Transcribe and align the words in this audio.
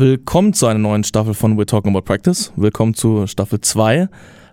Willkommen 0.00 0.54
zu 0.54 0.66
einer 0.66 0.78
neuen 0.78 1.04
Staffel 1.04 1.34
von 1.34 1.58
We're 1.58 1.66
Talking 1.66 1.94
About 1.94 2.06
Practice. 2.06 2.54
Willkommen 2.56 2.94
zu 2.94 3.26
Staffel 3.26 3.60
2. 3.60 4.08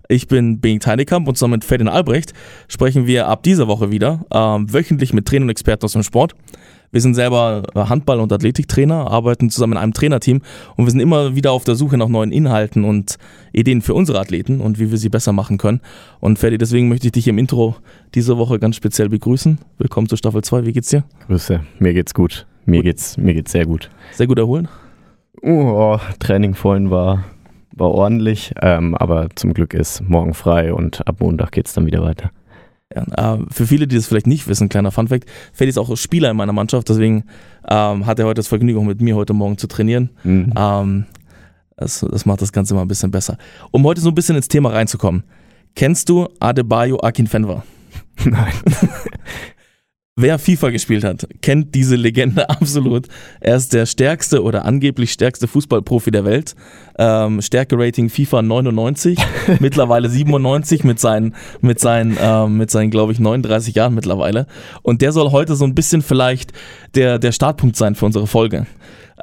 Ich 0.09 0.27
bin 0.27 0.59
Bing 0.59 0.81
Teinekamp 0.81 1.25
und 1.25 1.37
zusammen 1.37 1.53
mit 1.53 1.63
Ferdinand 1.63 1.95
Albrecht 1.95 2.33
sprechen 2.67 3.07
wir 3.07 3.29
ab 3.29 3.43
dieser 3.43 3.69
Woche 3.69 3.89
wieder 3.89 4.25
ähm, 4.29 4.73
wöchentlich 4.73 5.13
mit 5.13 5.25
Trainern 5.25 5.43
und 5.43 5.51
Experten 5.51 5.85
aus 5.85 5.93
dem 5.93 6.03
Sport. 6.03 6.35
Wir 6.91 6.99
sind 6.99 7.13
selber 7.13 7.63
Handball- 7.73 8.19
und 8.19 8.33
Athletiktrainer, 8.33 9.09
arbeiten 9.09 9.49
zusammen 9.49 9.73
in 9.73 9.77
einem 9.77 9.93
Trainerteam 9.93 10.41
und 10.75 10.85
wir 10.85 10.91
sind 10.91 10.99
immer 10.99 11.37
wieder 11.37 11.53
auf 11.53 11.63
der 11.63 11.75
Suche 11.75 11.97
nach 11.97 12.09
neuen 12.09 12.33
Inhalten 12.33 12.83
und 12.83 13.15
Ideen 13.53 13.81
für 13.81 13.93
unsere 13.93 14.19
Athleten 14.19 14.59
und 14.59 14.79
wie 14.79 14.91
wir 14.91 14.97
sie 14.97 15.07
besser 15.07 15.31
machen 15.31 15.57
können. 15.57 15.79
Und 16.19 16.39
Ferdi, 16.39 16.57
deswegen 16.57 16.89
möchte 16.89 17.07
ich 17.07 17.13
dich 17.13 17.29
im 17.29 17.37
Intro 17.37 17.77
diese 18.15 18.37
Woche 18.37 18.59
ganz 18.59 18.75
speziell 18.75 19.07
begrüßen. 19.07 19.59
Willkommen 19.77 20.09
zu 20.09 20.17
Staffel 20.17 20.43
2. 20.43 20.65
Wie 20.65 20.73
geht's 20.73 20.89
dir? 20.89 21.05
Grüße, 21.27 21.61
mir 21.79 21.93
geht's 21.93 22.13
gut. 22.13 22.45
Mir 22.65 22.79
gut. 22.79 22.83
geht's, 22.83 23.15
mir 23.15 23.33
geht's 23.33 23.53
sehr 23.53 23.65
gut. 23.65 23.89
Sehr 24.11 24.27
gut 24.27 24.39
erholen? 24.39 24.67
Oh, 25.41 25.97
Training 26.19 26.55
vorhin 26.55 26.89
war, 26.89 27.23
war 27.71 27.91
ordentlich, 27.91 28.53
ähm, 28.61 28.95
aber 28.95 29.29
zum 29.35 29.53
Glück 29.53 29.73
ist 29.73 30.01
morgen 30.01 30.33
frei 30.33 30.73
und 30.73 31.07
ab 31.07 31.17
Montag 31.19 31.51
geht 31.51 31.67
es 31.67 31.73
dann 31.73 31.85
wieder 31.85 32.01
weiter. 32.01 32.31
Ja, 32.95 33.35
äh, 33.35 33.39
für 33.51 33.67
viele, 33.67 33.87
die 33.87 33.95
das 33.95 34.07
vielleicht 34.07 34.27
nicht 34.27 34.47
wissen, 34.47 34.69
kleiner 34.69 34.91
Funfact, 34.91 35.29
Freddy 35.53 35.69
ist 35.69 35.77
auch 35.77 35.95
Spieler 35.97 36.31
in 36.31 36.37
meiner 36.37 36.53
Mannschaft, 36.53 36.89
deswegen 36.89 37.25
ähm, 37.69 38.05
hat 38.05 38.19
er 38.19 38.25
heute 38.25 38.35
das 38.35 38.47
Vergnügen, 38.47 38.85
mit 38.85 39.01
mir 39.01 39.15
heute 39.15 39.33
Morgen 39.33 39.57
zu 39.57 39.67
trainieren. 39.67 40.09
Mhm. 40.23 40.53
Ähm, 40.57 41.05
das, 41.75 42.05
das, 42.09 42.25
macht 42.25 42.41
das 42.41 42.51
Ganze 42.51 42.73
mal 42.73 42.81
ein 42.81 42.87
bisschen 42.87 43.11
besser. 43.11 43.37
Um 43.71 43.83
heute 43.83 44.01
so 44.01 44.09
ein 44.09 44.15
bisschen 44.15 44.35
ins 44.35 44.47
Thema 44.47 44.69
reinzukommen. 44.69 45.23
Kennst 45.75 46.09
du 46.09 46.27
Adebayo 46.39 46.99
Akinfenwa? 47.01 47.63
Nein. 48.25 48.53
Wer 50.19 50.39
FIFA 50.39 50.71
gespielt 50.71 51.03
hat, 51.03 51.27
kennt 51.43 51.75
diese 51.75 51.95
Legende 51.95 52.49
absolut. 52.49 53.05
Er 53.39 53.55
ist 53.55 53.71
der 53.71 53.85
stärkste 53.85 54.41
oder 54.41 54.65
angeblich 54.65 55.11
stärkste 55.11 55.47
Fußballprofi 55.47 56.09
der 56.09 56.25
Welt. 56.25 56.55
Ähm, 56.97 57.39
Stärke-Rating 57.39 58.09
FIFA 58.09 58.41
99, 58.41 59.19
mittlerweile 59.59 60.09
97 60.09 60.83
mit 60.83 60.99
seinen, 60.99 61.35
mit 61.61 61.79
seinen, 61.79 62.17
ähm, 62.19 62.57
mit 62.57 62.71
seinen, 62.71 62.89
glaube 62.89 63.11
ich, 63.11 63.19
39 63.19 63.75
Jahren 63.75 63.93
mittlerweile. 63.93 64.47
Und 64.81 65.03
der 65.03 65.11
soll 65.11 65.29
heute 65.29 65.55
so 65.55 65.65
ein 65.65 65.75
bisschen 65.75 66.01
vielleicht 66.01 66.51
der, 66.95 67.19
der 67.19 67.31
Startpunkt 67.31 67.75
sein 67.75 67.93
für 67.93 68.07
unsere 68.07 68.25
Folge. 68.25 68.65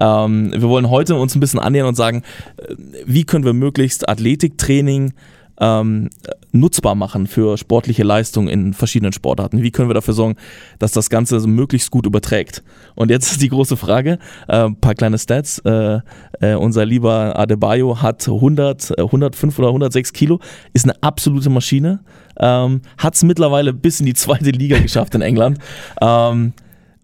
Ähm, 0.00 0.52
wir 0.52 0.68
wollen 0.68 0.90
heute 0.90 1.16
uns 1.16 1.34
ein 1.34 1.40
bisschen 1.40 1.58
annähern 1.58 1.88
und 1.88 1.96
sagen, 1.96 2.22
äh, 2.56 2.76
wie 3.04 3.24
können 3.24 3.44
wir 3.44 3.52
möglichst 3.52 4.08
Athletiktraining 4.08 5.12
ähm, 5.60 6.10
nutzbar 6.52 6.94
machen 6.94 7.26
für 7.26 7.58
sportliche 7.58 8.02
Leistung 8.02 8.48
in 8.48 8.74
verschiedenen 8.74 9.12
Sportarten? 9.12 9.62
Wie 9.62 9.70
können 9.70 9.88
wir 9.88 9.94
dafür 9.94 10.14
sorgen, 10.14 10.36
dass 10.78 10.92
das 10.92 11.10
Ganze 11.10 11.38
möglichst 11.46 11.90
gut 11.90 12.06
überträgt? 12.06 12.62
Und 12.94 13.10
jetzt 13.10 13.32
ist 13.32 13.42
die 13.42 13.48
große 13.48 13.76
Frage, 13.76 14.18
äh, 14.48 14.64
ein 14.64 14.76
paar 14.76 14.94
kleine 14.94 15.18
Stats. 15.18 15.58
Äh, 15.60 16.00
äh, 16.40 16.54
unser 16.54 16.84
lieber 16.84 17.38
Adebayo 17.38 18.00
hat 18.00 18.26
100, 18.26 18.98
105 18.98 19.58
äh, 19.58 19.60
oder 19.60 19.68
106 19.68 20.12
Kilo, 20.12 20.40
ist 20.72 20.84
eine 20.84 21.00
absolute 21.02 21.50
Maschine, 21.50 22.00
ähm, 22.38 22.82
hat 22.98 23.14
es 23.14 23.22
mittlerweile 23.22 23.72
bis 23.72 24.00
in 24.00 24.06
die 24.06 24.14
zweite 24.14 24.50
Liga 24.50 24.78
geschafft 24.78 25.14
in 25.14 25.22
England. 25.22 25.58
Ähm, 26.00 26.52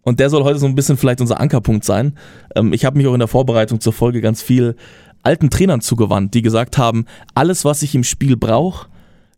und 0.03 0.19
der 0.19 0.31
soll 0.31 0.45
heute 0.45 0.59
so 0.59 0.67
ein 0.67 0.75
bisschen 0.75 0.97
vielleicht 0.97 1.21
unser 1.21 1.41
Ankerpunkt 1.41 1.85
sein. 1.85 2.15
Ähm, 2.57 2.73
ich 2.73 2.85
habe 2.85 2.97
mich 2.97 3.07
auch 3.07 3.13
in 3.13 3.19
der 3.19 3.29
Vorbereitung 3.29 3.81
zur 3.81 3.93
Folge 3.93 4.21
ganz 4.21 4.43
viel 4.43 4.75
alten 5.23 5.51
Trainern 5.51 5.81
zugewandt, 5.81 6.35
die 6.35 6.43
gesagt 6.43 6.79
haben, 6.79 7.07
alles, 7.35 7.65
was 7.65 7.83
ich 7.83 7.95
im 7.95 8.05
Spiel 8.05 8.37
brauche, 8.37 8.89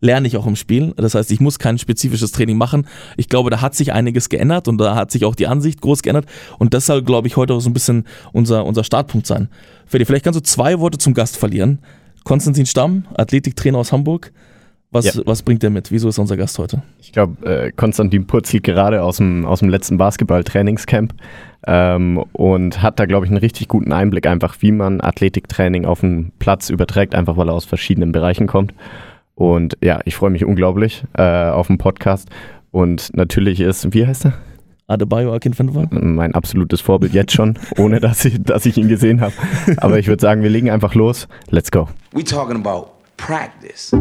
lerne 0.01 0.27
ich 0.27 0.37
auch 0.37 0.47
im 0.47 0.57
Spiel. 0.57 0.93
Das 0.97 1.15
heißt, 1.15 1.31
ich 1.31 1.41
muss 1.41 1.59
kein 1.59 1.79
spezifisches 1.79 2.33
Training 2.33 2.59
machen. 2.59 2.87
Ich 3.17 3.29
glaube, 3.29 3.51
da 3.51 3.61
hat 3.61 3.75
sich 3.75 3.93
einiges 3.93 4.29
geändert 4.29 4.69
und 4.69 4.79
da 4.79 4.95
hat 4.95 5.11
sich 5.11 5.25
auch 5.25 5.35
die 5.35 5.47
Ansicht 5.47 5.81
groß 5.81 6.03
geändert. 6.03 6.27
Und 6.59 6.75
soll, 6.87 7.03
glaube 7.03 7.29
ich, 7.29 7.37
heute 7.37 7.55
auch 7.55 7.61
so 7.61 7.71
ein 7.71 7.73
bisschen 7.73 8.05
unser, 8.33 8.67
unser 8.67 8.85
Startpunkt 8.85 9.27
sein. 9.27 9.49
Freddy, 9.87 10.05
vielleicht 10.05 10.25
kannst 10.25 10.39
du 10.39 10.43
zwei 10.43 10.81
Worte 10.81 10.99
zum 10.99 11.15
Gast 11.15 11.37
verlieren. 11.37 11.79
Konstantin 12.25 12.67
Stamm, 12.67 13.07
Athletiktrainer 13.15 13.79
aus 13.79 13.93
Hamburg. 13.93 14.33
Was, 14.93 15.07
ja. 15.07 15.23
was 15.25 15.43
bringt 15.43 15.63
der 15.63 15.71
mit? 15.71 15.91
Wieso 15.91 16.11
ist 16.11 16.19
unser 16.19 16.37
Gast 16.37 16.59
heute? 16.59 16.83
Ich 17.01 17.13
glaube, 17.13 17.47
äh, 17.49 17.73
Konstantin 17.73 18.27
purzelt 18.27 18.63
gerade 18.63 19.03
aus 19.03 19.17
dem, 19.17 19.47
aus 19.47 19.61
dem 19.61 19.71
letzten 19.71 19.97
Basketball-Trainingscamp 19.97 21.15
ähm, 21.67 22.19
und 22.33 22.83
hat 22.83 23.01
da, 23.01 23.07
glaube 23.07 23.25
ich, 23.25 23.31
einen 23.31 23.39
richtig 23.39 23.69
guten 23.69 23.91
Einblick, 23.93 24.27
einfach 24.27 24.57
wie 24.61 24.71
man 24.71 25.01
Athletiktraining 25.01 25.87
auf 25.87 26.01
den 26.01 26.33
Platz 26.39 26.69
überträgt, 26.69 27.15
einfach 27.15 27.39
weil 27.39 27.49
er 27.49 27.55
aus 27.55 27.65
verschiedenen 27.65 28.13
Bereichen 28.13 28.47
kommt. 28.47 28.75
Und 29.35 29.79
ja, 29.83 30.01
ich 30.05 30.15
freue 30.15 30.31
mich 30.31 30.45
unglaublich 30.45 31.05
äh, 31.15 31.23
auf 31.23 31.69
den 31.69 31.79
Podcast. 31.79 32.29
Und 32.71 33.17
natürlich 33.17 33.61
ist, 33.61 33.95
wie 33.95 34.07
heißt 34.07 34.27
er? 34.27 34.35
Adebayo 34.89 35.33
Akinfenwa? 35.33 35.87
Mein 35.91 36.35
absolutes 36.35 36.83
Vorbild 36.83 37.15
jetzt 37.15 37.33
schon, 37.33 37.59
ohne 37.79 37.99
dass 37.99 38.27
ich, 38.27 38.43
dass 38.43 38.67
ich 38.67 38.77
ihn 38.77 38.89
gesehen 38.89 39.23
habe. 39.23 39.33
Aber 39.79 39.99
ich 39.99 40.07
würde 40.07 40.21
sagen, 40.21 40.43
wir 40.43 40.51
legen 40.51 40.71
einfach 40.71 40.95
los. 40.95 41.29
Let's 41.49 41.71
go. 41.71 41.89
We 42.13 42.23
talking 42.23 42.57
about 42.57 42.89
practice. 43.17 43.95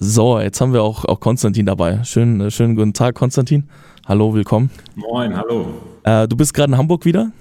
So, 0.00 0.38
jetzt 0.38 0.60
haben 0.60 0.72
wir 0.72 0.82
auch, 0.84 1.04
auch 1.06 1.18
Konstantin 1.18 1.66
dabei. 1.66 2.04
Schönen, 2.04 2.40
äh, 2.40 2.50
schönen 2.52 2.76
guten 2.76 2.92
Tag, 2.92 3.16
Konstantin. 3.16 3.68
Hallo, 4.06 4.32
willkommen. 4.32 4.70
Moin, 4.94 5.36
hallo. 5.36 5.66
Äh, 6.04 6.28
du 6.28 6.36
bist 6.36 6.54
gerade 6.54 6.72
in 6.72 6.78
Hamburg 6.78 7.04
wieder? 7.04 7.32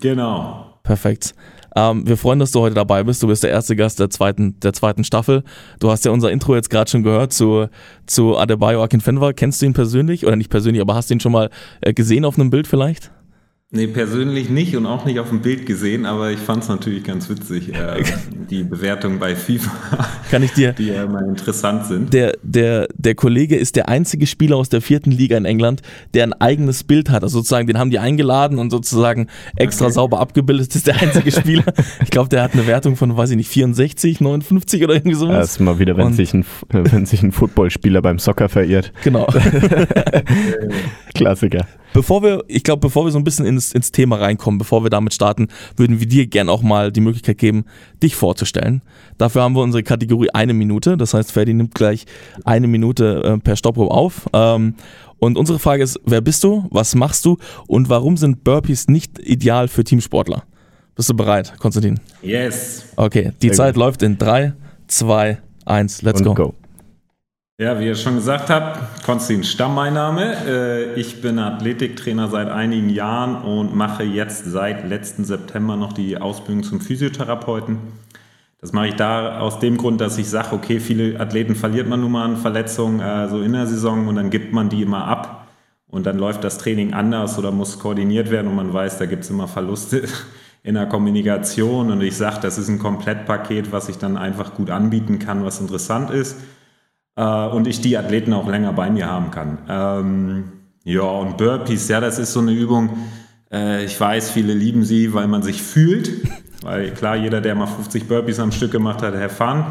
Genau. 0.00 0.78
Perfekt. 0.82 1.36
Ähm, 1.76 2.04
wir 2.08 2.16
freuen, 2.16 2.40
dass 2.40 2.50
du 2.50 2.58
heute 2.58 2.74
dabei 2.74 3.04
bist. 3.04 3.22
Du 3.22 3.28
bist 3.28 3.44
der 3.44 3.50
erste 3.50 3.76
Gast 3.76 4.00
der 4.00 4.10
zweiten, 4.10 4.58
der 4.58 4.72
zweiten 4.72 5.04
Staffel. 5.04 5.44
Du 5.78 5.88
hast 5.88 6.04
ja 6.04 6.10
unser 6.10 6.32
Intro 6.32 6.56
jetzt 6.56 6.70
gerade 6.70 6.90
schon 6.90 7.04
gehört 7.04 7.32
zu, 7.32 7.68
zu 8.06 8.36
Adebayo 8.36 8.82
Akinfenwa. 8.82 9.32
Kennst 9.32 9.62
du 9.62 9.66
ihn 9.66 9.72
persönlich? 9.72 10.26
Oder 10.26 10.34
nicht 10.34 10.50
persönlich, 10.50 10.82
aber 10.82 10.96
hast 10.96 11.10
du 11.10 11.14
ihn 11.14 11.20
schon 11.20 11.32
mal 11.32 11.50
äh, 11.82 11.94
gesehen 11.94 12.24
auf 12.24 12.36
einem 12.36 12.50
Bild 12.50 12.66
vielleicht? 12.66 13.12
Nee, 13.72 13.88
persönlich 13.88 14.48
nicht 14.48 14.76
und 14.76 14.86
auch 14.86 15.04
nicht 15.06 15.18
auf 15.18 15.30
dem 15.30 15.40
Bild 15.40 15.66
gesehen, 15.66 16.06
aber 16.06 16.30
ich 16.30 16.38
fand 16.38 16.62
es 16.62 16.68
natürlich 16.68 17.02
ganz 17.02 17.28
witzig, 17.28 17.74
äh, 17.74 18.00
die 18.48 18.62
Bewertung 18.62 19.18
bei 19.18 19.34
FIFA, 19.34 20.06
Kann 20.30 20.44
ich 20.44 20.52
dir, 20.52 20.72
die 20.72 20.86
ja 20.86 21.02
immer 21.02 21.20
interessant 21.22 21.84
sind. 21.84 22.14
Der, 22.14 22.34
der, 22.44 22.86
der 22.94 23.16
Kollege 23.16 23.56
ist 23.56 23.74
der 23.74 23.88
einzige 23.88 24.28
Spieler 24.28 24.56
aus 24.56 24.68
der 24.68 24.80
vierten 24.80 25.10
Liga 25.10 25.36
in 25.36 25.44
England, 25.44 25.82
der 26.14 26.22
ein 26.22 26.32
eigenes 26.32 26.84
Bild 26.84 27.10
hat. 27.10 27.24
Also 27.24 27.38
sozusagen, 27.38 27.66
den 27.66 27.76
haben 27.76 27.90
die 27.90 27.98
eingeladen 27.98 28.60
und 28.60 28.70
sozusagen 28.70 29.26
extra 29.56 29.86
okay. 29.86 29.94
sauber 29.94 30.20
abgebildet. 30.20 30.68
Das 30.68 30.76
ist 30.76 30.86
der 30.86 31.02
einzige 31.02 31.32
Spieler. 31.32 31.64
ich 32.00 32.10
glaube, 32.10 32.28
der 32.28 32.44
hat 32.44 32.52
eine 32.52 32.68
Wertung 32.68 32.94
von, 32.94 33.16
weiß 33.16 33.30
ich 33.30 33.36
nicht, 33.36 33.48
64, 33.48 34.20
59 34.20 34.84
oder 34.84 34.94
irgendwie 34.94 35.16
sowas. 35.16 35.38
Das 35.38 35.50
ist 35.50 35.58
mal 35.60 35.80
wieder, 35.80 35.96
wenn, 35.96 36.12
sich 36.12 36.32
ein, 36.32 36.44
wenn 36.70 37.04
sich 37.04 37.20
ein 37.24 37.32
Footballspieler 37.32 38.00
beim 38.00 38.20
Soccer 38.20 38.48
verirrt. 38.48 38.92
Genau. 39.02 39.26
Klassiker. 41.16 41.66
Bevor 41.92 42.22
wir, 42.22 42.44
ich 42.46 42.62
glaube, 42.62 42.80
bevor 42.80 43.04
wir 43.06 43.10
so 43.10 43.18
ein 43.18 43.24
bisschen 43.24 43.46
ins, 43.46 43.72
ins 43.72 43.90
Thema 43.90 44.16
reinkommen, 44.16 44.58
bevor 44.58 44.84
wir 44.84 44.90
damit 44.90 45.14
starten, 45.14 45.48
würden 45.76 45.98
wir 45.98 46.06
dir 46.06 46.26
gerne 46.26 46.50
auch 46.52 46.62
mal 46.62 46.92
die 46.92 47.00
Möglichkeit 47.00 47.38
geben, 47.38 47.64
dich 48.02 48.16
vorzustellen. 48.16 48.82
Dafür 49.16 49.42
haben 49.42 49.54
wir 49.56 49.62
unsere 49.62 49.82
Kategorie 49.82 50.28
eine 50.30 50.52
Minute. 50.52 50.96
Das 50.96 51.14
heißt, 51.14 51.32
Ferdi 51.32 51.54
nimmt 51.54 51.74
gleich 51.74 52.04
eine 52.44 52.66
Minute 52.66 53.22
äh, 53.24 53.38
per 53.38 53.56
Stoppuhr 53.56 53.92
auf. 53.92 54.28
Ähm, 54.32 54.74
und 55.18 55.38
unsere 55.38 55.58
Frage 55.58 55.82
ist, 55.82 55.98
wer 56.04 56.20
bist 56.20 56.44
du, 56.44 56.66
was 56.70 56.94
machst 56.94 57.24
du 57.24 57.38
und 57.66 57.88
warum 57.88 58.16
sind 58.16 58.44
Burpees 58.44 58.88
nicht 58.88 59.18
ideal 59.18 59.68
für 59.68 59.82
Teamsportler? 59.82 60.44
Bist 60.94 61.08
du 61.08 61.14
bereit, 61.14 61.54
Konstantin? 61.58 62.00
Yes. 62.22 62.86
Okay, 62.96 63.32
die 63.42 63.48
Sehr 63.48 63.56
Zeit 63.56 63.74
gut. 63.74 63.80
läuft 63.80 64.02
in 64.02 64.18
3, 64.18 64.52
2, 64.88 65.38
1, 65.64 66.02
let's 66.02 66.22
go. 66.22 66.34
go. 66.34 66.54
Ja, 67.58 67.80
wie 67.80 67.86
ihr 67.86 67.94
schon 67.94 68.16
gesagt 68.16 68.50
habt, 68.50 69.02
Konstantin 69.02 69.42
Stamm 69.42 69.74
mein 69.74 69.94
Name. 69.94 70.36
Äh, 70.46 71.00
ich 71.00 71.22
bin 71.22 71.38
Athletiktrainer 71.38 72.28
seit 72.28 72.50
einigen 72.50 72.90
Jahren 72.90 73.36
und 73.36 73.74
mache 73.74 74.02
jetzt 74.02 74.44
seit 74.44 74.86
letzten 74.86 75.24
September 75.24 75.74
noch 75.74 75.94
die 75.94 76.18
Ausbildung 76.18 76.64
zum 76.64 76.82
Physiotherapeuten. 76.82 77.78
Das 78.60 78.74
mache 78.74 78.88
ich 78.88 78.96
da 78.96 79.38
aus 79.40 79.58
dem 79.58 79.78
Grund, 79.78 80.02
dass 80.02 80.18
ich 80.18 80.28
sage, 80.28 80.54
okay, 80.54 80.80
viele 80.80 81.18
Athleten 81.18 81.54
verliert 81.54 81.88
man 81.88 82.02
nun 82.02 82.12
mal 82.12 82.26
an 82.26 82.36
Verletzungen 82.36 83.00
äh, 83.00 83.26
so 83.30 83.40
in 83.40 83.54
der 83.54 83.66
Saison 83.66 84.06
und 84.06 84.16
dann 84.16 84.28
gibt 84.28 84.52
man 84.52 84.68
die 84.68 84.82
immer 84.82 85.06
ab 85.06 85.46
und 85.88 86.04
dann 86.04 86.18
läuft 86.18 86.44
das 86.44 86.58
Training 86.58 86.92
anders 86.92 87.38
oder 87.38 87.52
muss 87.52 87.78
koordiniert 87.78 88.30
werden 88.30 88.48
und 88.48 88.56
man 88.56 88.70
weiß, 88.70 88.98
da 88.98 89.06
gibt 89.06 89.24
es 89.24 89.30
immer 89.30 89.48
Verluste 89.48 90.02
in 90.62 90.74
der 90.74 90.84
Kommunikation 90.84 91.90
und 91.90 92.02
ich 92.02 92.18
sage, 92.18 92.36
das 92.42 92.58
ist 92.58 92.68
ein 92.68 92.78
Komplettpaket, 92.78 93.72
was 93.72 93.88
ich 93.88 93.96
dann 93.96 94.18
einfach 94.18 94.52
gut 94.52 94.68
anbieten 94.68 95.18
kann, 95.18 95.42
was 95.42 95.58
interessant 95.58 96.10
ist 96.10 96.36
äh, 97.16 97.46
und 97.48 97.66
ich 97.66 97.80
die 97.80 97.96
Athleten 97.96 98.32
auch 98.32 98.48
länger 98.48 98.72
bei 98.72 98.90
mir 98.90 99.06
haben 99.06 99.30
kann. 99.30 99.58
Ähm, 99.68 100.44
ja, 100.84 101.02
und 101.02 101.36
Burpees, 101.36 101.88
ja, 101.88 102.00
das 102.00 102.18
ist 102.18 102.32
so 102.32 102.40
eine 102.40 102.52
Übung, 102.52 102.90
äh, 103.50 103.84
ich 103.84 104.00
weiß, 104.00 104.30
viele 104.30 104.54
lieben 104.54 104.84
sie, 104.84 105.12
weil 105.12 105.26
man 105.26 105.42
sich 105.42 105.60
fühlt, 105.62 106.10
weil 106.62 106.92
klar, 106.92 107.16
jeder, 107.16 107.40
der 107.40 107.54
mal 107.54 107.66
50 107.66 108.06
Burpees 108.06 108.38
am 108.38 108.52
Stück 108.52 108.70
gemacht 108.70 109.02
hat, 109.02 109.14
Herr 109.14 109.30
Fun. 109.30 109.64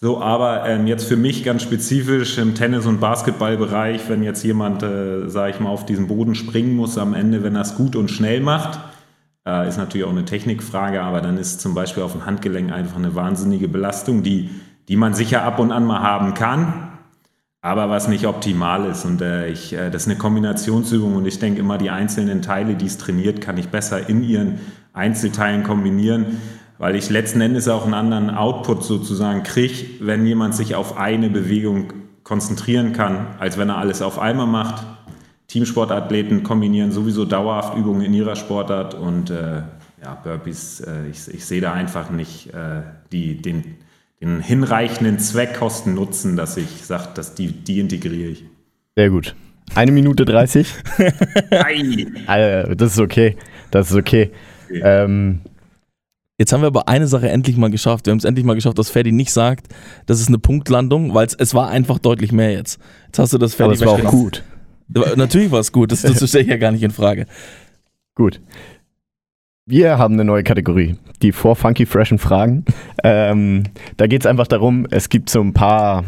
So, 0.00 0.20
aber 0.22 0.64
ähm, 0.68 0.86
jetzt 0.86 1.04
für 1.08 1.16
mich 1.16 1.42
ganz 1.42 1.62
spezifisch 1.62 2.38
im 2.38 2.54
Tennis- 2.54 2.86
und 2.86 3.00
Basketballbereich, 3.00 4.08
wenn 4.08 4.22
jetzt 4.22 4.44
jemand, 4.44 4.84
äh, 4.84 5.28
sage 5.28 5.50
ich 5.54 5.60
mal, 5.60 5.70
auf 5.70 5.86
diesen 5.86 6.06
Boden 6.06 6.36
springen 6.36 6.76
muss 6.76 6.98
am 6.98 7.14
Ende, 7.14 7.42
wenn 7.42 7.56
er 7.56 7.62
es 7.62 7.74
gut 7.74 7.96
und 7.96 8.10
schnell 8.10 8.40
macht, 8.40 8.78
Äh, 9.46 9.66
ist 9.66 9.78
natürlich 9.78 10.06
auch 10.06 10.10
eine 10.10 10.26
Technikfrage, 10.26 11.00
aber 11.00 11.22
dann 11.22 11.38
ist 11.38 11.62
zum 11.62 11.72
Beispiel 11.74 12.02
auf 12.02 12.12
dem 12.12 12.26
Handgelenk 12.26 12.70
einfach 12.70 12.96
eine 12.96 13.14
wahnsinnige 13.14 13.66
Belastung, 13.66 14.22
die, 14.22 14.50
die 14.88 14.96
man 14.96 15.14
sicher 15.14 15.42
ab 15.42 15.58
und 15.58 15.72
an 15.72 15.86
mal 15.86 16.02
haben 16.02 16.34
kann, 16.34 16.87
aber 17.60 17.90
was 17.90 18.08
nicht 18.08 18.26
optimal 18.26 18.86
ist. 18.86 19.04
Und 19.04 19.20
äh, 19.20 19.48
ich, 19.48 19.72
äh, 19.72 19.90
das 19.90 20.02
ist 20.02 20.08
eine 20.08 20.18
Kombinationsübung 20.18 21.16
und 21.16 21.26
ich 21.26 21.38
denke 21.38 21.60
immer, 21.60 21.78
die 21.78 21.90
einzelnen 21.90 22.42
Teile, 22.42 22.74
die 22.74 22.86
es 22.86 22.98
trainiert, 22.98 23.40
kann 23.40 23.58
ich 23.58 23.68
besser 23.68 24.08
in 24.08 24.22
ihren 24.22 24.60
Einzelteilen 24.92 25.64
kombinieren, 25.64 26.40
weil 26.78 26.94
ich 26.94 27.10
letzten 27.10 27.40
Endes 27.40 27.68
auch 27.68 27.84
einen 27.84 27.94
anderen 27.94 28.30
Output 28.30 28.84
sozusagen 28.84 29.42
kriege, 29.42 29.86
wenn 30.00 30.24
jemand 30.26 30.54
sich 30.54 30.74
auf 30.74 30.96
eine 30.96 31.30
Bewegung 31.30 31.92
konzentrieren 32.22 32.92
kann, 32.92 33.26
als 33.38 33.58
wenn 33.58 33.70
er 33.70 33.78
alles 33.78 34.02
auf 34.02 34.18
einmal 34.18 34.46
macht. 34.46 34.84
Teamsportathleten 35.48 36.42
kombinieren 36.42 36.92
sowieso 36.92 37.24
dauerhaft 37.24 37.76
Übungen 37.76 38.02
in 38.02 38.12
ihrer 38.12 38.36
Sportart 38.36 38.94
und 38.94 39.30
äh, 39.30 39.62
ja, 40.02 40.14
Burpees, 40.22 40.80
äh, 40.80 41.08
ich, 41.08 41.26
ich 41.28 41.44
sehe 41.44 41.60
da 41.60 41.72
einfach 41.72 42.10
nicht 42.10 42.52
äh, 42.52 42.82
die, 43.10 43.40
den, 43.40 43.78
den 44.20 44.40
hinreichenden 44.40 45.18
Zweck, 45.18 45.54
Kosten, 45.54 45.94
Nutzen, 45.94 46.36
dass 46.36 46.56
ich 46.56 46.84
sage, 46.84 47.08
dass 47.14 47.34
die, 47.34 47.52
die 47.52 47.80
integriere 47.80 48.30
ich. 48.30 48.44
Sehr 48.96 49.10
gut. 49.10 49.34
Eine 49.74 49.92
Minute 49.92 50.24
30. 50.24 50.66
das 52.76 52.92
ist 52.92 52.98
okay. 52.98 53.36
Das 53.70 53.90
ist 53.90 53.96
okay. 53.96 54.30
okay. 54.66 54.80
Ähm, 54.82 55.40
Jetzt 56.40 56.52
haben 56.52 56.60
wir 56.60 56.68
aber 56.68 56.86
eine 56.86 57.08
Sache 57.08 57.28
endlich 57.28 57.56
mal 57.56 57.68
geschafft. 57.68 58.06
Wir 58.06 58.12
haben 58.12 58.18
es 58.18 58.24
endlich 58.24 58.46
mal 58.46 58.54
geschafft, 58.54 58.78
dass 58.78 58.90
Ferdi 58.90 59.10
nicht 59.10 59.32
sagt, 59.32 59.66
das 60.06 60.20
ist 60.20 60.28
eine 60.28 60.38
Punktlandung, 60.38 61.12
weil 61.12 61.26
es 61.36 61.52
war 61.52 61.68
einfach 61.68 61.98
deutlich 61.98 62.30
mehr 62.30 62.52
jetzt. 62.52 62.78
Jetzt 63.06 63.18
hast 63.18 63.32
du 63.32 63.38
das 63.38 63.56
Ferdi. 63.56 63.82
Aber 63.82 63.92
es 63.92 64.04
war 64.04 64.06
auch 64.06 64.10
gut. 64.12 64.44
Natürlich 65.16 65.50
war 65.50 65.58
es 65.58 65.72
gut, 65.72 65.90
das, 65.90 66.02
das 66.02 66.16
stelle 66.28 66.44
ich 66.44 66.50
ja 66.50 66.56
gar 66.56 66.70
nicht 66.70 66.84
in 66.84 66.92
Frage. 66.92 67.26
Gut. 68.14 68.40
Wir 69.70 69.98
haben 69.98 70.14
eine 70.14 70.24
neue 70.24 70.44
Kategorie, 70.44 70.96
die 71.20 71.30
vor 71.30 71.54
Funky 71.54 71.84
Freshen 71.84 72.18
Fragen. 72.18 72.64
Ähm, 73.04 73.64
da 73.98 74.06
geht 74.06 74.22
es 74.22 74.26
einfach 74.26 74.46
darum, 74.46 74.86
es 74.90 75.10
gibt 75.10 75.28
so 75.28 75.42
ein 75.42 75.52
paar, 75.52 76.04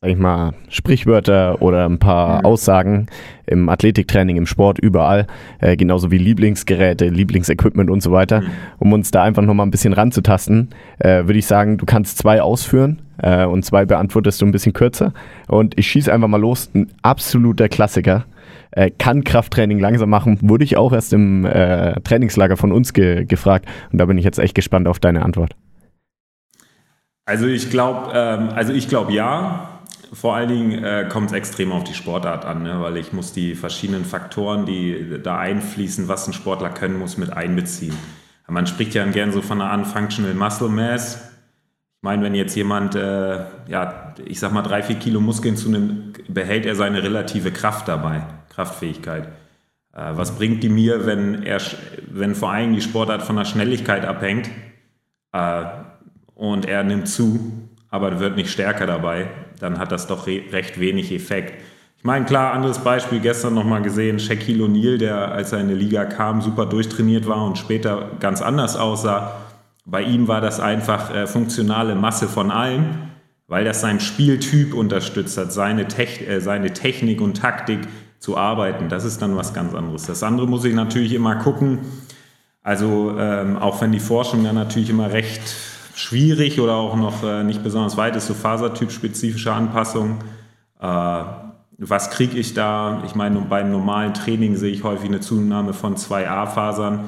sag 0.00 0.10
ich 0.12 0.16
mal, 0.16 0.54
Sprichwörter 0.70 1.60
oder 1.60 1.86
ein 1.86 1.98
paar 1.98 2.38
mhm. 2.38 2.44
Aussagen 2.46 3.06
im 3.44 3.68
Athletiktraining, 3.68 4.38
im 4.38 4.46
Sport, 4.46 4.78
überall, 4.78 5.26
äh, 5.60 5.76
genauso 5.76 6.10
wie 6.10 6.16
Lieblingsgeräte, 6.16 7.10
Lieblingsequipment 7.10 7.90
und 7.90 8.02
so 8.02 8.12
weiter. 8.12 8.40
Mhm. 8.40 8.46
Um 8.78 8.92
uns 8.94 9.10
da 9.10 9.24
einfach 9.24 9.42
nochmal 9.42 9.66
ein 9.66 9.70
bisschen 9.70 9.92
ranzutasten, 9.92 10.70
äh, 10.98 11.26
würde 11.26 11.38
ich 11.38 11.46
sagen, 11.46 11.76
du 11.76 11.84
kannst 11.84 12.16
zwei 12.16 12.40
ausführen 12.40 13.02
äh, 13.18 13.44
und 13.44 13.62
zwei 13.66 13.84
beantwortest 13.84 14.40
du 14.40 14.46
ein 14.46 14.52
bisschen 14.52 14.72
kürzer. 14.72 15.12
Und 15.48 15.78
ich 15.78 15.86
schieße 15.86 16.10
einfach 16.10 16.28
mal 16.28 16.40
los, 16.40 16.70
ein 16.74 16.90
absoluter 17.02 17.68
Klassiker 17.68 18.24
äh, 18.72 18.90
kann 18.90 19.24
Krafttraining 19.24 19.78
langsam 19.78 20.10
machen, 20.10 20.38
wurde 20.42 20.64
ich 20.64 20.76
auch 20.76 20.92
erst 20.92 21.12
im 21.12 21.44
äh, 21.44 22.00
Trainingslager 22.00 22.56
von 22.56 22.72
uns 22.72 22.92
ge 22.92 23.24
gefragt 23.24 23.66
und 23.92 23.98
da 23.98 24.06
bin 24.06 24.18
ich 24.18 24.24
jetzt 24.24 24.38
echt 24.38 24.54
gespannt 24.54 24.88
auf 24.88 24.98
deine 24.98 25.22
Antwort. 25.22 25.54
Also 27.26 27.46
ich 27.46 27.70
glaube, 27.70 28.12
ähm, 28.14 28.50
also 28.54 28.72
ich 28.72 28.88
glaube 28.88 29.12
ja. 29.12 29.72
Vor 30.12 30.36
allen 30.36 30.48
Dingen 30.48 30.84
äh, 30.84 31.08
kommt 31.10 31.30
es 31.30 31.32
extrem 31.32 31.72
auf 31.72 31.82
die 31.82 31.92
Sportart 31.92 32.44
an, 32.44 32.62
ne? 32.62 32.80
weil 32.80 32.96
ich 32.96 33.12
muss 33.12 33.32
die 33.32 33.56
verschiedenen 33.56 34.04
Faktoren, 34.04 34.64
die 34.64 35.18
da 35.20 35.36
einfließen, 35.36 36.06
was 36.06 36.28
ein 36.28 36.32
Sportler 36.32 36.70
können 36.70 36.96
muss, 36.96 37.18
mit 37.18 37.32
einbeziehen. 37.32 37.94
Man 38.48 38.68
spricht 38.68 38.94
ja 38.94 39.04
gern 39.06 39.32
so 39.32 39.42
von 39.42 39.60
einer 39.60 39.76
Unfunctional 39.76 40.34
Muscle 40.34 40.68
Mass. 40.68 41.16
Ich 41.16 42.02
meine, 42.02 42.22
wenn 42.22 42.36
jetzt 42.36 42.54
jemand, 42.54 42.94
äh, 42.94 43.44
ja, 43.68 44.14
ich 44.24 44.38
sag 44.38 44.52
mal, 44.52 44.62
drei, 44.62 44.82
vier 44.82 44.96
Kilo 44.96 45.20
Muskeln 45.20 45.56
zunimmt, 45.56 46.32
behält 46.32 46.66
er 46.66 46.76
seine 46.76 47.02
relative 47.02 47.50
Kraft 47.50 47.88
dabei. 47.88 48.22
Kraftfähigkeit. 48.56 49.28
Äh, 49.92 50.12
was 50.14 50.32
bringt 50.32 50.62
die 50.62 50.68
mir, 50.68 51.06
wenn, 51.06 51.42
er, 51.44 51.60
wenn 52.10 52.34
vor 52.34 52.50
allem 52.50 52.74
die 52.74 52.80
Sportart 52.80 53.22
von 53.22 53.36
der 53.36 53.44
Schnelligkeit 53.44 54.04
abhängt 54.04 54.50
äh, 55.32 55.64
und 56.34 56.66
er 56.66 56.82
nimmt 56.82 57.08
zu, 57.08 57.68
aber 57.90 58.18
wird 58.18 58.36
nicht 58.36 58.50
stärker 58.50 58.86
dabei, 58.86 59.28
dann 59.60 59.78
hat 59.78 59.92
das 59.92 60.06
doch 60.06 60.26
recht 60.26 60.80
wenig 60.80 61.12
Effekt. 61.12 61.62
Ich 61.98 62.04
meine, 62.04 62.24
klar, 62.24 62.52
anderes 62.52 62.78
Beispiel, 62.78 63.20
gestern 63.20 63.54
nochmal 63.54 63.82
gesehen, 63.82 64.18
Shaquille 64.18 64.64
O'Neal, 64.64 64.98
der, 64.98 65.32
als 65.32 65.52
er 65.52 65.60
in 65.60 65.68
die 65.68 65.74
Liga 65.74 66.04
kam, 66.04 66.42
super 66.42 66.66
durchtrainiert 66.66 67.26
war 67.26 67.44
und 67.44 67.58
später 67.58 68.10
ganz 68.20 68.42
anders 68.42 68.76
aussah. 68.76 69.36
Bei 69.86 70.02
ihm 70.02 70.28
war 70.28 70.40
das 70.40 70.60
einfach 70.60 71.14
äh, 71.14 71.26
funktionale 71.26 71.94
Masse 71.94 72.28
von 72.28 72.50
allem, 72.50 72.84
weil 73.48 73.64
das 73.64 73.80
seinen 73.80 74.00
Spieltyp 74.00 74.74
unterstützt 74.74 75.38
hat, 75.38 75.52
seine, 75.52 75.88
Tech, 75.88 76.28
äh, 76.28 76.40
seine 76.40 76.72
Technik 76.72 77.20
und 77.20 77.38
Taktik, 77.38 77.80
zu 78.26 78.36
arbeiten. 78.36 78.88
Das 78.88 79.04
ist 79.04 79.22
dann 79.22 79.36
was 79.36 79.54
ganz 79.54 79.72
anderes. 79.72 80.06
Das 80.06 80.24
andere 80.24 80.48
muss 80.48 80.64
ich 80.64 80.74
natürlich 80.74 81.12
immer 81.12 81.36
gucken. 81.36 81.78
Also 82.64 83.14
ähm, 83.16 83.56
auch 83.56 83.80
wenn 83.80 83.92
die 83.92 84.00
Forschung 84.00 84.42
dann 84.42 84.56
natürlich 84.56 84.90
immer 84.90 85.12
recht 85.12 85.54
schwierig 85.94 86.60
oder 86.60 86.74
auch 86.74 86.96
noch 86.96 87.22
äh, 87.22 87.44
nicht 87.44 87.62
besonders 87.62 87.96
weit 87.96 88.16
ist, 88.16 88.26
so 88.26 88.34
fasertypspezifische 88.34 89.52
Anpassungen. 89.52 90.16
Äh, 90.80 91.22
was 91.78 92.10
kriege 92.10 92.36
ich 92.36 92.52
da? 92.52 93.00
Ich 93.06 93.14
meine, 93.14 93.38
beim 93.42 93.70
normalen 93.70 94.12
Training 94.12 94.56
sehe 94.56 94.72
ich 94.72 94.82
häufig 94.82 95.08
eine 95.08 95.20
Zunahme 95.20 95.72
von 95.72 95.94
2a-Fasern 95.94 97.04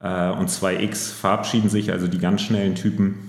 äh, 0.00 0.30
und 0.30 0.50
2x 0.50 1.12
verabschieden 1.12 1.68
sich, 1.68 1.92
also 1.92 2.08
die 2.08 2.18
ganz 2.18 2.42
schnellen 2.42 2.74
Typen. 2.74 3.25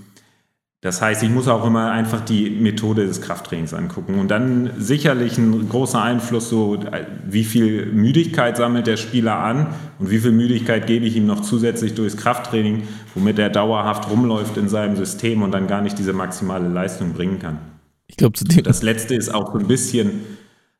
Das 0.81 1.01
heißt, 1.01 1.23
ich 1.23 1.29
muss 1.29 1.47
auch 1.47 1.65
immer 1.65 1.91
einfach 1.91 2.21
die 2.21 2.51
Methode 2.51 3.07
des 3.07 3.21
Krafttrainings 3.21 3.73
angucken. 3.73 4.19
Und 4.19 4.29
dann 4.29 4.71
sicherlich 4.77 5.39
ein 5.39 5.67
großer 5.69 6.01
Einfluss, 6.01 6.49
so 6.49 6.77
wie 7.25 7.45
viel 7.45 7.87
Müdigkeit 7.87 8.57
sammelt 8.57 8.85
der 8.85 8.97
Spieler 8.97 9.37
an 9.37 9.73
und 9.97 10.11
wie 10.11 10.19
viel 10.19 10.31
Müdigkeit 10.31 10.85
gebe 10.85 11.05
ich 11.05 11.15
ihm 11.15 11.25
noch 11.25 11.41
zusätzlich 11.41 11.95
durchs 11.95 12.15
Krafttraining, 12.15 12.83
womit 13.15 13.39
er 13.39 13.49
dauerhaft 13.49 14.09
rumläuft 14.11 14.55
in 14.57 14.69
seinem 14.69 14.95
System 14.95 15.41
und 15.41 15.51
dann 15.51 15.65
gar 15.65 15.81
nicht 15.81 15.97
diese 15.97 16.13
maximale 16.13 16.67
Leistung 16.67 17.13
bringen 17.13 17.39
kann. 17.39 17.57
Ich 18.05 18.15
glaube, 18.15 18.37
das 18.63 18.83
letzte 18.83 19.15
ist 19.15 19.33
auch 19.33 19.53
so 19.53 19.59
ein 19.59 19.67
bisschen, 19.67 20.21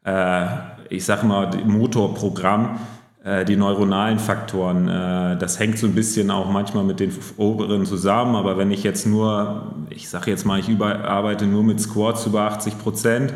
äh, 0.06 0.46
ich 0.90 1.06
sage 1.06 1.26
mal, 1.26 1.50
Motorprogramm 1.66 2.76
äh, 2.76 2.97
die 3.46 3.56
neuronalen 3.56 4.20
Faktoren. 4.20 4.88
Äh, 4.88 5.38
das 5.38 5.60
hängt 5.60 5.78
so 5.78 5.88
ein 5.88 5.94
bisschen 5.94 6.32
auch 6.32 6.50
manchmal 6.50 6.84
mit 6.84 7.00
den 7.00 7.12
oberen 7.38 7.86
zusammen, 7.86 8.36
aber 8.36 8.58
wenn 8.58 8.72
ich 8.72 8.84
jetzt 8.84 9.06
nur, 9.06 9.74
ich 9.90 10.10
sage 10.10 10.32
jetzt 10.32 10.46
mal, 10.46 10.60
ich 10.60 10.70
arbeite 10.80 11.46
nur 11.46 11.64
mit 11.64 11.80
Squats 11.80 12.26
über 12.26 12.42
80 12.44 12.78
Prozent, 12.80 13.34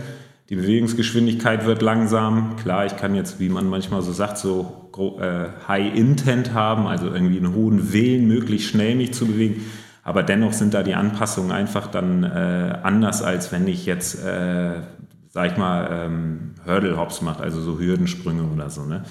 die 0.51 0.57
Bewegungsgeschwindigkeit 0.57 1.65
wird 1.65 1.81
langsam. 1.81 2.57
Klar, 2.57 2.85
ich 2.85 2.97
kann 2.97 3.15
jetzt, 3.15 3.39
wie 3.39 3.47
man 3.47 3.69
manchmal 3.69 4.01
so 4.01 4.11
sagt, 4.11 4.37
so 4.37 4.91
äh, 5.19 5.47
High 5.65 5.95
Intent 5.95 6.53
haben, 6.53 6.87
also 6.87 7.07
irgendwie 7.07 7.37
einen 7.37 7.55
hohen 7.55 7.93
Willen, 7.93 8.27
möglichst 8.27 8.67
schnell 8.67 8.95
mich 8.95 9.13
zu 9.13 9.27
bewegen. 9.27 9.61
Aber 10.03 10.23
dennoch 10.23 10.51
sind 10.51 10.73
da 10.73 10.83
die 10.83 10.93
Anpassungen 10.93 11.53
einfach 11.53 11.87
dann 11.87 12.23
äh, 12.23 12.79
anders, 12.83 13.21
als 13.21 13.53
wenn 13.53 13.65
ich 13.65 13.85
jetzt, 13.85 14.21
äh, 14.25 14.81
sag 15.29 15.51
ich 15.51 15.57
mal, 15.57 15.87
ähm, 15.89 16.55
Hurdle 16.65 16.97
Hops 16.97 17.21
mache, 17.21 17.41
also 17.41 17.61
so 17.61 17.79
Hürdensprünge 17.79 18.43
oder 18.43 18.69
so. 18.69 18.83
Ne? 18.83 19.03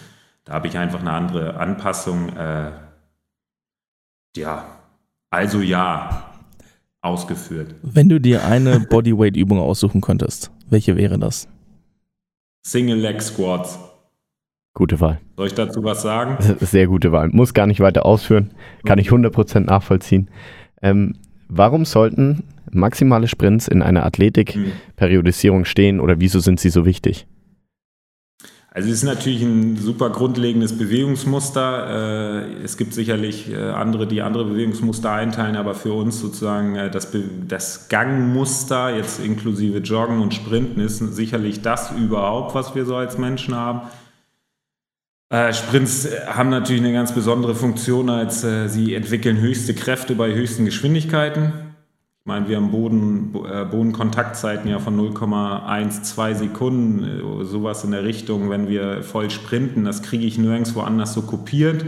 Da 0.45 0.55
habe 0.55 0.69
ich 0.69 0.77
einfach 0.79 1.01
eine 1.01 1.13
andere 1.13 1.57
Anpassung. 1.57 2.29
Äh, 2.37 2.73
ja, 4.37 4.65
also 5.31 5.61
ja, 5.61 6.31
ausgeführt. 7.03 7.75
Wenn 7.83 8.09
du 8.09 8.21
dir 8.21 8.45
eine 8.45 8.81
Bodyweight-Übung 8.81 9.59
aussuchen 9.59 10.01
könntest, 10.01 10.51
welche 10.69 10.97
wäre 10.97 11.19
das? 11.19 11.49
Single 12.67 12.99
Leg 12.99 13.23
Squats. 13.23 13.79
Gute 14.75 15.01
Wahl. 15.01 15.21
Soll 15.37 15.49
ich 15.49 15.55
dazu 15.55 15.83
was 15.83 16.03
sagen? 16.03 16.37
Sehr 16.61 16.87
gute 16.87 17.11
Wahl. 17.11 17.29
Muss 17.29 17.55
gar 17.55 17.67
nicht 17.67 17.81
weiter 17.81 18.07
ausführen. 18.07 18.53
Kann 18.85 18.99
ich 18.99 19.11
100% 19.11 19.61
nachvollziehen. 19.61 20.31
Ähm, 20.81 21.17
warum 21.49 21.85
sollten 21.85 22.45
maximale 22.71 23.27
Sprints 23.27 23.67
in 23.67 23.83
einer 23.83 24.07
Athletik-Periodisierung 24.07 25.65
stehen 25.65 26.01
oder 26.01 26.21
wieso 26.21 26.39
sind 26.39 26.61
sie 26.61 26.71
so 26.71 26.87
wichtig? 26.87 27.27
Also 28.73 28.89
es 28.89 28.97
ist 28.97 29.03
natürlich 29.03 29.43
ein 29.43 29.77
super 29.77 30.11
grundlegendes 30.11 30.79
Bewegungsmuster. 30.79 32.45
Äh, 32.47 32.63
es 32.63 32.77
gibt 32.77 32.95
sicherlich 32.95 33.51
äh, 33.51 33.57
andere, 33.57 34.07
die 34.07 34.23
andere 34.23 34.45
Bewegungsmuster 34.45 35.11
einteilen, 35.11 35.57
aber 35.57 35.75
für 35.75 35.93
uns 35.93 36.21
sozusagen 36.21 36.77
äh, 36.77 36.89
das, 36.89 37.09
das 37.49 37.89
Gangmuster, 37.89 38.95
jetzt 38.95 39.19
inklusive 39.19 39.79
Joggen 39.79 40.21
und 40.21 40.35
Sprinten, 40.35 40.81
ist 40.81 40.99
sicherlich 40.99 41.63
das 41.63 41.91
überhaupt, 41.91 42.55
was 42.55 42.77
wir 42.77 42.85
so 42.87 42.95
als 42.95 43.19
Menschen 43.19 43.55
haben. 43.57 43.83
Sprints 45.53 46.09
haben 46.27 46.51
natürlich 46.51 46.83
eine 46.83 46.93
ganz 46.93 47.15
besondere 47.15 47.55
Funktion, 47.55 48.11
als 48.11 48.45
sie 48.67 48.95
entwickeln 48.95 49.39
höchste 49.39 49.75
Kräfte 49.75 50.17
bei 50.17 50.35
höchsten 50.35 50.65
Geschwindigkeiten. 50.65 51.70
Meine, 52.31 52.49
wir 52.49 52.59
haben 52.59 52.71
Boden, 52.71 53.35
äh, 53.45 53.65
Bodenkontaktzeiten 53.65 54.71
ja 54.71 54.79
von 54.79 54.97
0,12 54.97 56.35
Sekunden, 56.37 57.03
äh, 57.03 57.45
sowas 57.45 57.83
in 57.83 57.91
der 57.91 58.05
Richtung, 58.05 58.51
wenn 58.51 58.69
wir 58.69 59.03
voll 59.03 59.31
sprinten. 59.31 59.85
Das 59.85 60.01
kriege 60.03 60.25
ich 60.25 60.39
nirgendwo 60.39 60.83
anders 60.83 61.13
so 61.13 61.23
kopiert. 61.23 61.87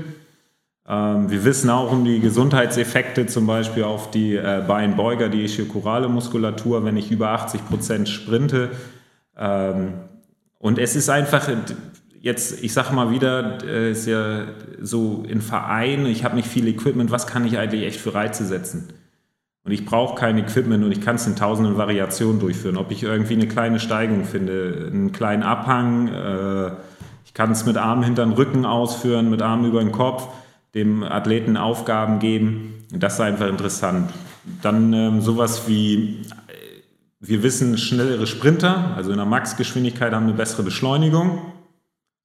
Ähm, 0.89 1.31
wir 1.31 1.45
wissen 1.45 1.71
auch 1.71 1.93
um 1.93 2.05
die 2.05 2.19
Gesundheitseffekte, 2.19 3.27
zum 3.27 3.47
Beispiel 3.47 3.85
auf 3.85 4.11
die 4.11 4.35
äh, 4.35 4.65
Beinbeuger, 4.67 5.29
die 5.29 5.45
ischiokorale 5.45 6.09
Muskulatur, 6.09 6.85
wenn 6.85 6.97
ich 6.97 7.13
über 7.13 7.29
80 7.29 7.69
Prozent 7.69 8.09
sprinte. 8.09 8.71
Ähm, 9.39 9.93
und 10.59 10.81
es 10.81 10.97
ist 10.97 11.09
einfach, 11.09 11.49
jetzt, 12.21 12.65
ich 12.65 12.73
sage 12.73 12.93
mal 12.93 13.13
wieder, 13.13 13.63
ist 13.63 14.09
ja 14.09 14.47
so 14.81 15.23
in 15.29 15.41
Vereinen, 15.41 16.07
ich 16.07 16.25
habe 16.25 16.35
nicht 16.35 16.49
viel 16.49 16.67
Equipment, 16.67 17.13
was 17.13 17.29
kann 17.29 17.47
ich 17.47 17.59
eigentlich 17.59 17.85
echt 17.85 18.01
für 18.01 18.13
Reize 18.13 18.45
setzen? 18.45 18.89
Und 19.65 19.71
ich 19.73 19.85
brauche 19.85 20.17
kein 20.17 20.39
Equipment 20.39 20.85
und 20.85 20.91
ich 20.91 21.01
kann 21.01 21.17
es 21.17 21.27
in 21.27 21.37
tausenden 21.37 21.77
Variationen 21.77 22.41
durchführen. 22.41 22.77
Ob 22.77 22.91
ich 22.91 23.03
irgendwie 23.05 23.35
eine 23.35 23.47
kleine 23.47 23.79
Steigung 23.79 24.25
finde, 24.25 24.91
einen 24.93 25.13
kleinen 25.13 25.45
Abhang, 25.45 26.09
äh, 26.09 26.73
ich 27.25 27.35
kann 27.35 27.53
es 27.53 27.65
mit 27.65 27.77
Armen 27.77 28.03
hinter 28.03 28.25
den 28.25 28.33
Rücken 28.33 28.67
ausführen, 28.67 29.31
mit 29.31 29.41
Armen 29.41 29.65
über 29.65 29.81
den 29.81 29.93
Kopf, 29.93 30.27
dem 30.75 31.05
Athleten 31.05 31.57
Aufgaben 31.57 32.19
geben. 32.19 32.75
Das 32.93 33.15
ist 33.15 33.21
einfach 33.21 33.49
interessant. 33.49 34.11
Dann 34.63 34.93
ähm, 34.93 35.21
sowas 35.21 35.69
wie, 35.69 36.23
wir 37.21 37.45
wissen, 37.45 37.79
schnellere 37.79 38.27
Sprinter, 38.27 38.93
also 38.97 39.13
in 39.13 39.17
der 39.17 39.27
Max-Geschwindigkeit 39.27 40.13
haben 40.13 40.25
eine 40.25 40.35
bessere 40.35 40.65
Beschleunigung. 40.65 41.39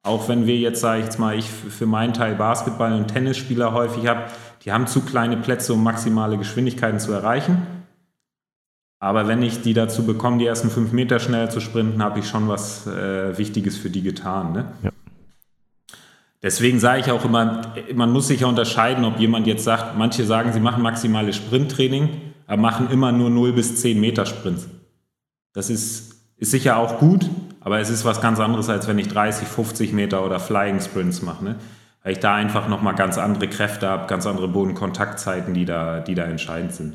Auch 0.01 0.27
wenn 0.27 0.47
wir 0.47 0.57
jetzt, 0.57 0.81
sage 0.81 0.99
ich 0.99 1.05
jetzt 1.05 1.19
mal, 1.19 1.37
ich 1.37 1.45
für 1.45 1.85
meinen 1.85 2.13
Teil 2.13 2.35
Basketball- 2.35 2.93
und 2.93 3.07
Tennisspieler 3.07 3.73
häufig 3.73 4.07
habe, 4.07 4.23
die 4.67 4.73
haben 4.73 4.85
zu 4.85 4.99
kleine 4.99 5.37
Plätze, 5.37 5.71
um 5.71 5.81
maximale 5.81 6.37
Geschwindigkeiten 6.37 6.99
zu 6.99 7.13
erreichen. 7.13 7.65
Aber 8.99 9.29
wenn 9.29 9.41
ich 9.41 9.61
die 9.61 9.73
dazu 9.73 10.05
bekomme, 10.05 10.39
die 10.39 10.45
ersten 10.45 10.69
fünf 10.69 10.91
Meter 10.91 11.19
schneller 11.19 11.49
zu 11.49 11.61
sprinten, 11.61 12.03
habe 12.03 12.19
ich 12.19 12.27
schon 12.27 12.49
was 12.49 12.85
äh, 12.85 13.37
Wichtiges 13.37 13.77
für 13.77 13.89
die 13.89 14.01
getan. 14.01 14.51
Ne? 14.51 14.65
Ja. 14.83 14.91
Deswegen 16.43 16.81
sage 16.81 16.99
ich 16.99 17.11
auch 17.11 17.23
immer, 17.23 17.61
man 17.95 18.11
muss 18.11 18.27
sich 18.27 18.41
ja 18.41 18.47
unterscheiden, 18.47 19.05
ob 19.05 19.17
jemand 19.19 19.47
jetzt 19.47 19.63
sagt, 19.63 19.97
manche 19.97 20.25
sagen, 20.25 20.51
sie 20.51 20.59
machen 20.59 20.83
maximales 20.83 21.37
Sprinttraining, 21.37 22.09
aber 22.45 22.61
machen 22.61 22.89
immer 22.91 23.13
nur 23.13 23.29
0 23.29 23.53
bis 23.53 23.77
10 23.77 23.97
Meter 24.01 24.25
Sprints. 24.25 24.67
Das 25.53 25.69
ist, 25.69 26.13
ist 26.35 26.51
sicher 26.51 26.75
auch 26.75 26.99
gut, 26.99 27.29
aber 27.61 27.79
es 27.79 27.89
ist 27.89 28.03
was 28.03 28.19
ganz 28.19 28.41
anderes, 28.41 28.67
als 28.67 28.85
wenn 28.89 28.99
ich 28.99 29.07
30, 29.07 29.47
50 29.47 29.93
Meter 29.93 30.25
oder 30.25 30.41
Flying 30.41 30.81
Sprints 30.81 31.21
mache. 31.21 31.45
Ne? 31.45 31.55
Weil 32.07 32.13
ich 32.13 32.19
da 32.19 32.35
einfach 32.35 32.69
nochmal 32.69 32.95
ganz 32.95 33.17
andere 33.17 33.49
Kräfte 33.49 33.89
habe, 33.89 34.07
ganz 34.07 34.25
andere 34.25 34.47
Bodenkontaktzeiten, 34.47 35.53
die 35.53 35.65
da, 35.65 35.99
die 35.99 36.15
da 36.15 36.23
entscheidend 36.23 36.71
sind. 36.71 36.93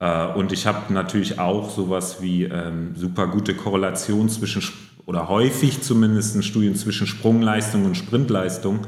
Äh, 0.00 0.26
und 0.26 0.50
ich 0.50 0.66
habe 0.66 0.92
natürlich 0.92 1.38
auch 1.38 1.70
sowas 1.70 2.20
wie 2.20 2.42
ähm, 2.42 2.96
super 2.96 3.28
gute 3.28 3.54
Korrelation 3.54 4.28
zwischen, 4.28 4.64
oder 5.06 5.28
häufig 5.28 5.80
zumindest 5.82 6.42
Studien 6.42 6.74
zwischen 6.74 7.06
Sprungleistung 7.06 7.84
und 7.84 7.96
Sprintleistung. 7.96 8.80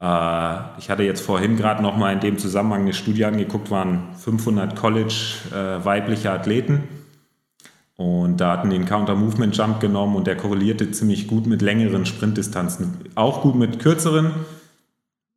Äh, 0.00 0.56
ich 0.78 0.90
hatte 0.90 1.04
jetzt 1.04 1.20
vorhin 1.20 1.56
gerade 1.56 1.80
nochmal 1.80 2.14
in 2.14 2.18
dem 2.18 2.36
Zusammenhang 2.36 2.80
eine 2.80 2.94
Studie 2.94 3.26
angeguckt, 3.26 3.70
waren 3.70 4.16
500 4.16 4.74
College 4.74 5.34
äh, 5.52 5.84
weibliche 5.84 6.32
Athleten. 6.32 6.82
Und 7.98 8.36
da 8.36 8.52
hatten 8.52 8.70
den 8.70 8.84
Counter-Movement-Jump 8.84 9.80
genommen 9.80 10.14
und 10.14 10.28
der 10.28 10.36
korrelierte 10.36 10.92
ziemlich 10.92 11.26
gut 11.26 11.46
mit 11.46 11.62
längeren 11.62 12.06
Sprintdistanzen. 12.06 12.96
Auch 13.16 13.42
gut 13.42 13.56
mit 13.56 13.80
kürzeren, 13.80 14.30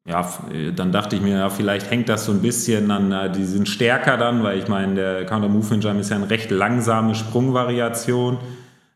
ja, 0.08 0.28
dann 0.76 0.92
dachte 0.92 1.16
ich 1.16 1.22
mir, 1.22 1.38
ja, 1.38 1.50
vielleicht 1.50 1.92
hängt 1.92 2.10
das 2.10 2.26
so 2.26 2.32
ein 2.32 2.42
bisschen 2.42 2.90
an, 2.90 3.12
äh, 3.12 3.32
die 3.32 3.46
sind 3.46 3.70
stärker 3.70 4.18
dann, 4.18 4.44
weil 4.44 4.58
ich 4.58 4.68
meine, 4.68 4.96
der 4.96 5.26
Counter 5.26 5.48
Movement 5.48 5.84
Jump 5.84 6.00
ist 6.00 6.10
ja 6.10 6.16
eine 6.16 6.30
recht 6.30 6.50
langsame 6.50 7.14
Sprungvariation. 7.14 8.38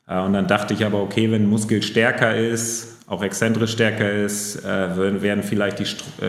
Äh, 0.08 0.20
und 0.22 0.34
dann 0.34 0.48
dachte 0.48 0.74
ich 0.74 0.86
aber, 0.86 1.02
okay, 1.02 1.32
wenn 1.32 1.44
ein 1.44 1.50
Muskel 1.50 1.84
stärker 1.84 2.36
ist, 2.36 3.04
auch 3.08 3.24
exzentrisch 3.24 3.74
stärker 3.74 4.12
ist, 4.12 4.64
äh, 4.66 5.22
werden 5.22 5.44
vielleicht 5.44 5.80
die 5.80 5.86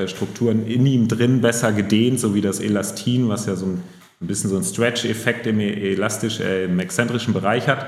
Strukturen 0.08 0.66
in 0.66 0.84
ihm 0.84 1.08
drin 1.08 1.40
besser 1.40 1.72
gedehnt, 1.72 2.20
so 2.20 2.34
wie 2.34 2.42
das 2.42 2.60
Elastin, 2.60 3.30
was 3.30 3.46
ja 3.46 3.56
so 3.56 3.66
ein, 3.66 3.82
ein 4.20 4.26
bisschen 4.26 4.50
so 4.50 4.56
einen 4.56 4.64
Stretch-Effekt 4.64 5.46
im, 5.46 5.60
elastisch, 5.60 6.40
äh, 6.40 6.64
im 6.64 6.78
exzentrischen 6.80 7.34
Bereich 7.34 7.68
hat. 7.68 7.86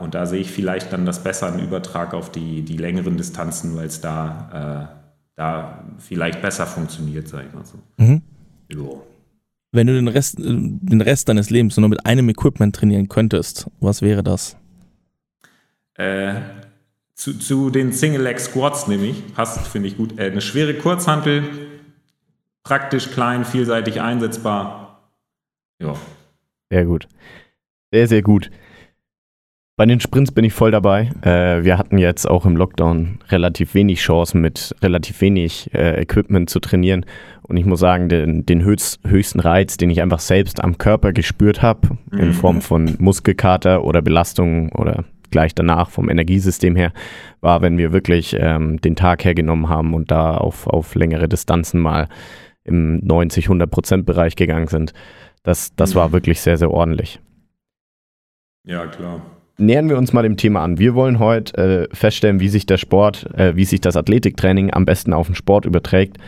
und 0.00 0.14
da 0.14 0.26
sehe 0.26 0.40
ich 0.40 0.50
vielleicht 0.50 0.92
dann 0.92 1.06
das 1.06 1.22
besser 1.22 1.46
einen 1.46 1.60
Übertrag 1.60 2.14
auf 2.14 2.32
die, 2.32 2.62
die 2.62 2.76
längeren 2.76 3.16
Distanzen, 3.16 3.76
weil 3.76 3.86
es 3.86 4.00
da 4.00 4.98
da 5.36 5.84
vielleicht 5.98 6.42
besser 6.42 6.66
funktioniert, 6.66 7.28
sag 7.28 7.46
ich 7.46 7.52
mal 7.52 7.64
so. 7.64 7.78
Mhm. 7.96 8.22
So. 8.72 9.06
Wenn 9.72 9.86
du 9.86 9.94
den 9.94 10.08
Rest, 10.08 10.38
den 10.38 11.00
Rest 11.00 11.28
deines 11.28 11.50
Lebens 11.50 11.76
nur 11.76 11.88
mit 11.88 12.04
einem 12.04 12.28
Equipment 12.28 12.76
trainieren 12.76 13.08
könntest, 13.08 13.70
was 13.80 14.02
wäre 14.02 14.22
das? 14.22 14.56
Äh, 15.94 16.34
zu, 17.14 17.38
zu, 17.38 17.70
den 17.70 17.92
Single-Leg 17.92 18.38
Squats 18.40 18.86
nämlich, 18.86 19.34
passt, 19.34 19.66
finde 19.66 19.88
ich 19.88 19.96
gut. 19.96 20.18
Äh, 20.18 20.30
eine 20.30 20.40
schwere 20.40 20.74
Kurzhantel, 20.74 21.44
praktisch 22.62 23.10
klein, 23.10 23.44
vielseitig 23.44 24.00
einsetzbar. 24.00 24.91
Ja. 25.82 25.94
Sehr 26.70 26.84
gut. 26.84 27.08
Sehr, 27.92 28.06
sehr 28.06 28.22
gut. 28.22 28.50
Bei 29.76 29.86
den 29.86 30.00
Sprints 30.00 30.32
bin 30.32 30.44
ich 30.44 30.52
voll 30.52 30.70
dabei. 30.70 31.10
Äh, 31.22 31.64
wir 31.64 31.78
hatten 31.78 31.96
jetzt 31.96 32.28
auch 32.28 32.44
im 32.44 32.56
Lockdown 32.56 33.18
relativ 33.30 33.74
wenig 33.74 34.00
Chancen 34.00 34.40
mit 34.40 34.74
relativ 34.82 35.20
wenig 35.22 35.72
äh, 35.74 36.00
Equipment 36.00 36.50
zu 36.50 36.60
trainieren. 36.60 37.06
Und 37.42 37.56
ich 37.56 37.64
muss 37.64 37.80
sagen, 37.80 38.08
den, 38.08 38.44
den 38.44 38.62
höchst, 38.62 39.00
höchsten 39.06 39.40
Reiz, 39.40 39.78
den 39.78 39.90
ich 39.90 40.02
einfach 40.02 40.20
selbst 40.20 40.62
am 40.62 40.78
Körper 40.78 41.12
gespürt 41.12 41.62
habe, 41.62 41.96
mhm. 42.10 42.18
in 42.18 42.32
Form 42.32 42.60
von 42.60 42.96
Muskelkater 42.98 43.84
oder 43.84 44.02
Belastung 44.02 44.70
oder 44.72 45.04
gleich 45.30 45.54
danach 45.54 45.90
vom 45.90 46.10
Energiesystem 46.10 46.76
her, 46.76 46.92
war, 47.40 47.62
wenn 47.62 47.78
wir 47.78 47.92
wirklich 47.92 48.36
ähm, 48.38 48.80
den 48.80 48.94
Tag 48.94 49.24
hergenommen 49.24 49.70
haben 49.70 49.94
und 49.94 50.10
da 50.10 50.36
auf, 50.36 50.66
auf 50.66 50.94
längere 50.94 51.28
Distanzen 51.28 51.80
mal 51.80 52.08
im 52.64 53.00
90-100 53.00 53.66
Prozent 53.66 54.06
Bereich 54.06 54.36
gegangen 54.36 54.68
sind. 54.68 54.92
Das, 55.42 55.74
das 55.74 55.94
mhm. 55.94 55.98
war 55.98 56.12
wirklich 56.12 56.40
sehr, 56.40 56.56
sehr 56.56 56.70
ordentlich. 56.70 57.20
Ja, 58.64 58.86
klar 58.86 59.22
nähern 59.58 59.88
wir 59.88 59.98
uns 59.98 60.12
mal 60.12 60.22
dem 60.22 60.36
Thema 60.36 60.62
an. 60.62 60.78
Wir 60.78 60.94
wollen 60.94 61.18
heute 61.18 61.88
äh, 61.90 61.94
feststellen, 61.94 62.40
wie 62.40 62.48
sich 62.48 62.66
der 62.66 62.78
Sport, 62.78 63.26
äh, 63.38 63.56
wie 63.56 63.64
sich 63.64 63.80
das 63.80 63.96
Athletiktraining 63.96 64.72
am 64.72 64.84
besten 64.84 65.12
auf 65.12 65.26
den 65.26 65.34
Sport 65.34 65.64
überträgt 65.64 66.18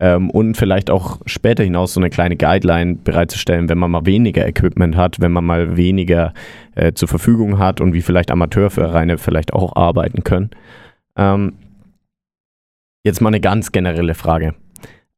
ähm, 0.00 0.30
und 0.30 0.56
vielleicht 0.56 0.90
auch 0.90 1.20
später 1.26 1.64
hinaus 1.64 1.94
so 1.94 2.00
eine 2.00 2.10
kleine 2.10 2.36
Guideline 2.36 2.96
bereitzustellen, 2.96 3.68
wenn 3.68 3.78
man 3.78 3.90
mal 3.90 4.06
weniger 4.06 4.46
Equipment 4.46 4.96
hat, 4.96 5.20
wenn 5.20 5.32
man 5.32 5.44
mal 5.44 5.76
weniger 5.76 6.32
äh, 6.74 6.92
zur 6.92 7.08
Verfügung 7.08 7.58
hat 7.58 7.80
und 7.80 7.94
wie 7.94 8.02
vielleicht 8.02 8.30
Amateurvereine 8.30 9.18
vielleicht 9.18 9.52
auch 9.52 9.74
arbeiten 9.76 10.24
können. 10.24 10.50
Ähm, 11.16 11.54
jetzt 13.04 13.20
mal 13.20 13.28
eine 13.28 13.40
ganz 13.40 13.72
generelle 13.72 14.14
Frage. 14.14 14.54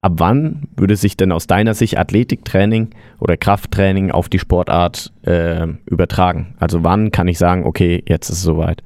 Ab 0.04 0.16
wann 0.16 0.68
würde 0.76 0.96
sich 0.96 1.16
denn 1.16 1.32
aus 1.32 1.46
deiner 1.46 1.72
Sicht 1.72 1.96
Athletiktraining 1.96 2.90
oder 3.20 3.38
Krafttraining 3.38 4.10
auf 4.10 4.28
die 4.28 4.38
Sportart 4.38 5.14
äh, 5.22 5.66
übertragen? 5.86 6.54
Also 6.58 6.84
wann 6.84 7.10
kann 7.10 7.26
ich 7.26 7.38
sagen, 7.38 7.64
okay, 7.64 8.04
jetzt 8.06 8.28
ist 8.28 8.36
es 8.36 8.42
soweit? 8.42 8.82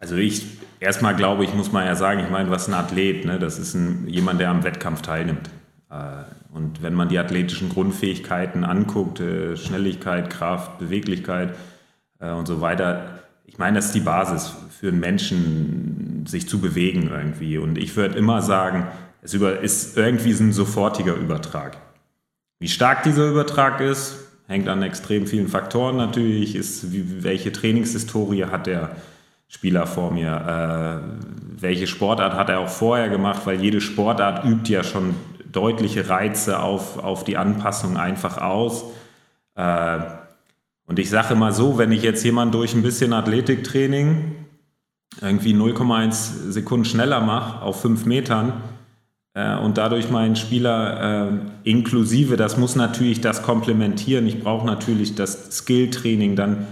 Also 0.00 0.16
ich 0.16 0.44
erstmal 0.80 1.16
glaube 1.16 1.44
ich, 1.44 1.54
muss 1.54 1.72
man 1.72 1.86
ja 1.86 1.94
sagen, 1.94 2.20
ich 2.20 2.28
meine, 2.28 2.50
was 2.50 2.68
ein 2.68 2.74
Athlet? 2.74 3.24
Ne? 3.24 3.38
Das 3.38 3.58
ist 3.58 3.72
ein, 3.72 4.06
jemand, 4.06 4.38
der 4.38 4.50
am 4.50 4.64
Wettkampf 4.64 5.00
teilnimmt. 5.00 5.48
Äh, 5.90 6.24
und 6.52 6.82
wenn 6.82 6.92
man 6.92 7.08
die 7.08 7.18
athletischen 7.18 7.70
Grundfähigkeiten 7.70 8.64
anguckt, 8.64 9.20
äh, 9.20 9.56
Schnelligkeit, 9.56 10.28
Kraft, 10.28 10.78
Beweglichkeit 10.78 11.54
äh, 12.20 12.32
und 12.32 12.44
so 12.44 12.60
weiter, 12.60 13.20
ich 13.46 13.56
meine, 13.56 13.76
das 13.76 13.86
ist 13.86 13.94
die 13.94 14.00
Basis 14.00 14.54
für 14.78 14.88
einen 14.88 15.00
Menschen, 15.00 16.26
sich 16.26 16.46
zu 16.50 16.60
bewegen 16.60 17.08
irgendwie. 17.10 17.56
Und 17.56 17.78
ich 17.78 17.96
würde 17.96 18.18
immer 18.18 18.42
sagen, 18.42 18.88
es 19.22 19.34
ist 19.34 19.96
irgendwie 19.96 20.32
ein 20.32 20.52
sofortiger 20.52 21.14
Übertrag. 21.14 21.76
Wie 22.60 22.68
stark 22.68 23.02
dieser 23.02 23.28
Übertrag 23.28 23.80
ist, 23.80 24.16
hängt 24.48 24.68
an 24.68 24.82
extrem 24.82 25.26
vielen 25.26 25.48
Faktoren 25.48 25.96
natürlich. 25.96 26.54
Ist, 26.54 26.92
wie, 26.92 27.22
welche 27.22 27.52
Trainingshistorie 27.52 28.46
hat 28.46 28.66
der 28.66 28.90
Spieler 29.48 29.86
vor 29.86 30.10
mir? 30.10 31.02
Äh, 31.06 31.60
welche 31.60 31.86
Sportart 31.86 32.34
hat 32.34 32.48
er 32.48 32.60
auch 32.60 32.68
vorher 32.68 33.08
gemacht? 33.08 33.42
Weil 33.44 33.60
jede 33.60 33.80
Sportart 33.80 34.44
übt 34.44 34.72
ja 34.72 34.82
schon 34.82 35.14
deutliche 35.52 36.08
Reize 36.08 36.60
auf, 36.60 36.98
auf 36.98 37.24
die 37.24 37.36
Anpassung 37.36 37.96
einfach 37.96 38.38
aus. 38.38 38.84
Äh, 39.54 39.98
und 40.86 40.98
ich 40.98 41.10
sage 41.10 41.34
immer 41.34 41.52
so, 41.52 41.78
wenn 41.78 41.92
ich 41.92 42.02
jetzt 42.02 42.24
jemanden 42.24 42.52
durch 42.52 42.74
ein 42.74 42.82
bisschen 42.82 43.12
Athletiktraining 43.12 44.36
irgendwie 45.20 45.54
0,1 45.54 46.50
Sekunden 46.50 46.84
schneller 46.84 47.20
mache 47.20 47.62
auf 47.62 47.82
5 47.82 48.06
Metern, 48.06 48.52
und 49.58 49.78
dadurch 49.78 50.10
meinen 50.10 50.36
Spieler 50.36 51.30
äh, 51.30 51.70
inklusive, 51.70 52.36
das 52.36 52.56
muss 52.56 52.76
natürlich 52.76 53.20
das 53.20 53.42
komplementieren. 53.42 54.26
Ich 54.26 54.40
brauche 54.40 54.66
natürlich 54.66 55.14
das 55.14 55.56
Skill-Training 55.58 56.34
dann, 56.34 56.66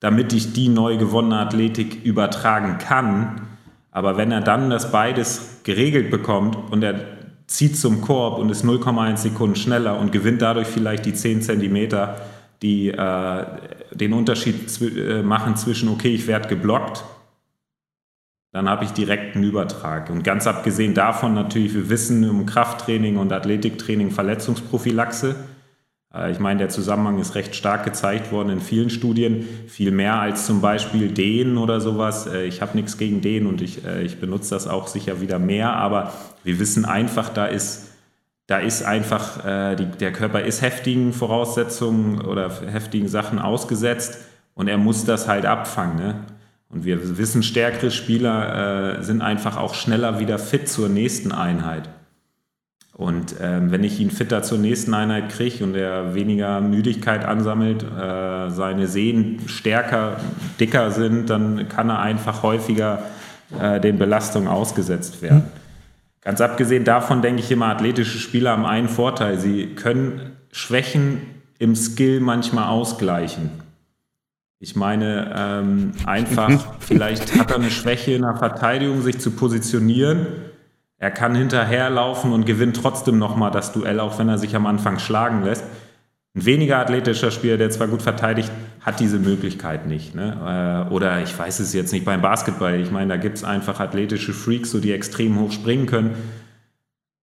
damit 0.00 0.32
ich 0.32 0.52
die 0.52 0.68
neu 0.68 0.96
gewonnene 0.96 1.38
Athletik 1.38 2.04
übertragen 2.04 2.78
kann. 2.78 3.42
Aber 3.90 4.16
wenn 4.16 4.32
er 4.32 4.40
dann 4.40 4.70
das 4.70 4.92
beides 4.92 5.60
geregelt 5.62 6.10
bekommt 6.10 6.56
und 6.70 6.82
er 6.82 7.00
zieht 7.46 7.76
zum 7.76 8.00
Korb 8.00 8.38
und 8.38 8.50
ist 8.50 8.64
0,1 8.64 9.16
Sekunden 9.16 9.56
schneller 9.56 9.98
und 9.98 10.12
gewinnt 10.12 10.42
dadurch 10.42 10.68
vielleicht 10.68 11.06
die 11.06 11.14
10 11.14 11.42
Zentimeter, 11.42 12.16
die 12.62 12.88
äh, 12.88 13.44
den 13.92 14.12
Unterschied 14.12 14.70
zw 14.70 14.86
äh, 14.86 15.22
machen 15.22 15.56
zwischen, 15.56 15.88
okay, 15.88 16.14
ich 16.14 16.26
werde 16.26 16.48
geblockt 16.48 17.04
dann 18.52 18.68
habe 18.68 18.84
ich 18.84 18.90
direkt 18.90 19.36
einen 19.36 19.44
Übertrag. 19.44 20.10
Und 20.10 20.24
ganz 20.24 20.46
abgesehen 20.46 20.94
davon 20.94 21.34
natürlich, 21.34 21.74
wir 21.74 21.88
wissen 21.88 22.28
um 22.28 22.46
Krafttraining 22.46 23.16
und 23.16 23.32
Athletiktraining 23.32 24.10
Verletzungsprophylaxe. 24.10 25.36
Äh, 26.12 26.32
ich 26.32 26.40
meine, 26.40 26.58
der 26.58 26.68
Zusammenhang 26.68 27.18
ist 27.20 27.34
recht 27.34 27.54
stark 27.54 27.84
gezeigt 27.84 28.32
worden 28.32 28.50
in 28.50 28.60
vielen 28.60 28.90
Studien, 28.90 29.46
viel 29.68 29.92
mehr 29.92 30.14
als 30.14 30.46
zum 30.46 30.60
Beispiel 30.60 31.08
Dehnen 31.08 31.58
oder 31.58 31.80
sowas. 31.80 32.26
Äh, 32.26 32.44
ich 32.44 32.60
habe 32.60 32.76
nichts 32.76 32.98
gegen 32.98 33.20
Dehnen 33.20 33.46
und 33.46 33.62
ich, 33.62 33.84
äh, 33.84 34.02
ich 34.02 34.18
benutze 34.18 34.50
das 34.50 34.66
auch 34.66 34.88
sicher 34.88 35.20
wieder 35.20 35.38
mehr, 35.38 35.74
aber 35.74 36.12
wir 36.42 36.58
wissen 36.58 36.84
einfach, 36.84 37.28
da 37.28 37.46
ist, 37.46 37.86
da 38.46 38.58
ist 38.58 38.82
einfach, 38.82 39.76
die, 39.76 39.84
der 40.00 40.12
Körper 40.12 40.40
ist 40.40 40.60
heftigen 40.60 41.12
Voraussetzungen 41.12 42.20
oder 42.20 42.50
heftigen 42.72 43.06
Sachen 43.06 43.38
ausgesetzt 43.38 44.18
und 44.54 44.66
er 44.66 44.76
muss 44.76 45.04
das 45.04 45.28
halt 45.28 45.46
abfangen. 45.46 45.96
Ne? 45.98 46.14
Und 46.70 46.84
wir 46.84 47.18
wissen, 47.18 47.42
stärkere 47.42 47.90
Spieler 47.90 48.98
äh, 48.98 49.02
sind 49.02 49.22
einfach 49.22 49.56
auch 49.56 49.74
schneller 49.74 50.20
wieder 50.20 50.38
fit 50.38 50.68
zur 50.68 50.88
nächsten 50.88 51.32
Einheit. 51.32 51.88
Und 52.92 53.34
ähm, 53.40 53.72
wenn 53.72 53.82
ich 53.82 53.98
ihn 53.98 54.10
fitter 54.10 54.42
zur 54.42 54.58
nächsten 54.58 54.94
Einheit 54.94 55.30
kriege 55.30 55.64
und 55.64 55.74
er 55.74 56.14
weniger 56.14 56.60
Müdigkeit 56.60 57.24
ansammelt, 57.24 57.82
äh, 57.82 58.50
seine 58.50 58.86
Sehnen 58.86 59.48
stärker, 59.48 60.18
dicker 60.60 60.90
sind, 60.90 61.30
dann 61.30 61.68
kann 61.68 61.88
er 61.88 62.00
einfach 62.00 62.42
häufiger 62.42 63.02
äh, 63.58 63.80
den 63.80 63.98
Belastungen 63.98 64.48
ausgesetzt 64.48 65.22
werden. 65.22 65.38
Mhm. 65.38 65.60
Ganz 66.20 66.40
abgesehen 66.42 66.84
davon 66.84 67.22
denke 67.22 67.40
ich 67.40 67.50
immer, 67.50 67.66
athletische 67.66 68.18
Spieler 68.18 68.50
haben 68.50 68.66
einen 68.66 68.90
Vorteil. 68.90 69.38
Sie 69.38 69.68
können 69.74 70.36
Schwächen 70.52 71.22
im 71.58 71.74
Skill 71.74 72.20
manchmal 72.20 72.68
ausgleichen. 72.68 73.50
Ich 74.60 74.76
meine, 74.76 75.34
ähm, 75.36 75.92
einfach, 76.06 76.76
vielleicht 76.80 77.36
hat 77.38 77.50
er 77.50 77.56
eine 77.56 77.70
Schwäche 77.70 78.12
in 78.12 78.22
der 78.22 78.36
Verteidigung, 78.36 79.02
sich 79.02 79.18
zu 79.18 79.32
positionieren 79.32 80.26
er 81.00 81.10
kann 81.10 81.34
hinterherlaufen 81.34 82.30
und 82.30 82.44
gewinnt 82.44 82.76
trotzdem 82.76 83.18
nochmal 83.18 83.50
das 83.50 83.72
Duell, 83.72 84.00
auch 84.00 84.18
wenn 84.18 84.28
er 84.28 84.36
sich 84.36 84.54
am 84.54 84.66
Anfang 84.66 84.98
schlagen 84.98 85.42
lässt. 85.42 85.64
Ein 86.36 86.44
weniger 86.44 86.78
athletischer 86.78 87.30
Spieler, 87.30 87.56
der 87.56 87.70
zwar 87.70 87.88
gut 87.88 88.02
verteidigt, 88.02 88.52
hat 88.82 89.00
diese 89.00 89.18
Möglichkeit 89.18 89.86
nicht. 89.86 90.14
Ne? 90.14 90.86
Äh, 90.90 90.92
oder 90.92 91.22
ich 91.22 91.36
weiß 91.36 91.58
es 91.60 91.72
jetzt 91.72 91.92
nicht 91.92 92.04
beim 92.04 92.20
Basketball. 92.20 92.78
Ich 92.78 92.90
meine, 92.90 93.08
da 93.08 93.16
gibt 93.16 93.38
es 93.38 93.44
einfach 93.44 93.80
athletische 93.80 94.34
Freaks, 94.34 94.70
so 94.70 94.78
die 94.78 94.92
extrem 94.92 95.40
hoch 95.40 95.52
springen 95.52 95.86
können 95.86 96.14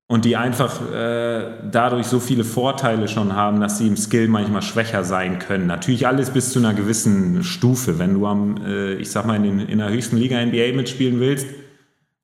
und 0.08 0.24
die 0.24 0.38
einfach 0.38 0.82
äh, 0.92 1.70
dadurch 1.70 2.08
so 2.08 2.20
viele 2.20 2.44
Vorteile 2.44 3.08
schon 3.08 3.36
haben, 3.36 3.60
dass 3.60 3.78
sie 3.78 3.88
im 3.88 3.98
Skill 3.98 4.30
manchmal 4.30 4.62
schwächer 4.62 5.04
sein 5.04 5.38
können. 5.40 5.68
Natürlich 5.68 6.08
alles 6.08 6.32
bis 6.32 6.52
zu 6.52 6.60
einer 6.60 6.74
gewissen 6.74 7.44
Stufe. 7.44 8.00
Wenn 8.00 8.14
du 8.14 8.26
am, 8.26 8.58
äh, 8.66 8.94
ich 8.94 9.12
sag 9.12 9.26
mal, 9.26 9.36
in, 9.36 9.44
den, 9.44 9.60
in 9.60 9.80
der 9.80 9.90
höchsten 9.90 10.18
Liga 10.18 10.44
NBA 10.44 10.76
mitspielen 10.76 11.20
willst, 11.20 11.48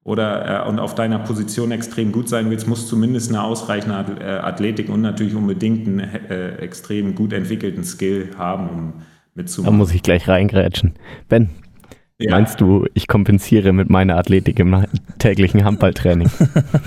oder 0.03 0.65
äh, 0.65 0.69
und 0.69 0.79
auf 0.79 0.95
deiner 0.95 1.19
Position 1.19 1.71
extrem 1.71 2.11
gut 2.11 2.27
sein 2.27 2.49
willst, 2.49 2.67
musst 2.67 2.85
du 2.85 2.89
zumindest 2.89 3.29
eine 3.29 3.41
ausreichende 3.41 4.19
äh, 4.19 4.39
Athletik 4.39 4.89
und 4.89 5.01
natürlich 5.01 5.35
unbedingt 5.35 5.87
einen 5.87 5.99
äh, 5.99 6.55
extrem 6.57 7.15
gut 7.15 7.33
entwickelten 7.33 7.83
Skill 7.83 8.31
haben, 8.37 8.69
um 8.69 8.93
mitzumachen. 9.33 9.73
Da 9.73 9.77
muss 9.77 9.93
ich 9.93 10.03
gleich 10.03 10.27
reingrätschen. 10.27 10.93
Ben, 11.29 11.49
ja. 12.23 12.31
meinst 12.31 12.61
du, 12.61 12.85
ich 12.93 13.07
kompensiere 13.07 13.73
mit 13.73 13.89
meiner 13.89 14.17
Athletik 14.17 14.59
im 14.59 14.85
täglichen 15.19 15.63
Handballtraining? 15.63 16.29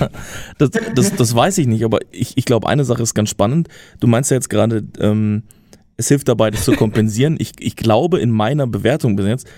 das, 0.59 0.71
das, 0.95 1.15
das, 1.15 1.35
weiß 1.35 1.59
ich 1.59 1.67
nicht, 1.67 1.85
aber 1.85 1.99
ich, 2.11 2.37
ich 2.37 2.45
glaube, 2.45 2.69
eine 2.69 2.85
Sache 2.85 3.03
ist 3.03 3.15
ganz 3.15 3.31
spannend. 3.31 3.69
Du 4.01 4.07
meinst 4.07 4.31
ja 4.31 4.37
jetzt 4.37 4.51
gerade, 4.51 4.85
ähm, 5.01 5.45
es 5.97 6.09
hilft 6.09 6.29
dabei, 6.29 6.51
das 6.51 6.65
zu 6.65 6.73
kompensieren. 6.73 7.37
ich, 7.39 7.53
ich 7.59 7.77
glaube, 7.77 8.19
in 8.19 8.31
meiner 8.31 8.67
Bewertung 8.67 9.17
bis 9.17 9.27
jetzt, 9.27 9.49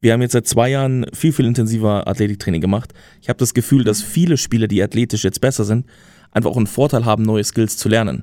wir 0.00 0.12
haben 0.12 0.22
jetzt 0.22 0.32
seit 0.32 0.46
zwei 0.46 0.70
Jahren 0.70 1.06
viel, 1.12 1.32
viel 1.32 1.46
intensiver 1.46 2.06
Athletiktraining 2.06 2.60
gemacht. 2.60 2.92
Ich 3.20 3.28
habe 3.28 3.38
das 3.38 3.52
Gefühl, 3.52 3.84
dass 3.84 4.02
viele 4.02 4.36
Spieler, 4.36 4.68
die 4.68 4.82
athletisch 4.82 5.24
jetzt 5.24 5.40
besser 5.40 5.64
sind, 5.64 5.86
einfach 6.30 6.50
auch 6.50 6.56
einen 6.56 6.66
Vorteil 6.68 7.04
haben, 7.04 7.24
neue 7.24 7.42
Skills 7.42 7.76
zu 7.76 7.88
lernen. 7.88 8.22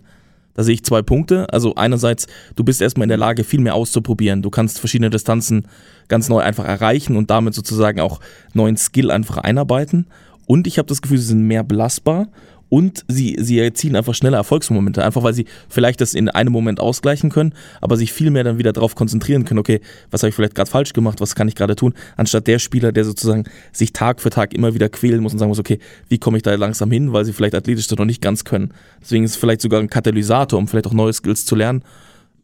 Da 0.55 0.63
sehe 0.63 0.73
ich 0.73 0.83
zwei 0.83 1.01
Punkte. 1.01 1.51
Also 1.53 1.75
einerseits, 1.75 2.27
du 2.55 2.63
bist 2.63 2.81
erstmal 2.81 3.05
in 3.05 3.09
der 3.09 3.17
Lage, 3.17 3.43
viel 3.43 3.59
mehr 3.59 3.75
auszuprobieren. 3.75 4.41
Du 4.41 4.49
kannst 4.49 4.79
verschiedene 4.79 5.09
Distanzen 5.09 5.67
ganz 6.07 6.29
neu 6.29 6.39
einfach 6.39 6.65
erreichen 6.65 7.15
und 7.15 7.29
damit 7.29 7.53
sozusagen 7.53 7.99
auch 7.99 8.19
neuen 8.53 8.77
Skill 8.77 9.11
einfach 9.11 9.37
einarbeiten. 9.37 10.07
Und 10.47 10.67
ich 10.67 10.77
habe 10.77 10.87
das 10.87 11.01
Gefühl, 11.01 11.17
sie 11.17 11.27
sind 11.27 11.43
mehr 11.43 11.63
belastbar 11.63 12.27
und 12.69 13.05
sie, 13.07 13.37
sie 13.39 13.59
erzielen 13.59 13.95
einfach 13.95 14.15
schnelle 14.15 14.37
Erfolgsmomente, 14.37 15.03
einfach 15.03 15.23
weil 15.23 15.33
sie 15.33 15.45
vielleicht 15.69 16.01
das 16.01 16.13
in 16.13 16.29
einem 16.29 16.51
Moment 16.51 16.79
ausgleichen 16.79 17.29
können, 17.29 17.53
aber 17.81 17.97
sich 17.97 18.11
viel 18.11 18.31
mehr 18.31 18.43
dann 18.43 18.57
wieder 18.57 18.73
darauf 18.73 18.95
konzentrieren 18.95 19.45
können, 19.45 19.59
okay, 19.59 19.81
was 20.11 20.23
habe 20.23 20.29
ich 20.29 20.35
vielleicht 20.35 20.55
gerade 20.55 20.69
falsch 20.69 20.93
gemacht, 20.93 21.21
was 21.21 21.35
kann 21.35 21.47
ich 21.47 21.55
gerade 21.55 21.75
tun, 21.75 21.93
anstatt 22.17 22.47
der 22.47 22.59
Spieler, 22.59 22.91
der 22.91 23.05
sozusagen 23.05 23.45
sich 23.71 23.93
Tag 23.93 24.21
für 24.21 24.29
Tag 24.29 24.53
immer 24.53 24.73
wieder 24.73 24.89
quälen 24.89 25.21
muss 25.21 25.33
und 25.33 25.39
sagen 25.39 25.49
muss, 25.49 25.59
okay, 25.59 25.79
wie 26.09 26.17
komme 26.17 26.37
ich 26.37 26.43
da 26.43 26.53
langsam 26.55 26.91
hin, 26.91 27.13
weil 27.13 27.25
sie 27.25 27.33
vielleicht 27.33 27.55
athletisch 27.55 27.87
das 27.87 27.97
noch 27.97 28.05
nicht 28.05 28.21
ganz 28.21 28.43
können. 28.43 28.73
Deswegen 29.01 29.23
ist 29.23 29.31
es 29.31 29.37
vielleicht 29.37 29.61
sogar 29.61 29.79
ein 29.79 29.89
Katalysator, 29.89 30.57
um 30.57 30.67
vielleicht 30.67 30.87
auch 30.87 30.93
neue 30.93 31.13
Skills 31.13 31.45
zu 31.45 31.55
lernen 31.55 31.83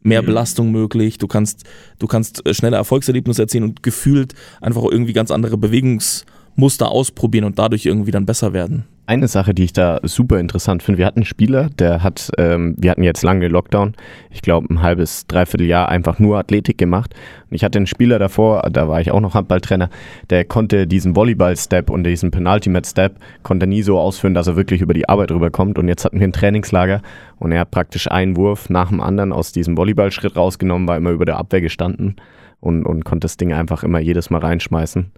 mehr 0.02 0.22
mhm. 0.22 0.26
Belastung 0.26 0.72
möglich, 0.72 1.18
du 1.18 1.28
kannst, 1.28 1.64
du 1.98 2.06
kannst 2.06 2.44
äh, 2.46 2.54
schnelle 2.54 2.76
Erfolgserlebnisse 2.76 3.42
erzielen 3.42 3.64
und 3.64 3.82
gefühlt 3.82 4.34
einfach 4.60 4.82
irgendwie 4.84 5.12
ganz 5.12 5.30
andere 5.30 5.56
Bewegungsmuster 6.52 6.90
ausprobieren 6.90 7.44
und 7.44 7.58
dadurch 7.58 7.86
irgendwie 7.86 8.10
dann 8.10 8.26
besser 8.26 8.52
werden. 8.52 8.84
Eine 9.04 9.26
Sache, 9.26 9.52
die 9.52 9.64
ich 9.64 9.72
da 9.72 9.98
super 10.04 10.38
interessant 10.38 10.82
finde, 10.82 10.98
wir 10.98 11.06
hatten 11.06 11.18
einen 11.18 11.26
Spieler, 11.26 11.68
der 11.70 12.04
hat, 12.04 12.30
ähm, 12.38 12.76
wir 12.78 12.90
hatten 12.90 13.02
jetzt 13.02 13.22
lange 13.22 13.48
Lockdown, 13.48 13.94
ich 14.30 14.42
glaube 14.42 14.72
ein 14.72 14.80
halbes, 14.80 15.26
dreiviertel 15.26 15.66
Jahr 15.66 15.88
einfach 15.88 16.20
nur 16.20 16.38
Athletik 16.38 16.78
gemacht. 16.78 17.12
Und 17.50 17.56
ich 17.56 17.64
hatte 17.64 17.78
einen 17.78 17.88
Spieler 17.88 18.20
davor, 18.20 18.62
da 18.70 18.88
war 18.88 19.00
ich 19.00 19.10
auch 19.10 19.20
noch 19.20 19.34
Handballtrainer, 19.34 19.90
der 20.30 20.44
konnte 20.44 20.86
diesen 20.86 21.16
Volleyball-Step 21.16 21.90
und 21.90 22.04
diesen 22.04 22.30
Penultimate-Step, 22.30 23.16
konnte 23.42 23.66
nie 23.66 23.82
so 23.82 23.98
ausführen, 23.98 24.34
dass 24.34 24.46
er 24.46 24.56
wirklich 24.56 24.80
über 24.80 24.94
die 24.94 25.08
Arbeit 25.08 25.32
rüberkommt. 25.32 25.78
Und 25.78 25.88
jetzt 25.88 26.04
hatten 26.04 26.20
wir 26.20 26.28
ein 26.28 26.32
Trainingslager 26.32 27.02
und 27.40 27.50
er 27.50 27.60
hat 27.60 27.72
praktisch 27.72 28.08
einen 28.08 28.36
Wurf 28.36 28.70
nach 28.70 28.90
dem 28.90 29.00
anderen 29.00 29.32
aus 29.32 29.50
diesem 29.50 29.76
Volleyballschritt 29.76 30.36
rausgenommen, 30.36 30.86
war 30.86 30.96
immer 30.96 31.10
über 31.10 31.24
der 31.24 31.38
Abwehr 31.38 31.60
gestanden 31.60 32.16
und, 32.60 32.86
und 32.86 33.04
konnte 33.04 33.24
das 33.24 33.36
Ding 33.36 33.52
einfach 33.52 33.82
immer 33.82 33.98
jedes 33.98 34.30
Mal 34.30 34.38
reinschmeißen. 34.38 35.10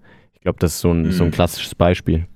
Ich 0.44 0.46
glaube, 0.46 0.58
das 0.58 0.74
ist 0.74 0.80
so 0.80 0.92
ein, 0.92 1.04
mhm. 1.04 1.12
so 1.12 1.24
ein 1.24 1.30
mhm. 1.30 1.32
klassisches 1.32 1.74
Beispiel. 1.74 2.26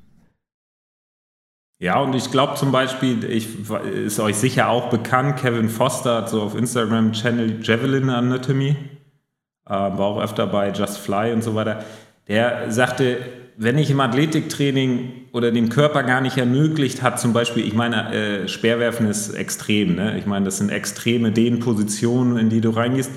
Ja, 1.78 2.00
und 2.00 2.14
ich 2.14 2.30
glaube 2.30 2.54
zum 2.54 2.72
Beispiel, 2.72 3.22
ich, 3.22 3.70
ist 3.84 4.18
euch 4.18 4.36
sicher 4.36 4.70
auch 4.70 4.88
bekannt, 4.88 5.36
Kevin 5.36 5.68
Foster 5.68 6.16
hat 6.16 6.30
so 6.30 6.40
auf 6.40 6.56
Instagram 6.56 7.12
Channel 7.12 7.58
Javelin 7.62 8.08
Anatomy, 8.08 8.70
äh, 9.66 9.68
war 9.68 10.00
auch 10.00 10.22
öfter 10.22 10.46
bei 10.46 10.72
Just 10.72 10.96
Fly 10.96 11.34
und 11.34 11.44
so 11.44 11.54
weiter. 11.54 11.84
Der 12.28 12.72
sagte, 12.72 13.18
wenn 13.58 13.76
ich 13.76 13.90
im 13.90 14.00
Athletiktraining 14.00 15.26
oder 15.32 15.52
dem 15.52 15.68
Körper 15.68 16.02
gar 16.02 16.22
nicht 16.22 16.38
ermöglicht 16.38 17.02
hat, 17.02 17.20
zum 17.20 17.34
Beispiel, 17.34 17.66
ich 17.66 17.74
meine, 17.74 18.14
äh, 18.14 18.48
Speerwerfen 18.48 19.06
ist 19.06 19.34
extrem, 19.34 19.96
ne? 19.96 20.18
ich 20.18 20.24
meine, 20.24 20.46
das 20.46 20.56
sind 20.56 20.70
extreme 20.70 21.30
Dehnpositionen, 21.30 22.38
in 22.38 22.48
die 22.48 22.62
du 22.62 22.70
reingehst, 22.70 23.10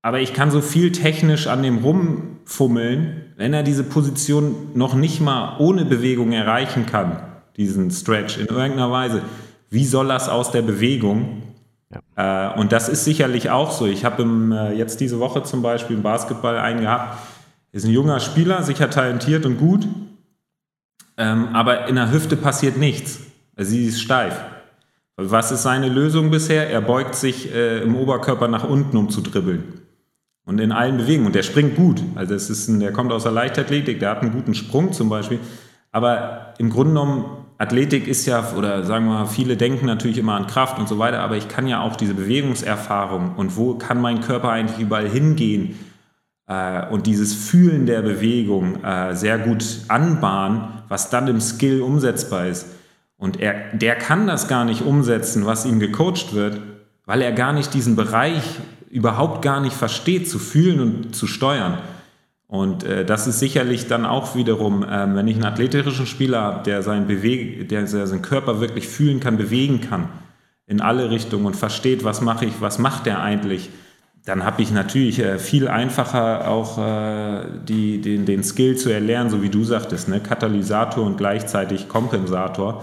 aber 0.00 0.20
ich 0.20 0.32
kann 0.32 0.52
so 0.52 0.60
viel 0.60 0.92
technisch 0.92 1.48
an 1.48 1.64
dem 1.64 1.78
rumfummeln, 1.78 3.25
wenn 3.36 3.54
er 3.54 3.62
diese 3.62 3.84
Position 3.84 4.70
noch 4.74 4.94
nicht 4.94 5.20
mal 5.20 5.56
ohne 5.58 5.84
Bewegung 5.84 6.32
erreichen 6.32 6.86
kann 6.86 7.20
diesen 7.56 7.90
Stretch 7.90 8.38
in 8.38 8.46
irgendeiner 8.46 8.90
Weise. 8.90 9.22
Wie 9.70 9.84
soll 9.84 10.08
das 10.08 10.28
aus 10.28 10.50
der 10.50 10.62
Bewegung? 10.62 11.42
Ja. 12.16 12.52
Äh, 12.54 12.58
und 12.58 12.72
das 12.72 12.88
ist 12.88 13.04
sicherlich 13.04 13.50
auch 13.50 13.70
so. 13.70 13.86
Ich 13.86 14.04
habe 14.04 14.22
äh, 14.22 14.76
jetzt 14.76 15.00
diese 15.00 15.18
Woche 15.18 15.42
zum 15.42 15.62
Beispiel 15.62 15.96
im 15.96 16.02
Basketball 16.02 16.58
einen 16.58 16.82
gehabt, 16.82 17.18
ist 17.72 17.84
ein 17.84 17.90
junger 17.90 18.20
Spieler, 18.20 18.62
sicher 18.62 18.90
talentiert 18.90 19.44
und 19.46 19.58
gut, 19.58 19.86
ähm, 21.16 21.48
aber 21.54 21.88
in 21.88 21.96
der 21.96 22.12
Hüfte 22.12 22.36
passiert 22.36 22.76
nichts. 22.76 23.20
Sie 23.56 23.86
ist 23.86 24.00
steif. 24.00 24.38
Was 25.16 25.50
ist 25.50 25.62
seine 25.62 25.88
Lösung 25.88 26.30
bisher? 26.30 26.68
Er 26.68 26.82
beugt 26.82 27.14
sich 27.14 27.54
äh, 27.54 27.82
im 27.82 27.96
Oberkörper 27.96 28.48
nach 28.48 28.64
unten, 28.64 28.98
um 28.98 29.08
zu 29.08 29.22
dribbeln. 29.22 29.85
Und 30.46 30.60
in 30.60 30.72
allen 30.72 30.96
Bewegungen. 30.96 31.26
Und 31.26 31.34
der 31.34 31.42
springt 31.42 31.76
gut. 31.76 32.00
Also 32.14 32.34
es 32.34 32.48
ist 32.48 32.68
ein, 32.68 32.80
der 32.80 32.92
kommt 32.92 33.12
aus 33.12 33.24
der 33.24 33.32
Leichtathletik, 33.32 34.00
der 34.00 34.10
hat 34.10 34.22
einen 34.22 34.32
guten 34.32 34.54
Sprung 34.54 34.92
zum 34.92 35.10
Beispiel. 35.10 35.40
Aber 35.92 36.54
im 36.58 36.70
Grunde 36.70 36.92
genommen 36.92 37.24
Athletik 37.58 38.06
ist 38.06 38.26
ja, 38.26 38.52
oder 38.56 38.84
sagen 38.84 39.06
wir 39.06 39.14
mal, 39.14 39.26
viele 39.26 39.56
denken 39.56 39.86
natürlich 39.86 40.18
immer 40.18 40.34
an 40.34 40.46
Kraft 40.46 40.78
und 40.78 40.88
so 40.88 40.98
weiter, 40.98 41.20
aber 41.20 41.36
ich 41.36 41.48
kann 41.48 41.66
ja 41.66 41.80
auch 41.80 41.96
diese 41.96 42.14
Bewegungserfahrung 42.14 43.34
und 43.36 43.56
wo 43.56 43.74
kann 43.74 44.00
mein 44.00 44.20
Körper 44.20 44.50
eigentlich 44.50 44.78
überall 44.78 45.08
hingehen 45.08 45.78
äh, 46.46 46.86
und 46.88 47.06
dieses 47.06 47.32
Fühlen 47.32 47.86
der 47.86 48.02
Bewegung 48.02 48.84
äh, 48.84 49.14
sehr 49.14 49.38
gut 49.38 49.64
anbahnen, 49.88 50.68
was 50.88 51.08
dann 51.08 51.28
im 51.28 51.40
Skill 51.40 51.80
umsetzbar 51.80 52.46
ist. 52.46 52.66
Und 53.16 53.40
er, 53.40 53.72
der 53.72 53.96
kann 53.96 54.26
das 54.26 54.48
gar 54.48 54.66
nicht 54.66 54.82
umsetzen, 54.82 55.46
was 55.46 55.64
ihm 55.64 55.80
gecoacht 55.80 56.34
wird, 56.34 56.60
weil 57.06 57.22
er 57.22 57.32
gar 57.32 57.54
nicht 57.54 57.72
diesen 57.72 57.96
Bereich 57.96 58.42
überhaupt 58.96 59.42
gar 59.42 59.60
nicht 59.60 59.76
versteht, 59.76 60.28
zu 60.28 60.38
fühlen 60.38 60.80
und 60.80 61.14
zu 61.14 61.26
steuern. 61.26 61.78
Und 62.48 62.84
äh, 62.84 63.04
das 63.04 63.26
ist 63.26 63.40
sicherlich 63.40 63.88
dann 63.88 64.06
auch 64.06 64.34
wiederum, 64.34 64.82
äh, 64.82 65.14
wenn 65.14 65.28
ich 65.28 65.34
einen 65.34 65.44
athletischen 65.44 66.06
Spieler 66.06 66.40
habe, 66.40 66.62
der 66.62 66.82
seinen, 66.82 67.06
der 67.06 67.86
seinen 67.86 68.22
Körper 68.22 68.60
wirklich 68.60 68.88
fühlen 68.88 69.20
kann, 69.20 69.36
bewegen 69.36 69.82
kann, 69.82 70.08
in 70.66 70.80
alle 70.80 71.10
Richtungen 71.10 71.44
und 71.44 71.56
versteht, 71.56 72.04
was 72.04 72.22
mache 72.22 72.46
ich, 72.46 72.60
was 72.60 72.78
macht 72.78 73.04
der 73.04 73.20
eigentlich, 73.20 73.68
dann 74.24 74.44
habe 74.44 74.62
ich 74.62 74.72
natürlich 74.72 75.18
äh, 75.18 75.38
viel 75.38 75.68
einfacher 75.68 76.48
auch 76.48 76.78
äh, 76.78 77.44
die, 77.68 78.00
den, 78.00 78.24
den 78.24 78.42
Skill 78.42 78.76
zu 78.76 78.90
erlernen, 78.90 79.28
so 79.28 79.42
wie 79.42 79.50
du 79.50 79.62
sagtest, 79.62 80.08
ne? 80.08 80.20
Katalysator 80.20 81.04
und 81.04 81.18
gleichzeitig 81.18 81.88
Kompensator. 81.88 82.82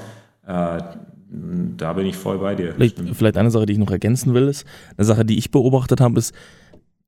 Da 1.77 1.93
bin 1.93 2.05
ich 2.05 2.15
voll 2.15 2.37
bei 2.37 2.53
dir. 2.53 2.73
Vielleicht, 2.73 2.99
vielleicht, 3.13 3.37
eine 3.37 3.49
Sache, 3.49 3.65
die 3.65 3.73
ich 3.73 3.79
noch 3.79 3.89
ergänzen 3.89 4.33
will, 4.33 4.47
ist, 4.47 4.65
eine 4.97 5.05
Sache, 5.05 5.25
die 5.25 5.37
ich 5.37 5.49
beobachtet 5.49 5.99
habe, 5.99 6.19
ist, 6.19 6.33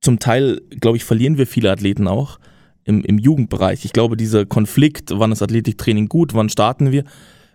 zum 0.02 0.20
Teil, 0.20 0.62
glaube 0.80 0.98
ich, 0.98 1.04
verlieren 1.04 1.38
wir 1.38 1.48
viele 1.48 1.72
Athleten 1.72 2.08
auch 2.08 2.40
im, 2.84 3.04
im 3.04 3.18
Jugendbereich. 3.18 3.86
Ich 3.86 3.94
glaube, 3.94 4.18
dieser 4.18 4.46
Konflikt, 4.46 5.12
wann 5.14 5.32
ist 5.32 5.42
Athletiktraining 5.42 6.08
gut, 6.08 6.34
wann 6.34 6.50
starten 6.50 6.92
wir, 6.92 7.04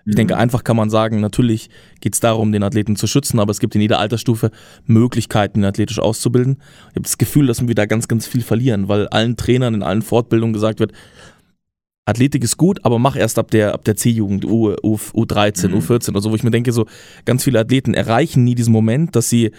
ich 0.07 0.15
denke, 0.15 0.35
mhm. 0.35 0.41
einfach 0.41 0.65
kann 0.65 0.77
man 0.77 0.91
sagen, 0.91 1.21
natürlich 1.21 1.69
geht 2.01 2.15
es 2.15 2.21
darum, 2.21 2.53
den 2.53 2.63
Athleten 2.63 2.97
zu 2.97 3.07
schützen, 3.07 3.39
aber 3.39 3.51
es 3.51 3.61
gibt 3.61 3.75
in 3.75 3.81
jeder 3.81 3.99
Altersstufe 3.99 4.51
Möglichkeiten, 4.87 5.61
ihn 5.61 5.65
athletisch 5.65 5.99
auszubilden. 5.99 6.57
Ich 6.91 6.97
habe 6.97 7.03
das 7.03 7.19
Gefühl, 7.19 7.47
dass 7.47 7.67
wir 7.67 7.75
da 7.75 7.87
ganz, 7.87 8.09
ganz 8.09 8.27
viel 8.27 8.43
verlieren, 8.43 8.89
weil 8.89 9.09
allen 9.09 9.37
Trainern 9.37 9.75
in 9.75 9.83
allen 9.83 10.03
Fortbildungen 10.03 10.53
gesagt 10.53 10.81
wird, 10.81 10.93
Athletik 12.07 12.43
ist 12.43 12.57
gut, 12.57 12.85
aber 12.85 12.99
mach 12.99 13.17
erst 13.17 13.39
ab 13.39 13.51
der, 13.51 13.75
ab 13.75 13.85
der 13.85 13.97
C-Jugend, 13.97 14.45
U, 14.45 14.75
U, 14.83 14.97
U13, 14.97 15.69
mhm. 15.69 15.79
U14 15.79 16.11
oder 16.11 16.21
so, 16.21 16.31
wo 16.31 16.35
ich 16.35 16.43
mir 16.43 16.51
denke, 16.51 16.73
so 16.73 16.87
ganz 17.25 17.45
viele 17.45 17.61
Athleten 17.61 17.95
erreichen 17.95 18.45
nie 18.45 18.55
diesen 18.55 18.73
Moment, 18.73 19.15
dass 19.17 19.29
sie 19.29 19.53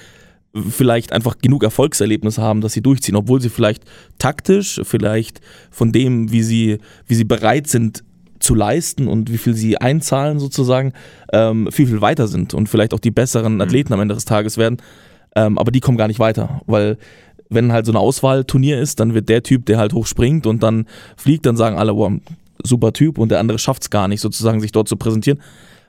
vielleicht 0.54 1.13
einfach 1.13 1.38
genug 1.38 1.63
Erfolgserlebnisse 1.63 2.41
haben, 2.41 2.62
dass 2.62 2.73
sie 2.73 2.82
durchziehen, 2.82 3.15
obwohl 3.15 3.41
sie 3.41 3.49
vielleicht 3.49 3.84
taktisch, 4.17 4.82
vielleicht 4.84 5.39
von 5.69 5.91
dem, 5.91 6.32
wie 6.32 6.43
sie, 6.43 6.80
wie 7.08 7.15
sie 7.15 7.23
bereit 7.23 7.67
sind, 7.67 8.04
zu 8.39 8.56
leisten 8.56 9.08
und 9.08 9.32
wie 9.32 9.38
viel 9.38 9.54
sie 9.54 9.77
einzahlen 9.77 10.39
sozusagen, 10.39 10.93
ähm, 11.32 11.69
viel, 11.71 11.88
viel 11.88 12.01
weiter 12.01 12.27
sind 12.27 12.54
und 12.54 12.69
vielleicht 12.69 12.93
auch 12.93 12.99
die 12.99 13.12
besseren 13.12 13.56
mhm. 13.56 13.62
Athleten 13.62 13.93
am 13.93 14.01
Ende 14.01 14.15
des 14.15 14.25
Tages 14.25 14.58
werden. 14.58 14.77
Ähm, 15.36 15.58
aber 15.58 15.71
die 15.71 15.80
kommen 15.80 15.97
gar 15.97 16.08
nicht 16.08 16.19
weiter, 16.19 16.62
weil 16.65 16.97
wenn 17.51 17.71
halt 17.71 17.85
so 17.85 17.91
ein 17.91 17.97
Auswahlturnier 17.97 18.79
ist, 18.79 18.99
dann 18.99 19.13
wird 19.13 19.29
der 19.29 19.43
Typ, 19.43 19.65
der 19.65 19.77
halt 19.77 19.93
hochspringt 19.93 20.47
und 20.47 20.63
dann 20.63 20.85
fliegt, 21.17 21.45
dann 21.45 21.57
sagen 21.57 21.77
alle, 21.77 21.95
wow, 21.95 22.13
super 22.63 22.93
Typ 22.93 23.17
und 23.17 23.29
der 23.29 23.39
andere 23.39 23.59
schafft 23.59 23.83
es 23.83 23.89
gar 23.89 24.07
nicht, 24.07 24.21
sozusagen 24.21 24.61
sich 24.61 24.71
dort 24.71 24.87
zu 24.87 24.95
präsentieren, 24.95 25.41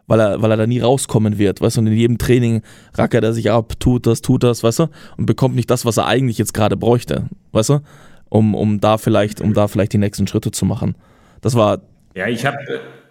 weil 0.06 0.20
er, 0.20 0.42
weil 0.42 0.50
er 0.50 0.56
da 0.56 0.66
nie 0.66 0.80
rauskommen 0.80 1.38
wird, 1.38 1.60
weißt 1.60 1.76
du, 1.76 1.80
und 1.80 1.86
in 1.86 1.94
jedem 1.94 2.18
Training 2.18 2.62
rackert 2.94 3.24
er 3.24 3.32
sich 3.32 3.50
ab, 3.50 3.74
tut 3.78 4.06
das, 4.06 4.20
tut 4.20 4.42
das, 4.42 4.62
weißt 4.62 4.80
du, 4.80 4.86
und 5.16 5.26
bekommt 5.26 5.54
nicht 5.54 5.70
das, 5.70 5.84
was 5.84 5.96
er 5.96 6.06
eigentlich 6.06 6.38
jetzt 6.38 6.54
gerade 6.54 6.76
bräuchte, 6.76 7.26
weißt 7.52 7.70
du, 7.70 7.80
um, 8.28 8.54
um 8.54 8.80
da 8.80 8.98
vielleicht, 8.98 9.40
um 9.40 9.54
da 9.54 9.68
vielleicht 9.68 9.92
die 9.92 9.98
nächsten 9.98 10.26
Schritte 10.26 10.50
zu 10.50 10.64
machen. 10.66 10.96
Das 11.40 11.54
war 11.54 11.80
ja, 12.14 12.26
ich 12.28 12.44
habe 12.44 12.58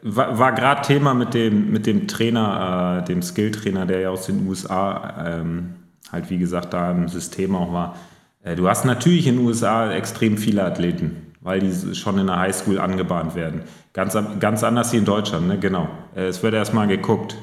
war, 0.04 0.38
war 0.38 0.52
gerade 0.54 0.82
Thema 0.82 1.14
mit 1.14 1.34
dem, 1.34 1.72
mit 1.72 1.86
dem 1.86 2.08
Trainer, 2.08 3.02
äh, 3.02 3.06
dem 3.06 3.22
Skill-Trainer, 3.22 3.86
der 3.86 4.00
ja 4.02 4.10
aus 4.10 4.28
den 4.28 4.48
USA 4.48 5.26
ähm, 5.26 5.76
halt 6.12 6.30
wie 6.30 6.38
gesagt 6.38 6.74
da 6.74 6.92
im 6.92 7.08
System 7.08 7.56
auch 7.56 7.72
war. 7.72 7.96
Äh, 8.44 8.56
du 8.56 8.68
hast 8.68 8.86
natürlich 8.86 9.28
in 9.28 9.38
den 9.38 9.46
USA 9.46 9.92
extrem 9.92 10.38
viele 10.38 10.64
Athleten, 10.64 11.34
weil 11.42 11.60
die 11.60 11.96
schon 11.96 12.18
in 12.18 12.28
der 12.28 12.40
Highschool 12.40 12.80
angebahnt 12.80 13.36
werden. 13.36 13.62
Ganz, 13.94 14.18
ganz 14.40 14.64
anders 14.64 14.94
wie 14.94 14.98
in 14.98 15.06
Deutschland, 15.06 15.48
ne? 15.48 15.60
genau. 15.60 15.90
Äh, 16.16 16.26
es 16.26 16.42
wird 16.44 16.54
erstmal 16.54 16.88
geguckt, 16.88 17.36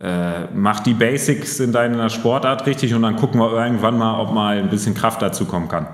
äh, 0.00 0.46
mach 0.52 0.80
die 0.80 0.94
Basics 0.94 1.60
in 1.60 1.72
deiner 1.72 2.10
Sportart 2.10 2.66
richtig 2.66 2.92
und 2.94 3.02
dann 3.02 3.16
gucken 3.16 3.40
wir 3.40 3.52
irgendwann 3.52 3.96
mal, 3.96 4.20
ob 4.20 4.32
mal 4.32 4.58
ein 4.58 4.68
bisschen 4.68 4.94
Kraft 4.94 5.22
dazu 5.22 5.44
kommen 5.44 5.68
kann. 5.68 5.86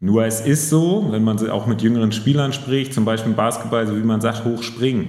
Nur 0.00 0.24
es 0.24 0.40
ist 0.40 0.70
so, 0.70 1.08
wenn 1.10 1.24
man 1.24 1.48
auch 1.50 1.66
mit 1.66 1.82
jüngeren 1.82 2.12
Spielern 2.12 2.52
spricht, 2.52 2.94
zum 2.94 3.04
Beispiel 3.04 3.30
im 3.30 3.36
Basketball, 3.36 3.86
so 3.86 3.96
wie 3.96 4.02
man 4.02 4.20
sagt, 4.20 4.44
hochspringen. 4.44 5.06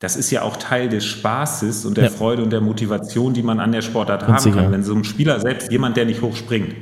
Das 0.00 0.16
ist 0.16 0.30
ja 0.30 0.42
auch 0.42 0.56
Teil 0.56 0.88
des 0.88 1.04
Spaßes 1.04 1.84
und 1.84 1.96
der 1.96 2.04
ja. 2.04 2.10
Freude 2.10 2.42
und 2.42 2.50
der 2.50 2.60
Motivation, 2.60 3.32
die 3.32 3.42
man 3.42 3.60
an 3.60 3.72
der 3.72 3.82
Sportart 3.82 4.26
haben 4.26 4.52
kann. 4.52 4.72
Wenn 4.72 4.82
so 4.82 4.94
ein 4.94 5.04
Spieler 5.04 5.40
selbst, 5.40 5.70
jemand, 5.70 5.96
der 5.96 6.04
nicht 6.04 6.20
hochspringt, 6.20 6.74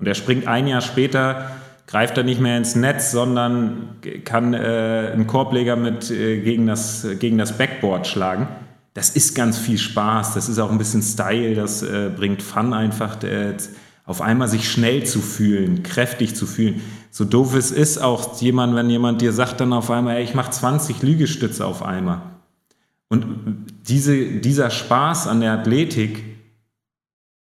und 0.00 0.06
der 0.06 0.14
springt 0.14 0.48
ein 0.48 0.66
Jahr 0.66 0.80
später, 0.80 1.50
greift 1.86 2.16
er 2.16 2.24
nicht 2.24 2.40
mehr 2.40 2.56
ins 2.56 2.74
Netz, 2.74 3.12
sondern 3.12 3.96
kann 4.24 4.54
äh, 4.54 5.10
einen 5.12 5.26
Korbleger 5.26 5.76
mit 5.76 6.10
äh, 6.10 6.40
gegen, 6.40 6.66
das, 6.66 7.06
gegen 7.18 7.36
das 7.36 7.58
Backboard 7.58 8.06
schlagen. 8.06 8.48
Das 8.94 9.10
ist 9.10 9.34
ganz 9.34 9.58
viel 9.58 9.78
Spaß, 9.78 10.34
das 10.34 10.48
ist 10.48 10.58
auch 10.58 10.70
ein 10.70 10.78
bisschen 10.78 11.02
Style, 11.02 11.54
das 11.54 11.82
äh, 11.82 12.10
bringt 12.14 12.42
Fun 12.42 12.72
einfach. 12.72 13.18
Auf 14.06 14.22
einmal 14.22 14.48
sich 14.48 14.68
schnell 14.68 15.04
zu 15.04 15.20
fühlen, 15.20 15.82
kräftig 15.82 16.34
zu 16.34 16.46
fühlen. 16.46 16.80
So 17.10 17.24
doof 17.24 17.54
es 17.54 17.70
ist 17.70 17.98
auch 17.98 18.40
jemand, 18.40 18.74
wenn 18.74 18.88
jemand 18.88 19.20
dir 19.20 19.32
sagt 19.32 19.60
dann 19.60 19.72
auf 19.72 19.90
einmal, 19.90 20.16
ey, 20.16 20.24
ich 20.24 20.34
mache 20.34 20.50
20 20.50 21.02
Liegestütze 21.02 21.66
auf 21.66 21.84
einmal. 21.84 22.22
Und 23.08 23.66
diese, 23.86 24.16
dieser 24.16 24.70
Spaß 24.70 25.26
an 25.26 25.40
der 25.40 25.52
Athletik 25.52 26.29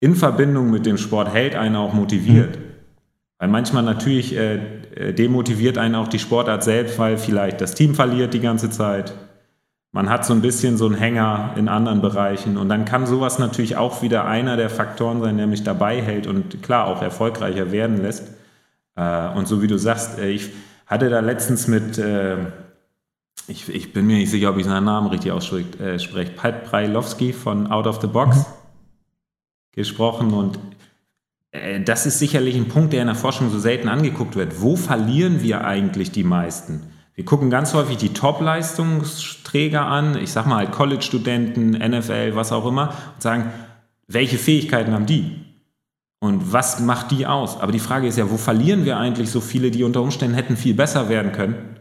in 0.05 0.15
Verbindung 0.15 0.71
mit 0.71 0.87
dem 0.87 0.99
Sport 0.99 1.33
hält 1.33 1.55
einen 1.55 1.77
auch 1.77 1.95
motiviert. 1.95 2.57
Mhm. 2.57 2.63
Weil 3.39 3.49
manchmal 3.49 3.83
natürlich 3.83 4.37
äh, 4.37 4.61
äh 4.95 5.13
demotiviert 5.13 5.79
einen 5.79 5.95
auch 5.95 6.09
die 6.09 6.19
Sportart 6.19 6.63
selbst, 6.63 6.99
weil 6.99 7.17
vielleicht 7.19 7.61
das 7.61 7.75
Team 7.75 7.95
verliert 7.95 8.35
die 8.35 8.41
ganze 8.41 8.71
Zeit 8.71 9.15
man 9.95 10.11
hat 10.11 10.27
so 10.27 10.35
ein 10.35 10.43
bisschen 10.43 10.77
so 10.77 10.87
einen 10.87 10.97
Hänger 10.97 11.53
in 11.55 11.69
anderen 11.69 12.03
Bereichen. 12.03 12.57
Und 12.57 12.69
dann 12.69 12.85
kann 12.85 13.07
sowas 13.07 13.39
natürlich 13.39 13.77
auch 13.77 14.03
wieder 14.03 14.25
einer 14.25 14.57
der 14.57 14.69
Faktoren 14.69 15.23
sein, 15.23 15.37
der 15.37 15.47
mich 15.47 15.63
dabei 15.63 16.03
hält 16.03 16.27
und 16.27 16.65
klar 16.65 16.89
auch 16.89 17.01
erfolgreicher 17.01 17.71
werden 17.71 18.03
lässt. 18.03 18.33
Äh, 18.97 19.29
und 19.37 19.47
so 19.47 19.63
wie 19.63 19.69
du 19.69 19.79
sagst, 19.79 20.19
äh, 20.19 20.31
ich 20.31 20.51
hatte 20.87 21.11
da 21.11 21.21
letztens 21.21 21.69
mit, 21.69 21.97
äh, 21.99 22.39
ich, 23.47 23.73
ich 23.73 23.93
bin 23.93 24.09
mir 24.09 24.17
nicht 24.17 24.33
sicher, 24.33 24.51
ob 24.51 24.59
ich 24.59 24.65
seinen 24.65 24.85
Namen 24.85 25.07
richtig 25.07 25.31
ausspreche, 25.31 26.33
Pat 26.37 26.65
Breilowski 26.69 27.33
von 27.33 27.69
Out 27.69 27.87
of 27.87 28.01
the 28.01 28.09
Box 28.09 28.39
mhm. 28.39 28.45
Gesprochen 29.75 30.33
und 30.33 30.59
das 31.85 32.05
ist 32.05 32.19
sicherlich 32.19 32.57
ein 32.57 32.67
Punkt, 32.67 32.93
der 32.93 33.03
in 33.03 33.07
der 33.07 33.15
Forschung 33.15 33.49
so 33.49 33.61
selten 33.61 33.89
angeguckt 33.89 34.35
wird. 34.35 34.61
Wo 34.61 34.75
verlieren 34.75 35.41
wir 35.41 35.65
eigentlich 35.65 36.11
die 36.11 36.25
meisten? 36.25 36.83
Wir 37.15 37.25
gucken 37.25 37.49
ganz 37.49 37.75
häufig 37.75 37.97
die 37.97 38.13
Top-Leistungsträger 38.13 39.87
an, 39.87 40.19
ich 40.21 40.33
sag 40.33 40.47
mal 40.47 40.57
halt 40.57 40.73
College-Studenten, 40.73 41.71
NFL, 41.71 42.35
was 42.35 42.51
auch 42.51 42.67
immer, 42.67 42.89
und 43.15 43.23
sagen, 43.23 43.53
welche 44.09 44.37
Fähigkeiten 44.37 44.93
haben 44.93 45.07
die? 45.07 45.45
Und 46.19 46.53
was 46.53 46.81
macht 46.81 47.13
die 47.13 47.27
aus? 47.27 47.61
Aber 47.61 47.71
die 47.71 47.79
Frage 47.79 48.09
ist 48.09 48.19
ja, 48.19 48.29
wo 48.31 48.37
verlieren 48.37 48.85
wir 48.85 48.97
eigentlich 48.97 49.31
so 49.31 49.41
viele, 49.41 49.71
die 49.71 49.85
unter 49.85 50.03
Umständen 50.03 50.35
hätten 50.35 50.57
viel 50.57 50.75
besser 50.75 51.09
werden 51.09 51.31
können? 51.31 51.77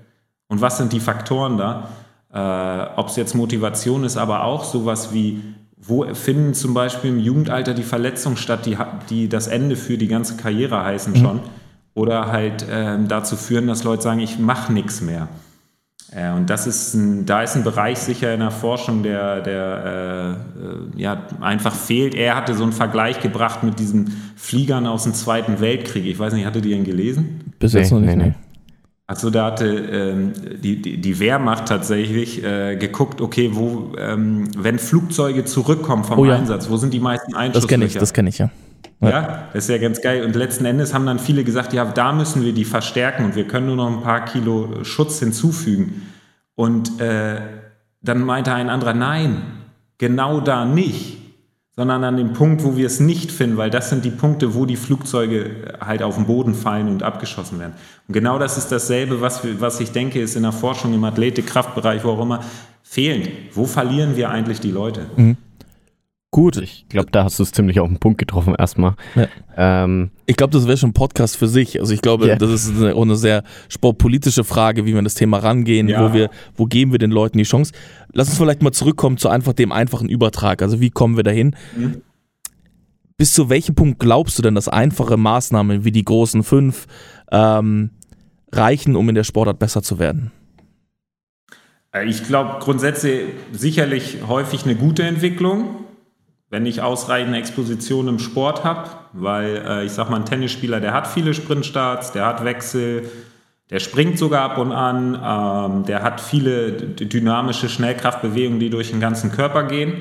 Und 0.49 0.61
was 0.61 0.77
sind 0.77 0.93
die 0.93 0.99
Faktoren 0.99 1.57
da? 1.57 1.89
Äh, 2.31 2.99
Ob 2.99 3.07
es 3.07 3.15
jetzt 3.15 3.33
Motivation 3.33 4.03
ist, 4.03 4.17
aber 4.17 4.43
auch 4.43 4.63
sowas 4.63 5.13
wie, 5.13 5.41
wo 5.85 6.05
finden 6.13 6.53
zum 6.53 6.73
Beispiel 6.73 7.11
im 7.11 7.19
Jugendalter 7.19 7.73
die 7.73 7.83
Verletzungen 7.83 8.37
statt, 8.37 8.65
die, 8.65 8.77
die 9.09 9.29
das 9.29 9.47
Ende 9.47 9.75
für 9.75 9.97
die 9.97 10.07
ganze 10.07 10.37
Karriere 10.37 10.83
heißen 10.83 11.13
mhm. 11.13 11.17
schon? 11.17 11.39
oder 11.95 12.31
halt 12.31 12.67
äh, 12.67 12.97
dazu 13.07 13.35
führen, 13.35 13.67
dass 13.67 13.83
Leute 13.83 14.03
sagen, 14.03 14.19
ich 14.19 14.39
mache 14.39 14.73
nichts 14.73 15.01
mehr. 15.01 15.27
Äh, 16.11 16.31
und 16.31 16.49
das 16.49 16.67
ist 16.67 16.93
ein, 16.93 17.25
da 17.25 17.43
ist 17.43 17.55
ein 17.55 17.63
Bereich 17.63 17.99
sicher 17.99 18.33
in 18.33 18.39
der 18.39 18.51
Forschung, 18.51 19.03
der, 19.03 19.41
der 19.41 20.37
äh, 20.95 21.01
ja, 21.01 21.23
einfach 21.39 21.75
fehlt. 21.75 22.15
Er 22.15 22.35
hatte 22.35 22.55
so 22.55 22.63
einen 22.63 22.73
Vergleich 22.73 23.19
gebracht 23.19 23.63
mit 23.63 23.79
diesen 23.79 24.11
Fliegern 24.35 24.87
aus 24.87 25.03
dem 25.03 25.13
Zweiten 25.13 25.59
Weltkrieg. 25.59 26.05
Ich 26.05 26.17
weiß 26.17 26.33
nicht, 26.33 26.45
hattet 26.45 26.65
ihr 26.65 26.75
ihn 26.75 26.83
gelesen? 26.83 27.53
Bis 27.59 27.73
jetzt 27.73 27.91
nee, 27.91 27.99
noch 27.99 28.05
nicht. 28.05 28.17
Nee, 28.17 28.23
nee. 28.29 28.33
Also 29.05 29.29
da 29.29 29.47
hatte 29.47 29.67
ähm, 29.67 30.33
die, 30.61 30.81
die, 30.81 30.97
die, 31.01 31.19
Wehrmacht 31.19 31.67
tatsächlich 31.67 32.41
äh, 32.41 32.77
geguckt, 32.77 33.19
okay, 33.19 33.49
wo, 33.53 33.91
ähm, 33.97 34.49
wenn 34.57 34.79
Flugzeuge 34.79 35.43
zurückkommen 35.43 36.05
vom 36.05 36.19
oh, 36.19 36.25
ja. 36.25 36.35
Einsatz, 36.35 36.69
wo 36.69 36.77
sind 36.77 36.93
die 36.93 37.01
meisten 37.01 37.35
Einschusslöcher? 37.35 37.61
Das 37.61 37.67
kenne 37.67 37.85
ich, 37.85 37.93
das 37.93 38.13
kenne 38.13 38.29
ich, 38.29 38.37
ja. 38.37 38.49
Ja, 39.01 39.49
das 39.53 39.65
ist 39.65 39.69
ja 39.69 39.77
ganz 39.77 40.01
geil. 40.01 40.23
Und 40.23 40.35
letzten 40.35 40.65
Endes 40.65 40.93
haben 40.93 41.05
dann 41.05 41.19
viele 41.19 41.43
gesagt, 41.43 41.73
ja, 41.73 41.83
da 41.83 42.13
müssen 42.13 42.43
wir 42.45 42.53
die 42.53 42.63
verstärken 42.63 43.25
und 43.25 43.35
wir 43.35 43.45
können 43.45 43.67
nur 43.67 43.75
noch 43.75 43.89
ein 43.89 44.01
paar 44.01 44.23
Kilo 44.23 44.83
Schutz 44.83 45.19
hinzufügen. 45.19 46.03
Und 46.55 47.01
äh, 47.01 47.41
dann 48.01 48.21
meinte 48.21 48.53
ein 48.53 48.69
anderer, 48.69 48.93
nein, 48.93 49.41
genau 49.97 50.39
da 50.39 50.65
nicht, 50.65 51.17
sondern 51.75 52.03
an 52.03 52.17
dem 52.17 52.33
Punkt, 52.33 52.63
wo 52.63 52.77
wir 52.77 52.85
es 52.85 52.99
nicht 52.99 53.31
finden, 53.31 53.57
weil 53.57 53.71
das 53.71 53.89
sind 53.89 54.05
die 54.05 54.11
Punkte, 54.11 54.53
wo 54.53 54.65
die 54.65 54.75
Flugzeuge 54.75 55.75
halt 55.79 56.03
auf 56.03 56.15
den 56.15 56.25
Boden 56.25 56.53
fallen 56.53 56.87
und 56.87 57.01
abgeschossen 57.01 57.59
werden. 57.59 57.73
Und 58.07 58.13
genau 58.13 58.37
das 58.37 58.57
ist 58.57 58.71
dasselbe, 58.71 59.21
was, 59.21 59.43
wir, 59.43 59.59
was 59.59 59.79
ich 59.79 59.91
denke, 59.91 60.21
ist 60.21 60.35
in 60.35 60.43
der 60.43 60.51
Forschung, 60.51 60.93
im 60.93 61.03
Athletik-Kraftbereich, 61.03 62.03
wo 62.03 62.11
auch 62.11 62.21
immer, 62.21 62.41
fehlend. 62.83 63.29
Wo 63.53 63.65
verlieren 63.65 64.15
wir 64.15 64.29
eigentlich 64.29 64.59
die 64.59 64.71
Leute? 64.71 65.07
Mhm. 65.15 65.37
Gut. 66.33 66.57
Ich 66.57 66.87
glaube, 66.89 67.11
da 67.11 67.25
hast 67.25 67.37
du 67.37 67.43
es 67.43 67.51
ziemlich 67.51 67.79
auf 67.79 67.87
den 67.87 67.99
Punkt 67.99 68.17
getroffen 68.17 68.55
erstmal. 68.55 68.95
Ja. 69.13 69.27
Ähm, 69.55 70.09
ich 70.25 70.35
glaube, 70.35 70.51
das 70.51 70.65
wäre 70.65 70.77
schon 70.77 70.89
ein 70.89 70.93
Podcast 70.93 71.37
für 71.37 71.47
sich. 71.47 71.79
Also 71.79 71.93
ich 71.93 72.01
glaube, 72.01 72.25
yeah. 72.25 72.35
das 72.35 72.49
ist 72.49 72.75
eine, 72.75 72.95
auch 72.95 73.03
eine 73.03 73.15
sehr 73.15 73.43
sportpolitische 73.69 74.43
Frage, 74.43 74.87
wie 74.87 74.93
wir 74.93 74.97
an 74.97 75.03
das 75.03 75.13
Thema 75.13 75.37
rangehen, 75.37 75.87
ja. 75.87 76.03
wo 76.03 76.11
wir, 76.11 76.31
wo 76.55 76.65
geben 76.65 76.91
wir 76.91 76.97
den 76.97 77.11
Leuten 77.11 77.37
die 77.37 77.43
Chance. 77.43 77.71
Lass 78.13 78.29
uns 78.29 78.39
vielleicht 78.39 78.63
mal 78.63 78.71
zurückkommen 78.71 79.17
zu 79.17 79.29
einfach 79.29 79.53
dem 79.53 79.71
einfachen 79.71 80.09
Übertrag. 80.09 80.63
Also 80.63 80.81
wie 80.81 80.89
kommen 80.89 81.17
wir 81.17 81.23
dahin? 81.23 81.55
Mhm. 81.77 82.01
Bis 83.15 83.31
zu 83.31 83.49
welchem 83.49 83.75
Punkt 83.75 83.99
glaubst 83.99 84.39
du 84.39 84.41
denn, 84.41 84.55
dass 84.55 84.67
einfache 84.67 85.17
Maßnahmen 85.17 85.85
wie 85.85 85.91
die 85.91 86.03
großen 86.03 86.41
fünf 86.41 86.87
ähm, 87.31 87.91
reichen, 88.51 88.95
um 88.95 89.07
in 89.07 89.13
der 89.13 89.23
Sportart 89.23 89.59
besser 89.59 89.83
zu 89.83 89.99
werden? 89.99 90.31
Äh, 91.91 92.09
ich 92.09 92.23
glaube 92.23 92.55
grundsätzlich 92.59 93.21
sicherlich 93.51 94.17
häufig 94.27 94.65
eine 94.65 94.73
gute 94.73 95.03
Entwicklung 95.03 95.83
wenn 96.53 96.67
ich 96.67 96.83
ausreichende 96.83 97.39
Exposition 97.39 98.07
im 98.07 98.19
Sport 98.19 98.63
habe, 98.63 98.87
weil 99.11 99.63
äh, 99.67 99.85
ich 99.85 99.91
sag 99.91 100.11
mal, 100.11 100.17
ein 100.17 100.25
Tennisspieler, 100.25 100.79
der 100.79 100.93
hat 100.93 101.07
viele 101.07 101.33
Sprintstarts, 101.33 102.11
der 102.11 102.27
hat 102.27 102.45
Wechsel, 102.45 103.09
der 103.71 103.79
springt 103.79 104.19
sogar 104.19 104.51
ab 104.51 104.59
und 104.59 104.71
an, 104.71 105.15
ähm, 105.15 105.85
der 105.85 106.03
hat 106.03 106.21
viele 106.21 106.73
dynamische 106.73 107.69
Schnellkraftbewegungen, 107.69 108.59
die 108.59 108.69
durch 108.69 108.91
den 108.91 108.99
ganzen 108.99 109.31
Körper 109.31 109.63
gehen. 109.63 109.99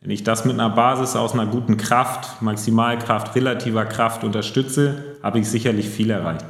Wenn 0.00 0.10
ich 0.10 0.24
das 0.24 0.44
mit 0.44 0.54
einer 0.54 0.70
Basis 0.70 1.14
aus 1.14 1.34
einer 1.34 1.46
guten 1.46 1.76
Kraft, 1.76 2.42
Maximalkraft, 2.42 3.36
relativer 3.36 3.84
Kraft 3.84 4.24
unterstütze, 4.24 5.04
habe 5.22 5.38
ich 5.38 5.48
sicherlich 5.48 5.88
viel 5.88 6.10
erreicht. 6.10 6.44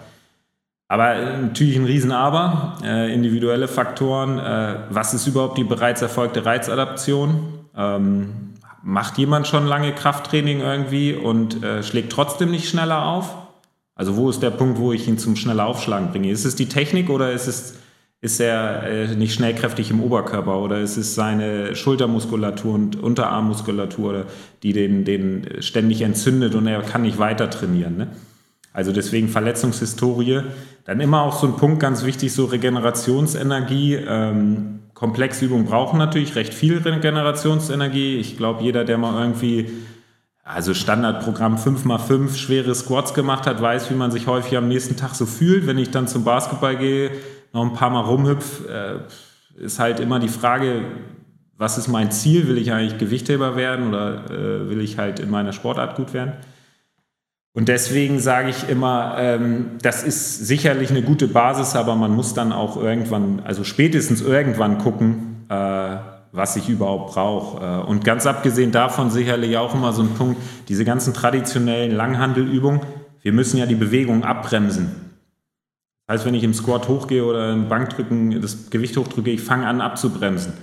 Aber 0.88 1.14
äh, 1.14 1.36
natürlich 1.36 1.76
ein 1.76 1.84
Riesenaber, 1.84 2.78
äh, 2.82 3.12
individuelle 3.12 3.68
Faktoren. 3.68 4.38
Äh, 4.38 4.76
was 4.88 5.12
ist 5.12 5.26
überhaupt 5.26 5.58
die 5.58 5.64
bereits 5.64 6.00
erfolgte 6.00 6.46
Reizadaption? 6.46 7.66
Ähm, 7.76 8.51
macht 8.82 9.18
jemand 9.18 9.46
schon 9.46 9.66
lange 9.66 9.94
Krafttraining 9.94 10.60
irgendwie 10.60 11.14
und 11.14 11.62
äh, 11.62 11.82
schlägt 11.82 12.12
trotzdem 12.12 12.50
nicht 12.50 12.68
schneller 12.68 13.06
auf? 13.06 13.36
Also 13.94 14.16
wo 14.16 14.30
ist 14.30 14.42
der 14.42 14.50
Punkt, 14.50 14.78
wo 14.78 14.92
ich 14.92 15.06
ihn 15.06 15.18
zum 15.18 15.36
schneller 15.36 15.66
Aufschlagen 15.66 16.10
bringe? 16.10 16.30
Ist 16.30 16.44
es 16.44 16.56
die 16.56 16.68
Technik 16.68 17.10
oder 17.10 17.32
ist 17.32 17.46
es 17.46 17.78
ist 18.22 18.38
er 18.38 18.84
äh, 18.84 19.16
nicht 19.16 19.34
schnellkräftig 19.34 19.90
im 19.90 20.00
Oberkörper 20.00 20.60
oder 20.60 20.78
ist 20.78 20.96
es 20.96 21.16
seine 21.16 21.74
Schultermuskulatur 21.74 22.72
und 22.72 23.02
Unterarmmuskulatur, 23.02 24.26
die 24.62 24.72
den, 24.72 25.04
den 25.04 25.60
ständig 25.60 26.02
entzündet 26.02 26.54
und 26.54 26.68
er 26.68 26.82
kann 26.82 27.02
nicht 27.02 27.18
weiter 27.18 27.50
trainieren. 27.50 27.96
Ne? 27.96 28.08
Also 28.72 28.92
deswegen 28.92 29.28
Verletzungshistorie. 29.28 30.42
Dann 30.84 31.00
immer 31.00 31.22
auch 31.22 31.38
so 31.38 31.46
ein 31.46 31.56
Punkt, 31.56 31.80
ganz 31.80 32.04
wichtig, 32.04 32.32
so 32.32 32.46
Regenerationsenergie. 32.46 33.94
Ähm, 33.94 34.80
Komplexübungen 34.94 35.66
brauchen 35.66 35.98
natürlich 35.98 36.34
recht 36.36 36.54
viel 36.54 36.78
Regenerationsenergie. 36.78 38.16
Ich 38.16 38.36
glaube, 38.36 38.62
jeder, 38.62 38.84
der 38.84 38.98
mal 38.98 39.20
irgendwie, 39.20 39.70
also 40.42 40.74
Standardprogramm 40.74 41.56
5x5 41.56 42.36
schwere 42.36 42.74
Squats 42.74 43.12
gemacht 43.14 43.46
hat, 43.46 43.60
weiß, 43.60 43.90
wie 43.90 43.94
man 43.94 44.10
sich 44.10 44.26
häufig 44.26 44.56
am 44.56 44.68
nächsten 44.68 44.96
Tag 44.96 45.14
so 45.14 45.26
fühlt. 45.26 45.66
Wenn 45.66 45.78
ich 45.78 45.90
dann 45.90 46.08
zum 46.08 46.24
Basketball 46.24 46.76
gehe, 46.76 47.10
noch 47.52 47.62
ein 47.62 47.74
paar 47.74 47.90
Mal 47.90 48.00
rumhüpf, 48.00 48.66
äh, 48.68 49.00
ist 49.56 49.78
halt 49.78 50.00
immer 50.00 50.18
die 50.18 50.28
Frage, 50.28 50.82
was 51.58 51.78
ist 51.78 51.88
mein 51.88 52.10
Ziel? 52.10 52.48
Will 52.48 52.58
ich 52.58 52.72
eigentlich 52.72 52.98
Gewichtheber 52.98 53.54
werden 53.54 53.88
oder 53.88 54.24
äh, 54.30 54.68
will 54.70 54.80
ich 54.80 54.98
halt 54.98 55.20
in 55.20 55.30
meiner 55.30 55.52
Sportart 55.52 55.96
gut 55.96 56.14
werden? 56.14 56.32
Und 57.54 57.68
deswegen 57.68 58.18
sage 58.18 58.48
ich 58.48 58.68
immer, 58.68 59.16
ähm, 59.18 59.72
das 59.82 60.02
ist 60.02 60.46
sicherlich 60.46 60.90
eine 60.90 61.02
gute 61.02 61.28
Basis, 61.28 61.76
aber 61.76 61.94
man 61.96 62.12
muss 62.12 62.32
dann 62.32 62.50
auch 62.50 62.78
irgendwann, 62.78 63.40
also 63.44 63.62
spätestens 63.62 64.22
irgendwann 64.22 64.78
gucken, 64.78 65.44
äh, 65.50 65.96
was 66.32 66.56
ich 66.56 66.70
überhaupt 66.70 67.12
brauche. 67.12 67.62
Äh, 67.62 67.86
und 67.86 68.04
ganz 68.04 68.26
abgesehen 68.26 68.72
davon 68.72 69.10
sicherlich 69.10 69.58
auch 69.58 69.74
immer 69.74 69.92
so 69.92 70.02
ein 70.02 70.14
Punkt, 70.14 70.40
diese 70.68 70.86
ganzen 70.86 71.12
traditionellen 71.12 71.94
Langhandelübungen, 71.94 72.80
wir 73.20 73.32
müssen 73.32 73.58
ja 73.58 73.66
die 73.66 73.74
Bewegung 73.74 74.24
abbremsen. 74.24 75.12
Das 76.06 76.14
heißt, 76.14 76.26
wenn 76.26 76.34
ich 76.34 76.44
im 76.44 76.54
Squat 76.54 76.88
hochgehe 76.88 77.24
oder 77.24 77.52
im 77.52 77.68
Bankdrücken 77.68 78.40
das 78.40 78.70
Gewicht 78.70 78.96
hochdrücke, 78.96 79.30
ich 79.30 79.42
fange 79.42 79.66
an 79.66 79.82
abzubremsen. 79.82 80.54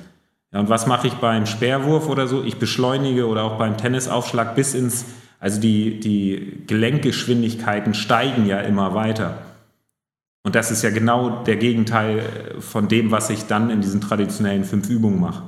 Ja, 0.52 0.60
und 0.60 0.70
was 0.70 0.88
mache 0.88 1.08
ich 1.08 1.14
beim 1.16 1.46
Speerwurf 1.46 2.10
oder 2.10 2.28
so? 2.28 2.44
Ich 2.44 2.58
beschleunige 2.58 3.28
oder 3.28 3.44
auch 3.44 3.58
beim 3.58 3.78
Tennisaufschlag 3.78 4.56
bis 4.56 4.74
ins, 4.74 5.06
also 5.40 5.62
die, 5.62 6.00
die 6.00 6.64
Gelenkgeschwindigkeiten 6.66 7.94
steigen 7.94 8.46
ja 8.48 8.60
immer 8.60 8.96
weiter. 8.96 9.38
Und 10.44 10.56
das 10.56 10.72
ist 10.72 10.84
ja 10.84 10.90
genau 10.90 11.44
der 11.44 11.58
Gegenteil 11.58 12.24
von 12.60 12.88
dem, 12.88 13.12
was 13.12 13.30
ich 13.30 13.46
dann 13.46 13.70
in 13.70 13.82
diesen 13.82 14.02
traditionellen 14.02 14.64
fünf 14.64 14.90
Übungen 14.90 15.20
mache. 15.20 15.44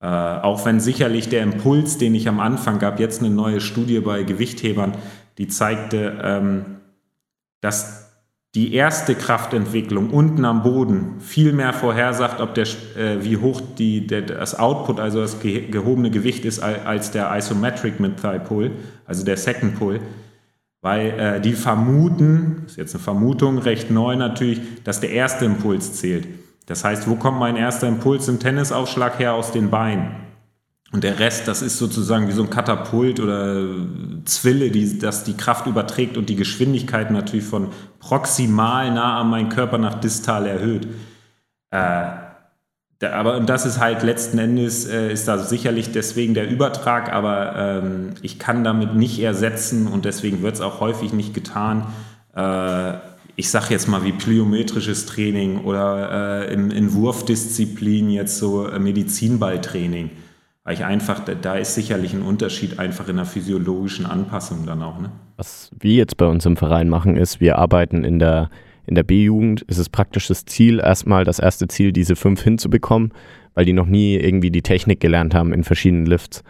Äh, 0.00 0.06
auch 0.06 0.64
wenn 0.66 0.78
sicherlich 0.78 1.28
der 1.30 1.42
Impuls, 1.42 1.98
den 1.98 2.14
ich 2.14 2.28
am 2.28 2.38
Anfang 2.38 2.78
gab, 2.78 3.00
jetzt 3.00 3.20
eine 3.20 3.30
neue 3.30 3.60
Studie 3.60 4.00
bei 4.00 4.22
Gewichthebern, 4.22 4.92
die 5.38 5.48
zeigte, 5.48 6.20
ähm, 6.22 6.64
dass 7.62 8.03
die 8.54 8.72
erste 8.72 9.16
Kraftentwicklung 9.16 10.10
unten 10.10 10.44
am 10.44 10.62
Boden 10.62 11.18
viel 11.18 11.52
mehr 11.52 11.72
vorhersagt, 11.72 12.40
ob 12.40 12.54
der, 12.54 12.66
äh, 12.96 13.22
wie 13.22 13.36
hoch 13.36 13.60
die, 13.78 14.06
der, 14.06 14.22
das 14.22 14.58
Output, 14.58 15.00
also 15.00 15.20
das 15.20 15.40
ge 15.40 15.68
gehobene 15.68 16.10
Gewicht 16.10 16.44
ist, 16.44 16.60
als 16.60 17.10
der 17.10 17.34
Isometric 17.36 17.98
mit 17.98 18.20
Thigh 18.20 18.44
Pull, 18.44 18.70
also 19.06 19.24
der 19.24 19.36
Second 19.36 19.76
Pull. 19.78 20.00
Weil 20.82 21.18
äh, 21.18 21.40
die 21.40 21.54
vermuten, 21.54 22.60
das 22.62 22.72
ist 22.72 22.76
jetzt 22.76 22.94
eine 22.94 23.02
Vermutung, 23.02 23.58
recht 23.58 23.90
neu 23.90 24.16
natürlich, 24.16 24.60
dass 24.84 25.00
der 25.00 25.10
erste 25.10 25.46
Impuls 25.46 25.94
zählt. 25.94 26.28
Das 26.66 26.84
heißt, 26.84 27.08
wo 27.08 27.16
kommt 27.16 27.38
mein 27.38 27.56
erster 27.56 27.88
Impuls 27.88 28.28
im 28.28 28.38
Tennisaufschlag 28.38 29.18
her? 29.18 29.32
Aus 29.34 29.50
den 29.50 29.70
Beinen. 29.70 30.08
Und 30.94 31.02
der 31.02 31.18
Rest, 31.18 31.48
das 31.48 31.60
ist 31.60 31.78
sozusagen 31.78 32.28
wie 32.28 32.32
so 32.32 32.44
ein 32.44 32.50
Katapult 32.50 33.18
oder 33.18 33.64
Zwille, 34.26 34.70
die, 34.70 34.96
das 35.00 35.24
die 35.24 35.36
Kraft 35.36 35.66
überträgt 35.66 36.16
und 36.16 36.28
die 36.28 36.36
Geschwindigkeit 36.36 37.10
natürlich 37.10 37.44
von 37.44 37.70
proximal 37.98 38.92
nah 38.92 39.18
an 39.20 39.28
meinen 39.28 39.48
Körper 39.48 39.76
nach 39.78 39.94
distal 39.96 40.46
erhöht. 40.46 40.86
Äh, 41.72 42.10
da, 43.00 43.10
aber 43.10 43.36
und 43.38 43.48
das 43.48 43.66
ist 43.66 43.80
halt 43.80 44.04
letzten 44.04 44.38
Endes, 44.38 44.86
äh, 44.86 45.12
ist 45.12 45.26
da 45.26 45.38
sicherlich 45.38 45.90
deswegen 45.90 46.32
der 46.32 46.48
Übertrag, 46.48 47.12
aber 47.12 47.56
ähm, 47.56 48.10
ich 48.22 48.38
kann 48.38 48.62
damit 48.62 48.94
nicht 48.94 49.18
ersetzen 49.18 49.88
und 49.88 50.04
deswegen 50.04 50.42
wird 50.42 50.54
es 50.54 50.60
auch 50.60 50.78
häufig 50.78 51.12
nicht 51.12 51.34
getan. 51.34 51.88
Äh, 52.36 52.98
ich 53.34 53.50
sage 53.50 53.66
jetzt 53.70 53.88
mal 53.88 54.04
wie 54.04 54.12
plyometrisches 54.12 55.06
Training 55.06 55.64
oder 55.64 56.44
äh, 56.46 56.54
im, 56.54 56.70
in 56.70 56.94
Wurfdisziplin 56.94 58.10
jetzt 58.10 58.38
so 58.38 58.68
äh, 58.68 58.78
Medizinballtraining 58.78 60.10
weil 60.64 60.74
ich 60.74 60.84
einfach, 60.84 61.20
da 61.20 61.54
ist 61.56 61.74
sicherlich 61.74 62.14
ein 62.14 62.22
Unterschied 62.22 62.78
einfach 62.78 63.08
in 63.08 63.16
der 63.16 63.26
physiologischen 63.26 64.06
Anpassung 64.06 64.64
dann 64.66 64.82
auch. 64.82 64.98
Ne? 64.98 65.10
Was 65.36 65.70
wir 65.78 65.94
jetzt 65.94 66.16
bei 66.16 66.26
uns 66.26 66.46
im 66.46 66.56
Verein 66.56 66.88
machen, 66.88 67.16
ist, 67.16 67.40
wir 67.40 67.58
arbeiten 67.58 68.02
in 68.02 68.18
der, 68.18 68.48
in 68.86 68.94
der 68.94 69.02
B-Jugend, 69.02 69.62
ist 69.62 69.78
es 69.78 69.90
praktisch 69.90 70.26
das 70.28 70.46
Ziel, 70.46 70.80
erstmal 70.80 71.24
das 71.24 71.38
erste 71.38 71.68
Ziel, 71.68 71.92
diese 71.92 72.16
fünf 72.16 72.42
hinzubekommen, 72.42 73.12
weil 73.52 73.66
die 73.66 73.74
noch 73.74 73.86
nie 73.86 74.16
irgendwie 74.16 74.50
die 74.50 74.62
Technik 74.62 75.00
gelernt 75.00 75.34
haben 75.34 75.52
in 75.52 75.64
verschiedenen 75.64 76.06
Lifts. 76.06 76.42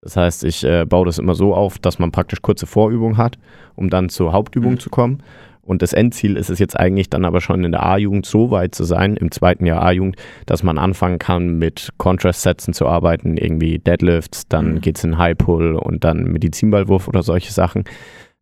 Das 0.00 0.16
heißt, 0.16 0.44
ich 0.44 0.62
äh, 0.62 0.84
baue 0.84 1.06
das 1.06 1.18
immer 1.18 1.34
so 1.34 1.52
auf, 1.52 1.80
dass 1.80 1.98
man 1.98 2.12
praktisch 2.12 2.40
kurze 2.40 2.66
Vorübungen 2.66 3.16
hat, 3.16 3.36
um 3.74 3.90
dann 3.90 4.08
zur 4.08 4.32
Hauptübung 4.32 4.72
mhm. 4.72 4.78
zu 4.78 4.90
kommen. 4.90 5.22
Und 5.66 5.82
das 5.82 5.92
Endziel 5.92 6.36
ist 6.36 6.48
es 6.48 6.58
jetzt 6.58 6.78
eigentlich 6.78 7.10
dann 7.10 7.24
aber 7.24 7.40
schon 7.40 7.64
in 7.64 7.72
der 7.72 7.84
A-Jugend 7.84 8.24
so 8.24 8.50
weit 8.50 8.74
zu 8.74 8.84
sein, 8.84 9.16
im 9.16 9.30
zweiten 9.30 9.66
Jahr 9.66 9.82
A-Jugend, 9.82 10.16
dass 10.46 10.62
man 10.62 10.78
anfangen 10.78 11.18
kann, 11.18 11.58
mit 11.58 11.90
Contrast-Sätzen 11.98 12.72
zu 12.72 12.86
arbeiten, 12.86 13.36
irgendwie 13.36 13.78
Deadlifts, 13.78 14.48
dann 14.48 14.74
mhm. 14.74 14.80
geht 14.80 14.98
es 14.98 15.04
in 15.04 15.18
High-Pull 15.18 15.74
und 15.74 16.04
dann 16.04 16.24
Medizinballwurf 16.24 17.08
oder 17.08 17.22
solche 17.22 17.52
Sachen. 17.52 17.84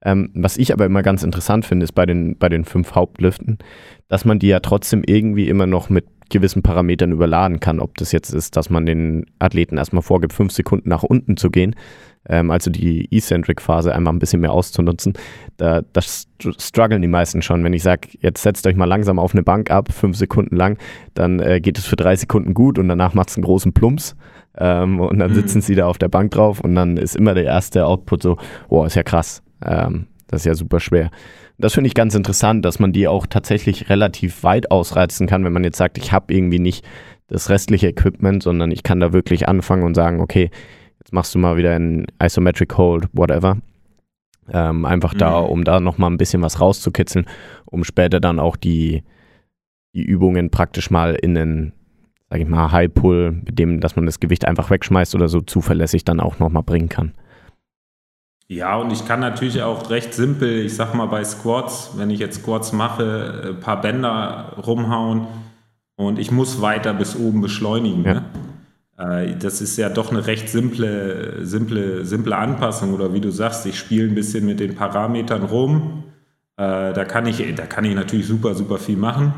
Ähm, 0.04 0.30
was 0.34 0.58
ich 0.58 0.72
aber 0.72 0.84
immer 0.84 1.02
ganz 1.02 1.22
interessant 1.22 1.64
finde, 1.64 1.84
ist 1.84 1.92
bei 1.92 2.04
den, 2.04 2.36
bei 2.36 2.50
den 2.50 2.64
fünf 2.64 2.94
Hauptliften, 2.94 3.58
dass 4.08 4.26
man 4.26 4.38
die 4.38 4.48
ja 4.48 4.60
trotzdem 4.60 5.02
irgendwie 5.06 5.48
immer 5.48 5.66
noch 5.66 5.88
mit 5.88 6.04
gewissen 6.30 6.62
Parametern 6.62 7.12
überladen 7.12 7.60
kann. 7.60 7.80
Ob 7.80 7.96
das 7.96 8.12
jetzt 8.12 8.30
ist, 8.30 8.56
dass 8.56 8.68
man 8.68 8.86
den 8.86 9.24
Athleten 9.38 9.78
erstmal 9.78 10.02
vorgibt, 10.02 10.32
fünf 10.32 10.52
Sekunden 10.52 10.88
nach 10.88 11.02
unten 11.02 11.36
zu 11.36 11.50
gehen, 11.50 11.74
ähm, 12.28 12.50
also 12.50 12.70
die 12.70 13.08
Eccentric-Phase 13.10 13.94
einmal 13.94 14.12
ein 14.12 14.18
bisschen 14.18 14.40
mehr 14.40 14.52
auszunutzen. 14.52 15.14
Da, 15.56 15.82
das 15.92 16.28
strugglen 16.58 17.02
die 17.02 17.08
meisten 17.08 17.42
schon. 17.42 17.64
Wenn 17.64 17.72
ich 17.72 17.82
sage, 17.82 18.08
jetzt 18.20 18.42
setzt 18.42 18.66
euch 18.66 18.76
mal 18.76 18.86
langsam 18.86 19.18
auf 19.18 19.32
eine 19.32 19.42
Bank 19.42 19.70
ab, 19.70 19.92
fünf 19.92 20.16
Sekunden 20.16 20.56
lang, 20.56 20.78
dann 21.14 21.40
äh, 21.40 21.60
geht 21.60 21.78
es 21.78 21.84
für 21.86 21.96
drei 21.96 22.16
Sekunden 22.16 22.54
gut 22.54 22.78
und 22.78 22.88
danach 22.88 23.14
macht 23.14 23.30
es 23.30 23.36
einen 23.36 23.44
großen 23.44 23.72
Plumps. 23.72 24.16
Ähm, 24.56 25.00
und 25.00 25.18
dann 25.18 25.32
mhm. 25.32 25.34
sitzen 25.34 25.60
sie 25.60 25.74
da 25.74 25.86
auf 25.86 25.98
der 25.98 26.08
Bank 26.08 26.30
drauf 26.30 26.60
und 26.60 26.74
dann 26.74 26.96
ist 26.96 27.16
immer 27.16 27.34
der 27.34 27.44
erste 27.44 27.86
Output 27.86 28.22
so, 28.22 28.36
oh, 28.68 28.84
ist 28.84 28.94
ja 28.94 29.02
krass. 29.02 29.42
Ähm, 29.64 30.06
das 30.28 30.42
ist 30.42 30.46
ja 30.46 30.54
super 30.54 30.80
schwer. 30.80 31.10
Das 31.58 31.74
finde 31.74 31.88
ich 31.88 31.94
ganz 31.94 32.14
interessant, 32.14 32.64
dass 32.64 32.78
man 32.78 32.92
die 32.92 33.06
auch 33.06 33.26
tatsächlich 33.26 33.88
relativ 33.88 34.42
weit 34.42 34.70
ausreizen 34.70 35.26
kann, 35.26 35.44
wenn 35.44 35.52
man 35.52 35.64
jetzt 35.64 35.78
sagt, 35.78 35.98
ich 35.98 36.12
habe 36.12 36.32
irgendwie 36.34 36.58
nicht 36.58 36.84
das 37.28 37.48
restliche 37.48 37.88
Equipment, 37.88 38.42
sondern 38.42 38.70
ich 38.70 38.82
kann 38.82 39.00
da 39.00 39.12
wirklich 39.12 39.48
anfangen 39.48 39.84
und 39.84 39.94
sagen, 39.94 40.20
okay, 40.20 40.50
Jetzt 41.04 41.12
machst 41.12 41.34
du 41.34 41.38
mal 41.38 41.58
wieder 41.58 41.74
einen 41.74 42.06
Isometric 42.18 42.78
Hold, 42.78 43.08
whatever. 43.12 43.58
Ähm, 44.50 44.86
einfach 44.86 45.12
mhm. 45.12 45.18
da, 45.18 45.38
um 45.38 45.64
da 45.64 45.78
nochmal 45.78 46.10
ein 46.10 46.16
bisschen 46.16 46.40
was 46.40 46.60
rauszukitzeln, 46.60 47.26
um 47.66 47.84
später 47.84 48.20
dann 48.20 48.40
auch 48.40 48.56
die, 48.56 49.04
die 49.94 50.02
Übungen 50.02 50.50
praktisch 50.50 50.90
mal 50.90 51.14
in 51.14 51.36
einen, 51.36 51.72
sag 52.30 52.40
ich 52.40 52.48
mal, 52.48 52.72
High 52.72 52.92
Pull, 52.92 53.32
mit 53.44 53.58
dem, 53.58 53.80
dass 53.80 53.96
man 53.96 54.06
das 54.06 54.18
Gewicht 54.18 54.46
einfach 54.46 54.70
wegschmeißt 54.70 55.14
oder 55.14 55.28
so 55.28 55.42
zuverlässig 55.42 56.04
dann 56.04 56.20
auch 56.20 56.38
nochmal 56.38 56.62
bringen 56.62 56.88
kann. 56.88 57.12
Ja, 58.48 58.76
und 58.76 58.90
ich 58.90 59.06
kann 59.06 59.20
natürlich 59.20 59.62
auch 59.62 59.90
recht 59.90 60.14
simpel, 60.14 60.64
ich 60.64 60.74
sag 60.74 60.94
mal 60.94 61.06
bei 61.06 61.24
Squats, 61.24 61.92
wenn 61.96 62.08
ich 62.10 62.20
jetzt 62.20 62.40
Squats 62.40 62.72
mache, 62.72 63.54
ein 63.54 63.60
paar 63.60 63.80
Bänder 63.80 64.56
rumhauen 64.66 65.26
und 65.96 66.18
ich 66.18 66.30
muss 66.30 66.62
weiter 66.62 66.94
bis 66.94 67.14
oben 67.14 67.42
beschleunigen. 67.42 68.04
Ja. 68.04 68.14
Ne? 68.14 68.24
Äh, 68.98 69.36
das 69.36 69.60
ist 69.60 69.76
ja 69.76 69.88
doch 69.88 70.10
eine 70.10 70.26
recht 70.26 70.48
simple, 70.48 71.44
simple, 71.44 72.04
simple 72.04 72.36
Anpassung 72.36 72.94
oder 72.94 73.12
wie 73.12 73.20
du 73.20 73.30
sagst, 73.30 73.66
ich 73.66 73.78
spiele 73.78 74.08
ein 74.08 74.14
bisschen 74.14 74.46
mit 74.46 74.60
den 74.60 74.74
Parametern 74.74 75.42
rum. 75.42 76.04
Äh, 76.56 76.92
da 76.92 77.04
kann 77.04 77.26
ich, 77.26 77.42
da 77.54 77.66
kann 77.66 77.84
ich 77.84 77.94
natürlich 77.94 78.26
super, 78.26 78.54
super 78.54 78.78
viel 78.78 78.96
machen. 78.96 79.34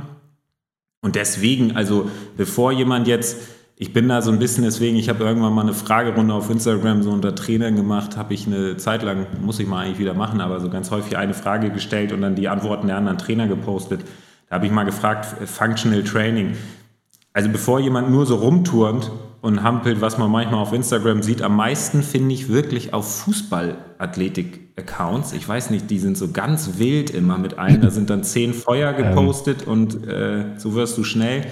Und 1.00 1.14
deswegen, 1.16 1.76
also 1.76 2.10
bevor 2.36 2.72
jemand 2.72 3.06
jetzt, 3.06 3.38
ich 3.76 3.92
bin 3.92 4.08
da 4.08 4.22
so 4.22 4.30
ein 4.30 4.38
bisschen 4.38 4.64
deswegen, 4.64 4.96
ich 4.96 5.08
habe 5.08 5.22
irgendwann 5.22 5.52
mal 5.52 5.62
eine 5.62 5.74
Fragerunde 5.74 6.32
auf 6.32 6.48
Instagram 6.48 7.02
so 7.02 7.10
unter 7.10 7.34
Trainern 7.34 7.76
gemacht, 7.76 8.16
habe 8.16 8.32
ich 8.32 8.46
eine 8.46 8.78
Zeit 8.78 9.02
lang, 9.02 9.26
muss 9.42 9.60
ich 9.60 9.66
mal 9.66 9.84
eigentlich 9.84 9.98
wieder 9.98 10.14
machen, 10.14 10.40
aber 10.40 10.60
so 10.60 10.70
ganz 10.70 10.90
häufig 10.90 11.16
eine 11.18 11.34
Frage 11.34 11.70
gestellt 11.70 12.12
und 12.12 12.22
dann 12.22 12.34
die 12.34 12.48
Antworten 12.48 12.86
der 12.86 12.96
anderen 12.96 13.18
Trainer 13.18 13.46
gepostet. 13.46 14.00
Da 14.48 14.56
habe 14.56 14.66
ich 14.66 14.72
mal 14.72 14.84
gefragt, 14.84 15.26
Functional 15.46 16.02
Training. 16.04 16.56
Also 17.34 17.50
bevor 17.50 17.80
jemand 17.80 18.10
nur 18.10 18.24
so 18.24 18.36
rumturnt, 18.36 19.10
und 19.40 19.62
hampelt, 19.62 20.00
was 20.00 20.18
man 20.18 20.28
manchmal 20.30 20.60
auf 20.60 20.72
Instagram 20.72 21.22
sieht. 21.22 21.42
Am 21.42 21.56
meisten 21.56 22.02
finde 22.02 22.34
ich 22.34 22.48
wirklich 22.48 22.94
auf 22.94 23.20
Fußballathletik-Accounts. 23.20 25.32
Ich 25.32 25.48
weiß 25.48 25.70
nicht, 25.70 25.90
die 25.90 25.98
sind 25.98 26.16
so 26.16 26.30
ganz 26.32 26.78
wild 26.78 27.10
immer 27.10 27.38
mit 27.38 27.58
einem. 27.58 27.80
Da 27.80 27.90
sind 27.90 28.10
dann 28.10 28.24
zehn 28.24 28.54
Feuer 28.54 28.96
ähm. 28.96 29.08
gepostet 29.08 29.62
ähm. 29.62 29.72
und 29.72 30.06
äh, 30.06 30.58
so 30.58 30.74
wirst 30.74 30.98
du 30.98 31.04
schnell. 31.04 31.46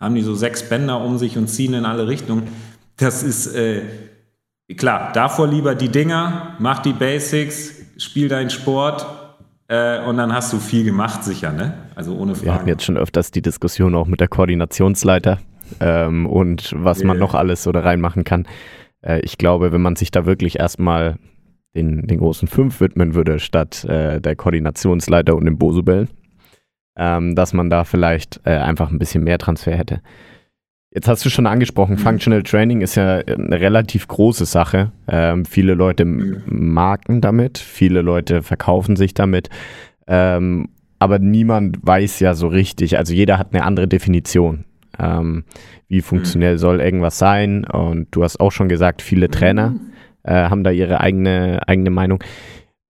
Haben 0.00 0.14
die 0.14 0.22
so 0.22 0.34
sechs 0.34 0.68
Bänder 0.68 1.04
um 1.04 1.18
sich 1.18 1.38
und 1.38 1.48
ziehen 1.48 1.74
in 1.74 1.84
alle 1.84 2.08
Richtungen. 2.08 2.48
Das 2.96 3.22
ist 3.22 3.54
äh, 3.54 3.82
klar, 4.76 5.12
davor 5.12 5.46
lieber 5.46 5.74
die 5.74 5.88
Dinger, 5.88 6.56
mach 6.58 6.80
die 6.80 6.92
Basics, 6.92 7.74
spiel 7.96 8.28
deinen 8.28 8.50
Sport, 8.50 9.06
äh, 9.68 10.04
und 10.04 10.18
dann 10.18 10.32
hast 10.32 10.52
du 10.52 10.58
viel 10.58 10.84
gemacht, 10.84 11.24
sicher, 11.24 11.52
ne? 11.52 11.72
Also 11.94 12.14
ohne 12.16 12.34
Frage. 12.34 12.46
Wir 12.46 12.54
hatten 12.54 12.68
jetzt 12.68 12.84
schon 12.84 12.98
öfters 12.98 13.30
die 13.30 13.40
Diskussion 13.40 13.94
auch 13.94 14.06
mit 14.06 14.20
der 14.20 14.28
Koordinationsleiter 14.28 15.38
ähm, 15.80 16.26
und 16.26 16.74
was 16.76 16.98
yeah. 16.98 17.08
man 17.08 17.18
noch 17.18 17.34
alles 17.34 17.62
so 17.62 17.72
da 17.72 17.80
reinmachen 17.80 18.24
kann. 18.24 18.46
Äh, 19.02 19.20
ich 19.20 19.38
glaube, 19.38 19.72
wenn 19.72 19.82
man 19.82 19.96
sich 19.96 20.10
da 20.10 20.26
wirklich 20.26 20.58
erstmal 20.58 21.16
den, 21.74 22.06
den 22.06 22.18
großen 22.18 22.48
Fünf 22.48 22.80
widmen 22.80 23.14
würde, 23.14 23.38
statt 23.38 23.84
äh, 23.84 24.20
der 24.20 24.36
Koordinationsleiter 24.36 25.34
und 25.34 25.44
dem 25.44 25.58
Bosubellen, 25.58 26.08
ähm, 26.96 27.34
dass 27.34 27.52
man 27.52 27.70
da 27.70 27.84
vielleicht 27.84 28.40
äh, 28.44 28.50
einfach 28.50 28.90
ein 28.90 28.98
bisschen 28.98 29.24
mehr 29.24 29.38
Transfer 29.38 29.76
hätte. 29.76 30.00
Jetzt 30.94 31.08
hast 31.08 31.24
du 31.24 31.30
schon 31.30 31.46
angesprochen, 31.46 31.96
mhm. 31.96 31.98
Functional 31.98 32.44
Training 32.44 32.80
ist 32.80 32.94
ja 32.94 33.16
eine 33.16 33.60
relativ 33.60 34.06
große 34.06 34.44
Sache. 34.44 34.92
Ähm, 35.08 35.44
viele 35.44 35.74
Leute 35.74 36.04
marken 36.04 37.20
damit, 37.20 37.58
viele 37.58 38.00
Leute 38.00 38.42
verkaufen 38.42 38.94
sich 38.94 39.12
damit. 39.12 39.50
Ähm, 40.06 40.68
aber 41.00 41.18
niemand 41.18 41.78
weiß 41.82 42.20
ja 42.20 42.34
so 42.34 42.46
richtig, 42.46 42.96
also 42.96 43.12
jeder 43.12 43.38
hat 43.38 43.52
eine 43.52 43.64
andere 43.64 43.88
Definition. 43.88 44.64
Ähm, 44.98 45.44
wie 45.88 46.00
funktionell 46.00 46.54
mhm. 46.54 46.58
soll 46.58 46.80
irgendwas 46.80 47.18
sein? 47.18 47.64
Und 47.64 48.08
du 48.10 48.22
hast 48.22 48.40
auch 48.40 48.52
schon 48.52 48.68
gesagt, 48.68 49.02
viele 49.02 49.28
Trainer 49.30 49.70
mhm. 49.70 49.80
äh, 50.22 50.48
haben 50.48 50.64
da 50.64 50.70
ihre 50.70 51.00
eigene, 51.00 51.60
eigene 51.66 51.90
Meinung. 51.90 52.22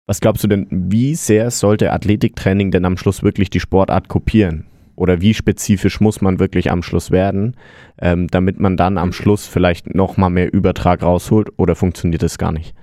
Was 0.08 0.20
glaubst 0.20 0.44
du 0.44 0.48
denn, 0.48 0.68
wie 0.70 1.16
sehr 1.16 1.52
sollte 1.52 1.94
Athletiktraining 1.94 2.72
denn 2.72 2.86
am 2.86 2.98
Schluss 2.98 3.24
wirklich 3.24 3.50
die 3.50 3.60
Sportart 3.60 4.08
kopieren? 4.08 4.66
oder 5.02 5.20
wie 5.20 5.34
spezifisch 5.34 6.00
muss 6.00 6.22
man 6.22 6.40
wirklich 6.40 6.70
am 6.72 6.84
Schluss 6.84 7.10
werden, 7.10 7.56
ähm, 8.00 8.28
damit 8.28 8.60
man 8.60 8.78
dann 8.78 9.00
am 9.00 9.14
Schluss 9.14 9.48
vielleicht 9.48 9.96
nochmal 9.96 10.30
mehr 10.30 10.54
Übertrag 10.54 11.02
rausholt 11.02 11.50
oder 11.58 11.76
funktioniert 11.76 12.22
das 12.22 12.38
gar 12.38 12.52
nicht? 12.52 12.76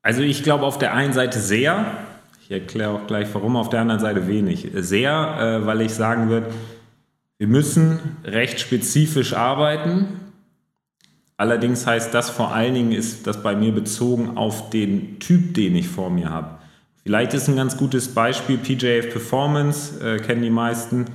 Also 0.00 0.22
ich 0.22 0.42
glaube 0.42 0.64
auf 0.64 0.78
der 0.78 0.94
einen 0.94 1.12
Seite 1.12 1.38
sehr, 1.38 1.84
ich 2.42 2.50
erkläre 2.50 2.90
auch 2.90 3.06
gleich 3.06 3.28
warum, 3.34 3.56
auf 3.56 3.68
der 3.68 3.80
anderen 3.80 4.00
Seite 4.00 4.26
wenig. 4.26 4.68
Sehr, 4.74 5.60
äh, 5.62 5.66
weil 5.66 5.82
ich 5.82 5.92
sagen 5.92 6.30
würde, 6.30 6.46
wir 7.38 7.46
müssen 7.46 8.00
recht 8.24 8.60
spezifisch 8.60 9.32
arbeiten. 9.32 10.08
Allerdings 11.36 11.86
heißt 11.86 12.12
das 12.12 12.30
vor 12.30 12.52
allen 12.52 12.74
Dingen, 12.74 12.92
ist 12.92 13.26
das 13.28 13.42
bei 13.42 13.54
mir 13.54 13.72
bezogen 13.72 14.36
auf 14.36 14.70
den 14.70 15.20
Typ, 15.20 15.54
den 15.54 15.76
ich 15.76 15.88
vor 15.88 16.10
mir 16.10 16.30
habe. 16.30 16.58
Vielleicht 17.04 17.32
ist 17.32 17.48
ein 17.48 17.56
ganz 17.56 17.76
gutes 17.76 18.12
Beispiel 18.12 18.58
PJF 18.58 19.12
Performance, 19.12 20.04
äh, 20.04 20.18
kennen 20.18 20.42
die 20.42 20.50
meisten, 20.50 21.06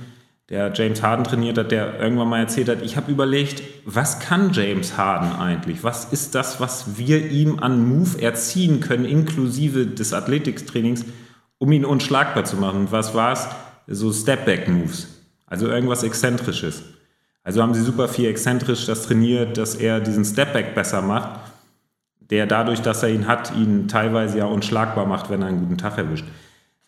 der 0.50 0.72
James 0.74 1.02
Harden 1.02 1.24
trainiert 1.24 1.56
hat, 1.56 1.72
der 1.72 2.00
irgendwann 2.00 2.28
mal 2.28 2.40
erzählt 2.40 2.68
hat, 2.68 2.82
ich 2.82 2.96
habe 2.96 3.10
überlegt, 3.10 3.62
was 3.84 4.18
kann 4.18 4.52
James 4.52 4.96
Harden 4.96 5.32
eigentlich? 5.32 5.84
Was 5.84 6.12
ist 6.12 6.34
das, 6.34 6.60
was 6.60 6.98
wir 6.98 7.30
ihm 7.30 7.58
an 7.60 7.86
Move 7.86 8.20
erziehen 8.20 8.80
können, 8.80 9.04
inklusive 9.04 9.86
des 9.86 10.12
Athletics-Trainings, 10.12 11.04
um 11.58 11.72
ihn 11.72 11.84
unschlagbar 11.84 12.44
zu 12.44 12.56
machen? 12.56 12.80
Und 12.80 12.92
was 12.92 13.14
war 13.14 13.32
es? 13.32 13.46
So 13.86 14.12
Stepback-Moves, 14.12 15.13
also 15.46 15.68
irgendwas 15.68 16.02
Exzentrisches. 16.02 16.82
Also 17.42 17.62
haben 17.62 17.74
sie 17.74 17.82
super 17.82 18.08
viel 18.08 18.28
exzentrisch 18.28 18.86
das 18.86 19.02
trainiert, 19.02 19.58
dass 19.58 19.74
er 19.74 20.00
diesen 20.00 20.24
Stepback 20.24 20.74
besser 20.74 21.02
macht 21.02 21.40
der 22.30 22.46
dadurch, 22.46 22.80
dass 22.80 23.02
er 23.02 23.10
ihn 23.10 23.26
hat, 23.26 23.54
ihn 23.54 23.88
teilweise 23.88 24.38
ja 24.38 24.46
unschlagbar 24.46 25.06
macht, 25.06 25.30
wenn 25.30 25.42
er 25.42 25.48
einen 25.48 25.60
guten 25.60 25.78
Tag 25.78 25.98
erwischt. 25.98 26.24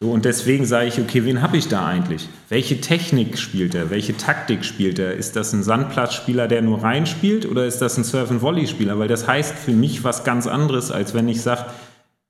So, 0.00 0.10
und 0.10 0.26
deswegen 0.26 0.66
sage 0.66 0.88
ich, 0.88 1.00
okay, 1.00 1.24
wen 1.24 1.40
habe 1.40 1.56
ich 1.56 1.68
da 1.68 1.86
eigentlich? 1.86 2.28
Welche 2.50 2.80
Technik 2.82 3.38
spielt 3.38 3.74
er? 3.74 3.88
Welche 3.88 4.16
Taktik 4.16 4.64
spielt 4.64 4.98
er? 4.98 5.14
Ist 5.14 5.36
das 5.36 5.54
ein 5.54 5.62
Sandplatzspieler, 5.62 6.48
der 6.48 6.60
nur 6.60 6.82
reinspielt 6.82 7.46
oder 7.46 7.64
ist 7.64 7.78
das 7.78 7.96
ein 7.96 8.04
Surf-and-Volley-Spieler? 8.04 8.98
Weil 8.98 9.08
das 9.08 9.26
heißt 9.26 9.56
für 9.56 9.72
mich 9.72 10.04
was 10.04 10.24
ganz 10.24 10.46
anderes, 10.46 10.90
als 10.90 11.14
wenn 11.14 11.28
ich 11.28 11.40
sage, 11.40 11.64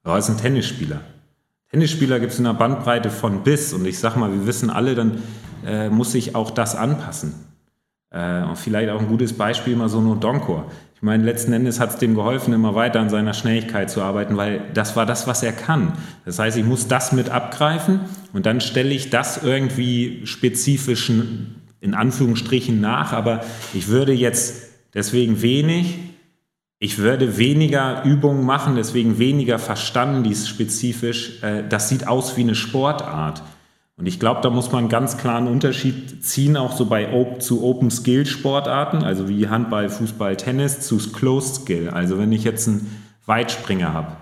oh, 0.04 0.14
ist 0.14 0.28
ein 0.28 0.38
Tennisspieler. 0.38 1.00
Tennisspieler 1.72 2.20
gibt 2.20 2.32
es 2.32 2.38
in 2.38 2.46
einer 2.46 2.56
Bandbreite 2.56 3.10
von 3.10 3.42
bis 3.42 3.72
und 3.72 3.84
ich 3.84 3.98
sage 3.98 4.18
mal, 4.20 4.30
wir 4.30 4.46
wissen 4.46 4.70
alle, 4.70 4.94
dann 4.94 5.22
äh, 5.66 5.90
muss 5.90 6.12
sich 6.12 6.35
auch 6.35 6.50
das 6.50 6.74
anpassen. 6.76 7.35
Äh, 8.11 8.42
und 8.44 8.57
vielleicht 8.57 8.90
auch 8.90 9.00
ein 9.00 9.09
gutes 9.09 9.33
Beispiel 9.33 9.76
mal 9.76 9.88
so 9.88 10.00
nur 10.00 10.16
Donkor. 10.16 10.70
Ich 10.94 11.02
meine, 11.02 11.24
letzten 11.24 11.52
Endes 11.52 11.79
hat 11.79 11.90
es 11.90 11.96
dem 11.96 12.14
geholfen, 12.14 12.55
immer 12.55 12.74
weiter 12.74 13.00
an 13.00 13.11
seiner 13.11 13.35
Schnelligkeit 13.35 13.90
zu 13.90 14.00
arbeiten, 14.00 14.37
weil 14.38 14.62
das 14.72 14.96
war 14.96 15.05
das, 15.05 15.26
was 15.26 15.42
er 15.42 15.52
kann. 15.52 15.92
Das 16.24 16.38
heißt, 16.38 16.57
ich 16.57 16.64
muss 16.64 16.88
das 16.88 17.12
mit 17.12 17.29
abgreifen 17.29 18.00
und 18.33 18.46
dann 18.46 18.62
stelle 18.62 18.94
ich 18.94 19.11
das 19.11 19.42
irgendwie 19.42 20.22
spezifischen, 20.24 21.57
in 21.81 21.92
Anführungsstrichen 21.92 22.81
nach, 22.81 23.12
aber 23.12 23.44
ich 23.74 23.88
würde 23.88 24.12
jetzt 24.12 24.70
deswegen 24.94 25.42
wenig, 25.42 25.98
ich 26.79 26.98
würde 26.98 27.37
weniger 27.37 28.02
Übungen 28.05 28.44
machen, 28.44 28.76
deswegen 28.76 29.18
weniger 29.18 29.59
verstanden, 29.59 30.22
dies 30.22 30.48
spezifisch. 30.48 31.42
Äh, 31.42 31.64
das 31.68 31.88
sieht 31.88 32.07
aus 32.07 32.37
wie 32.38 32.42
eine 32.42 32.55
Sportart. 32.55 33.42
Und 33.98 34.06
ich 34.06 34.20
glaube, 34.20 34.42
da 34.42 34.50
muss 34.50 34.72
man 34.72 34.90
ganz 34.90 35.16
klar 35.16 35.38
einen 35.38 35.48
Unterschied 35.48 36.22
ziehen, 36.22 36.56
auch 36.59 36.72
so 36.72 36.85
bei 36.85 37.09
zu 37.38 37.64
Open 37.64 37.90
Skill 37.90 38.26
Sportarten, 38.26 39.02
also 39.02 39.28
wie 39.28 39.48
Handball, 39.48 39.88
Fußball, 39.88 40.37
Tennis, 40.37 40.80
zu 40.80 40.98
Closed 41.12 41.62
Skill. 41.62 41.88
Also 41.88 42.18
wenn 42.18 42.30
ich 42.30 42.44
jetzt 42.44 42.68
einen 42.68 42.90
Weitspringer 43.24 43.94
habe, 43.94 44.12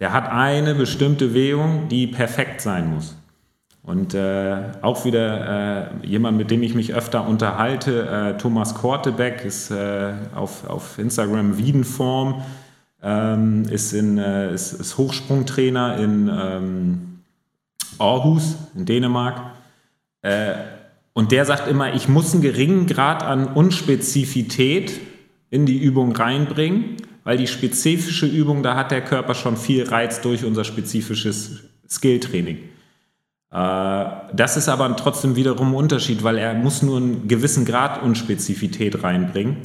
der 0.00 0.12
hat 0.12 0.30
eine 0.30 0.74
bestimmte 0.74 1.28
Bewegung, 1.28 1.88
die 1.88 2.06
perfekt 2.06 2.60
sein 2.60 2.92
muss. 2.92 3.16
Und 3.82 4.14
äh, 4.14 4.56
auch 4.82 5.04
wieder 5.04 6.02
äh, 6.02 6.06
jemand, 6.06 6.36
mit 6.36 6.50
dem 6.50 6.62
ich 6.62 6.74
mich 6.74 6.94
öfter 6.94 7.26
unterhalte, 7.26 8.06
äh, 8.08 8.36
Thomas 8.38 8.74
Kortebeck, 8.74 9.44
ist 9.44 9.70
äh, 9.70 10.12
auf, 10.34 10.68
auf 10.68 10.98
Instagram 10.98 11.58
Wiedenform, 11.58 12.42
ähm, 13.02 13.64
ist, 13.64 13.92
in, 13.92 14.16
äh, 14.18 14.52
ist, 14.52 14.72
ist 14.72 14.96
Hochsprungtrainer 14.96 15.98
in 15.98 16.30
ähm, 16.32 17.13
Aarhus 18.00 18.56
in 18.74 18.86
Dänemark. 18.86 19.40
Äh, 20.22 20.54
und 21.12 21.30
der 21.30 21.44
sagt 21.44 21.68
immer, 21.68 21.94
ich 21.94 22.08
muss 22.08 22.32
einen 22.32 22.42
geringen 22.42 22.86
Grad 22.86 23.22
an 23.22 23.46
Unspezifität 23.46 25.00
in 25.50 25.64
die 25.66 25.78
Übung 25.78 26.14
reinbringen, 26.14 26.96
weil 27.22 27.36
die 27.36 27.46
spezifische 27.46 28.26
Übung, 28.26 28.62
da 28.62 28.74
hat 28.74 28.90
der 28.90 29.02
Körper 29.02 29.34
schon 29.34 29.56
viel 29.56 29.84
Reiz 29.88 30.20
durch 30.20 30.44
unser 30.44 30.64
spezifisches 30.64 31.60
Skilltraining. 31.88 32.58
Äh, 33.54 34.04
das 34.32 34.56
ist 34.56 34.68
aber 34.68 34.94
trotzdem 34.96 35.36
wiederum 35.36 35.68
ein 35.68 35.74
Unterschied, 35.74 36.24
weil 36.24 36.38
er 36.38 36.54
muss 36.54 36.82
nur 36.82 36.96
einen 36.96 37.28
gewissen 37.28 37.64
Grad 37.64 38.02
Unspezifität 38.02 39.04
reinbringen, 39.04 39.58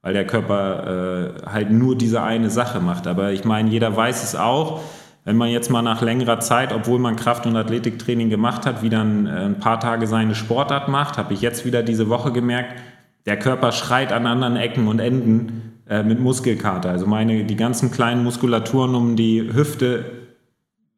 weil 0.00 0.12
der 0.12 0.26
Körper 0.26 1.34
äh, 1.44 1.46
halt 1.46 1.72
nur 1.72 1.96
diese 1.98 2.22
eine 2.22 2.50
Sache 2.50 2.78
macht. 2.80 3.08
Aber 3.08 3.32
ich 3.32 3.44
meine, 3.44 3.68
jeder 3.68 3.96
weiß 3.96 4.22
es 4.22 4.36
auch, 4.36 4.80
wenn 5.24 5.36
man 5.36 5.50
jetzt 5.50 5.70
mal 5.70 5.82
nach 5.82 6.02
längerer 6.02 6.40
Zeit, 6.40 6.72
obwohl 6.72 6.98
man 6.98 7.16
Kraft- 7.16 7.46
und 7.46 7.56
Athletiktraining 7.56 8.28
gemacht 8.28 8.66
hat, 8.66 8.82
wieder 8.82 9.02
ein, 9.02 9.26
äh, 9.26 9.44
ein 9.44 9.58
paar 9.58 9.78
Tage 9.80 10.06
seine 10.06 10.34
Sportart 10.34 10.88
macht, 10.88 11.18
habe 11.18 11.34
ich 11.34 11.40
jetzt 11.40 11.64
wieder 11.64 11.82
diese 11.82 12.08
Woche 12.08 12.32
gemerkt, 12.32 12.80
der 13.26 13.38
Körper 13.38 13.70
schreit 13.72 14.12
an 14.12 14.26
anderen 14.26 14.56
Ecken 14.56 14.88
und 14.88 14.98
Enden 14.98 15.78
äh, 15.88 16.02
mit 16.02 16.18
Muskelkater. 16.18 16.90
Also 16.90 17.06
meine, 17.06 17.44
die 17.44 17.56
ganzen 17.56 17.90
kleinen 17.92 18.24
Muskulaturen 18.24 18.94
um 18.94 19.14
die 19.14 19.52
Hüfte 19.54 20.04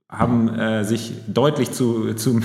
haben 0.08 0.48
äh, 0.48 0.84
sich 0.84 1.12
deutlich 1.26 1.72
zu, 1.72 2.14
zu, 2.14 2.40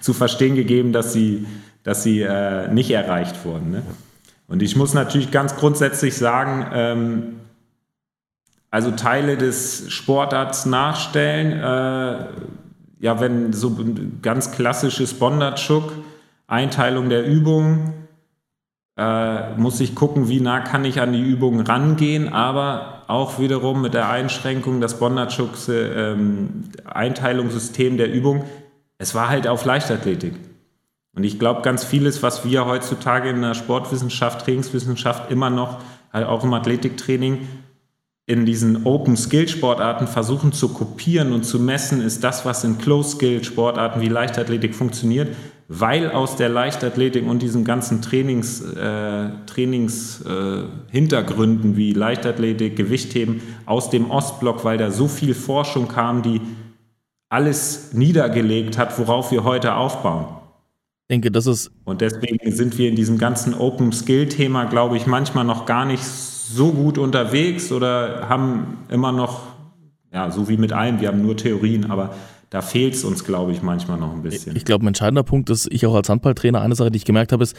zu 0.00 0.12
verstehen 0.12 0.54
gegeben, 0.54 0.92
dass 0.92 1.12
sie, 1.12 1.46
dass 1.82 2.02
sie 2.02 2.20
äh, 2.20 2.68
nicht 2.68 2.90
erreicht 2.90 3.44
wurden. 3.44 3.70
Ne? 3.70 3.82
Und 4.46 4.62
ich 4.62 4.76
muss 4.76 4.94
natürlich 4.94 5.30
ganz 5.30 5.56
grundsätzlich 5.56 6.16
sagen, 6.16 6.66
ähm, 6.72 7.22
also 8.74 8.90
Teile 8.90 9.36
des 9.36 9.84
Sportarts 9.92 10.66
nachstellen. 10.66 11.52
Äh, 11.52 12.26
ja, 12.98 13.20
wenn 13.20 13.52
so 13.52 13.78
ganz 14.20 14.50
klassisches 14.50 15.14
Bondarchuk, 15.14 15.92
Einteilung 16.48 17.08
der 17.08 17.24
Übung, 17.24 17.92
äh, 18.98 19.54
muss 19.56 19.78
ich 19.78 19.94
gucken, 19.94 20.28
wie 20.28 20.40
nah 20.40 20.58
kann 20.58 20.84
ich 20.84 21.00
an 21.00 21.12
die 21.12 21.22
Übung 21.22 21.60
rangehen, 21.60 22.32
aber 22.32 23.04
auch 23.06 23.38
wiederum 23.38 23.80
mit 23.80 23.94
der 23.94 24.10
Einschränkung, 24.10 24.80
das 24.80 24.98
Bondarchuks 24.98 25.68
äh, 25.68 26.16
Einteilungssystem 26.84 27.96
der 27.96 28.12
Übung, 28.12 28.44
es 28.98 29.14
war 29.14 29.28
halt 29.28 29.46
auf 29.46 29.64
Leichtathletik. 29.64 30.34
Und 31.14 31.22
ich 31.22 31.38
glaube, 31.38 31.62
ganz 31.62 31.84
vieles, 31.84 32.24
was 32.24 32.44
wir 32.44 32.66
heutzutage 32.66 33.30
in 33.30 33.40
der 33.40 33.54
Sportwissenschaft, 33.54 34.44
Trainingswissenschaft 34.44 35.30
immer 35.30 35.48
noch, 35.48 35.78
halt 36.12 36.26
auch 36.26 36.42
im 36.42 36.52
Athletiktraining, 36.54 37.46
in 38.26 38.46
diesen 38.46 38.86
Open-Skill-Sportarten 38.86 40.06
versuchen 40.06 40.52
zu 40.52 40.70
kopieren 40.70 41.32
und 41.32 41.44
zu 41.44 41.60
messen, 41.60 42.00
ist 42.00 42.24
das, 42.24 42.46
was 42.46 42.64
in 42.64 42.78
Close-Skill-Sportarten 42.78 44.00
wie 44.00 44.08
Leichtathletik 44.08 44.74
funktioniert, 44.74 45.36
weil 45.68 46.10
aus 46.10 46.36
der 46.36 46.48
Leichtathletik 46.48 47.26
und 47.26 47.42
diesen 47.42 47.64
ganzen 47.64 48.00
Trainings, 48.00 48.62
äh, 48.62 49.28
Trainings 49.46 50.22
äh, 50.22 50.62
Hintergründen 50.90 51.76
wie 51.76 51.92
Leichtathletik, 51.92 52.76
Gewichtheben 52.76 53.42
aus 53.66 53.90
dem 53.90 54.10
Ostblock, 54.10 54.64
weil 54.64 54.78
da 54.78 54.90
so 54.90 55.06
viel 55.06 55.34
Forschung 55.34 55.88
kam, 55.88 56.22
die 56.22 56.40
alles 57.28 57.92
niedergelegt 57.92 58.78
hat, 58.78 58.98
worauf 58.98 59.32
wir 59.32 59.44
heute 59.44 59.74
aufbauen. 59.74 60.26
Ich 61.02 61.14
denke, 61.14 61.30
das 61.30 61.46
ist. 61.46 61.70
Und 61.84 62.00
deswegen 62.00 62.52
sind 62.52 62.78
wir 62.78 62.88
in 62.88 62.96
diesem 62.96 63.18
ganzen 63.18 63.52
Open 63.52 63.92
Skill-Thema, 63.92 64.64
glaube 64.64 64.96
ich, 64.96 65.06
manchmal 65.06 65.44
noch 65.44 65.66
gar 65.66 65.84
nicht 65.84 66.04
so 66.04 66.33
gut 66.72 66.98
unterwegs 66.98 67.72
oder 67.72 68.28
haben 68.28 68.78
immer 68.88 69.12
noch, 69.12 69.42
ja, 70.12 70.30
so 70.30 70.48
wie 70.48 70.56
mit 70.56 70.72
allem, 70.72 71.00
wir 71.00 71.08
haben 71.08 71.22
nur 71.22 71.36
Theorien, 71.36 71.90
aber 71.90 72.14
da 72.50 72.62
fehlt 72.62 72.94
es 72.94 73.04
uns, 73.04 73.24
glaube 73.24 73.52
ich, 73.52 73.62
manchmal 73.62 73.98
noch 73.98 74.12
ein 74.12 74.22
bisschen. 74.22 74.54
Ich 74.54 74.64
glaube, 74.64 74.84
ein 74.84 74.88
entscheidender 74.88 75.24
Punkt 75.24 75.50
ist, 75.50 75.66
ich 75.72 75.86
auch 75.86 75.94
als 75.94 76.08
Handballtrainer, 76.08 76.60
eine 76.60 76.74
Sache, 76.74 76.90
die 76.90 76.98
ich 76.98 77.04
gemerkt 77.04 77.32
habe, 77.32 77.42
ist, 77.42 77.56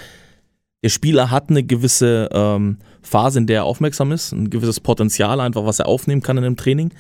der 0.83 0.89
Spieler 0.89 1.31
hat 1.31 1.49
eine 1.49 1.63
gewisse 1.63 2.29
ähm, 2.31 2.77
Phase, 3.01 3.39
in 3.39 3.47
der 3.47 3.61
er 3.61 3.63
aufmerksam 3.65 4.11
ist, 4.11 4.31
ein 4.31 4.49
gewisses 4.49 4.79
Potenzial 4.79 5.39
einfach, 5.39 5.65
was 5.65 5.79
er 5.79 5.87
aufnehmen 5.87 6.21
kann 6.21 6.37
in 6.37 6.43
einem 6.43 6.57
Training. 6.57 6.93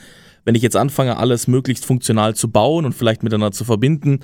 Wenn 0.43 0.55
ich 0.55 0.61
jetzt 0.61 0.75
anfange, 0.75 1.17
alles 1.17 1.47
möglichst 1.47 1.85
funktional 1.85 2.35
zu 2.35 2.49
bauen 2.49 2.85
und 2.85 2.93
vielleicht 2.93 3.23
miteinander 3.23 3.51
zu 3.51 3.63
verbinden, 3.63 4.21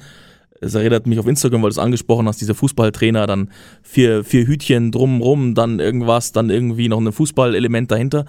es 0.61 0.75
erinnert 0.75 1.07
mich 1.07 1.19
auf 1.19 1.27
Instagram, 1.27 1.61
weil 1.61 1.69
du 1.69 1.73
es 1.73 1.79
angesprochen 1.79 2.27
hast, 2.27 2.39
dieser 2.39 2.55
Fußballtrainer, 2.55 3.27
dann 3.27 3.49
vier, 3.81 4.23
vier 4.23 4.47
Hütchen 4.47 4.91
drumrum, 4.91 5.55
dann 5.55 5.79
irgendwas, 5.79 6.31
dann 6.31 6.49
irgendwie 6.49 6.87
noch 6.87 6.99
ein 6.99 7.11
Fußballelement 7.11 7.91
dahinter 7.91 8.25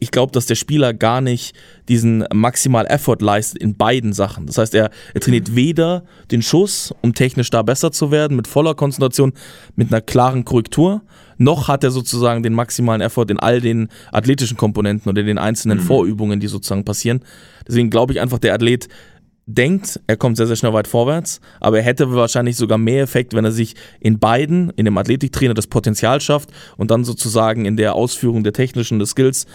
ich 0.00 0.10
glaube, 0.10 0.32
dass 0.32 0.46
der 0.46 0.54
Spieler 0.54 0.94
gar 0.94 1.20
nicht 1.20 1.54
diesen 1.88 2.24
maximal 2.32 2.86
Effort 2.86 3.18
leistet 3.20 3.62
in 3.62 3.76
beiden 3.76 4.12
Sachen. 4.12 4.46
Das 4.46 4.58
heißt, 4.58 4.74
er, 4.74 4.90
er 5.14 5.20
trainiert 5.20 5.54
weder 5.54 6.04
den 6.30 6.42
Schuss, 6.42 6.92
um 7.02 7.14
technisch 7.14 7.50
da 7.50 7.62
besser 7.62 7.92
zu 7.92 8.10
werden, 8.10 8.36
mit 8.36 8.48
voller 8.48 8.74
Konzentration, 8.74 9.32
mit 9.76 9.92
einer 9.92 10.00
klaren 10.00 10.44
Korrektur, 10.44 11.02
noch 11.38 11.68
hat 11.68 11.84
er 11.84 11.90
sozusagen 11.90 12.42
den 12.42 12.54
maximalen 12.54 13.02
Effort 13.02 13.26
in 13.28 13.38
all 13.38 13.60
den 13.60 13.88
athletischen 14.10 14.56
Komponenten 14.56 15.10
oder 15.10 15.20
in 15.20 15.26
den 15.26 15.38
einzelnen 15.38 15.78
mhm. 15.78 15.82
Vorübungen, 15.82 16.40
die 16.40 16.46
sozusagen 16.46 16.84
passieren. 16.84 17.20
Deswegen 17.68 17.90
glaube 17.90 18.12
ich 18.12 18.20
einfach, 18.20 18.38
der 18.38 18.54
Athlet 18.54 18.88
denkt, 19.46 20.00
er 20.08 20.16
kommt 20.16 20.36
sehr, 20.36 20.48
sehr 20.48 20.56
schnell 20.56 20.72
weit 20.72 20.88
vorwärts, 20.88 21.40
aber 21.60 21.78
er 21.78 21.84
hätte 21.84 22.12
wahrscheinlich 22.12 22.56
sogar 22.56 22.78
mehr 22.78 23.02
Effekt, 23.02 23.32
wenn 23.32 23.44
er 23.44 23.52
sich 23.52 23.74
in 24.00 24.18
beiden, 24.18 24.70
in 24.70 24.84
dem 24.84 24.98
Athletiktrainer 24.98 25.54
das 25.54 25.68
Potenzial 25.68 26.20
schafft 26.20 26.50
und 26.76 26.90
dann 26.90 27.04
sozusagen 27.04 27.64
in 27.64 27.76
der 27.76 27.94
Ausführung 27.94 28.42
der 28.42 28.52
technischen, 28.52 28.98
des 28.98 29.10
Skills 29.10 29.46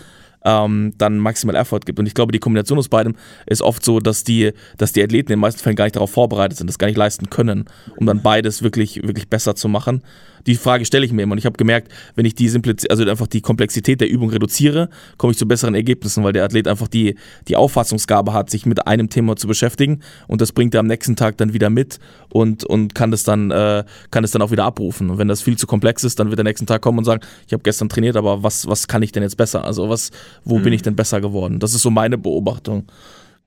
ähm, 0.44 0.94
dann 0.98 1.18
maximal 1.18 1.56
Effort 1.56 1.82
gibt. 1.86 2.00
Und 2.00 2.08
ich 2.08 2.14
glaube, 2.14 2.32
die 2.32 2.40
Kombination 2.40 2.80
aus 2.80 2.90
beidem 2.90 3.16
ist 3.46 3.62
oft 3.62 3.84
so, 3.84 4.00
dass 4.00 4.24
die, 4.24 4.54
dass 4.78 4.94
die 4.94 5.04
Athleten 5.04 5.32
in 5.32 5.38
den 5.38 5.42
meisten 5.42 5.62
Fällen 5.62 5.76
gar 5.76 5.86
nicht 5.86 5.98
darauf 5.98 6.12
vorbereitet 6.12 6.58
sind, 6.58 6.68
das 6.68 6.80
gar 6.80 6.88
nicht 6.88 6.98
leisten 6.98 7.30
können, 7.30 7.66
um 7.98 8.06
dann 8.06 8.22
beides 8.22 8.64
wirklich, 8.64 9.04
wirklich 9.04 9.30
besser 9.30 9.56
zu 9.56 9.68
machen 9.68 10.02
die 10.48 10.56
Frage 10.56 10.86
stelle 10.86 11.06
ich 11.06 11.12
mir 11.12 11.24
immer. 11.24 11.34
Und 11.34 11.38
ich 11.38 11.46
habe 11.46 11.58
gemerkt, 11.58 11.92
wenn 12.16 12.26
ich 12.26 12.36
die 12.36 12.50
Simpliz 12.50 12.86
also 12.90 13.08
einfach 13.08 13.28
die 13.28 13.42
Komplexität 13.42 14.02
der 14.02 14.10
Übung 14.10 14.30
reduziere, 14.30 14.90
komme 15.18 15.32
ich 15.32 15.38
zu 15.38 15.48
besseren 15.48 15.76
Ergebnissen, 15.76 16.24
weil 16.24 16.34
der 16.34 16.44
Athlet 16.44 16.68
einfach 16.68 16.88
die, 16.88 17.16
die 17.48 17.56
Auffassungsgabe 17.56 18.34
hat, 18.34 18.50
sich 18.50 18.66
mit 18.66 18.88
einem 18.88 19.10
Thema 19.10 19.36
zu 19.36 19.48
beschäftigen 19.48 20.02
und 20.28 20.42
das 20.42 20.52
bringt 20.52 20.74
er 20.74 20.80
am 20.80 20.88
nächsten 20.88 21.16
Tag 21.16 21.38
dann 21.38 21.54
wieder 21.54 21.70
mit 21.70 22.00
und, 22.30 22.64
und 22.64 22.96
kann 22.96 23.12
das 23.12 23.24
dann, 23.24 23.52
äh, 23.52 23.84
kann 24.12 24.24
das 24.24 24.32
dann 24.32 24.42
auch 24.42 24.52
wieder 24.52 24.66
abrufen. 24.66 25.10
Und 25.10 25.18
wenn 25.18 25.28
das 25.28 25.42
viel 25.42 25.58
zu 25.58 25.68
komplex 25.68 26.04
ist, 26.04 26.20
dann 26.20 26.30
wird 26.30 26.40
der 26.40 26.46
nächsten 26.46 26.66
Tag 26.66 26.82
kommen 26.82 27.00
und 27.00 27.06
sagen, 27.06 27.22
ich 27.48 27.54
habe 27.54 27.64
gestern 27.64 27.90
trainiert, 27.90 28.16
aber 28.16 28.44
was, 28.44 28.68
was 28.68 28.88
kann 28.88 29.02
ich 29.02 29.12
denn 29.12 29.24
jetzt 29.24 29.38
besser? 29.38 29.64
Also 29.64 29.90
was, 29.90 30.12
wo 30.44 30.60
mhm. 30.60 30.64
bin 30.64 30.74
ich 30.74 30.82
denn 30.82 30.96
besser 30.96 31.22
geworden? 31.22 31.60
Das 31.60 31.74
ist 31.74 31.82
so 31.82 31.90
meine 31.90 32.18
Beobachtung 32.18 32.86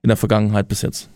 in 0.02 0.08
der 0.08 0.16
Vergangenheit 0.16 0.68
bis 0.68 0.82
jetzt. 0.82 1.10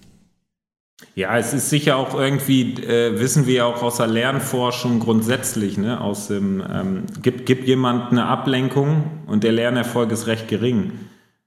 Ja, 1.14 1.38
es 1.38 1.52
ist 1.54 1.70
sicher 1.70 1.96
auch 1.96 2.18
irgendwie, 2.18 2.74
äh, 2.74 3.20
wissen 3.20 3.46
wir 3.46 3.66
auch 3.66 3.82
aus 3.82 3.98
der 3.98 4.08
Lernforschung 4.08 4.98
grundsätzlich, 4.98 5.78
ne, 5.78 6.00
aus 6.00 6.28
dem, 6.28 6.60
ähm, 6.60 7.04
gibt, 7.22 7.46
gibt 7.46 7.68
jemand 7.68 8.10
eine 8.10 8.26
Ablenkung 8.26 9.04
und 9.26 9.44
der 9.44 9.52
Lernerfolg 9.52 10.10
ist 10.10 10.26
recht 10.26 10.48
gering. 10.48 10.92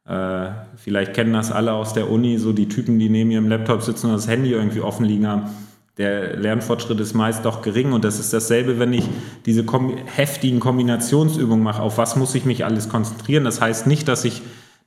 Äh, 0.05 0.49
vielleicht 0.77 1.13
kennen 1.13 1.33
das 1.33 1.51
alle 1.51 1.73
aus 1.73 1.93
der 1.93 2.09
Uni, 2.09 2.37
so 2.37 2.53
die 2.53 2.69
Typen, 2.69 2.97
die 2.97 3.09
neben 3.09 3.29
ihrem 3.31 3.49
Laptop 3.49 3.81
sitzen 3.81 4.07
und 4.07 4.13
das 4.13 4.27
Handy 4.27 4.51
irgendwie 4.51 4.81
offen 4.81 5.05
liegen 5.05 5.27
haben. 5.27 5.49
Der 5.97 6.37
Lernfortschritt 6.37 6.99
ist 7.01 7.13
meist 7.13 7.43
doch 7.43 7.61
gering 7.61 7.91
und 7.91 8.05
das 8.05 8.19
ist 8.19 8.31
dasselbe, 8.31 8.79
wenn 8.79 8.93
ich 8.93 9.07
diese 9.45 9.65
kom 9.65 9.97
heftigen 10.05 10.61
Kombinationsübungen 10.61 11.63
mache. 11.63 11.81
Auf 11.81 11.97
was 11.97 12.15
muss 12.15 12.33
ich 12.35 12.45
mich 12.45 12.63
alles 12.63 12.87
konzentrieren? 12.87 13.43
Das 13.43 13.59
heißt 13.59 13.87
nicht, 13.87 14.07
dass 14.07 14.23
ich 14.23 14.41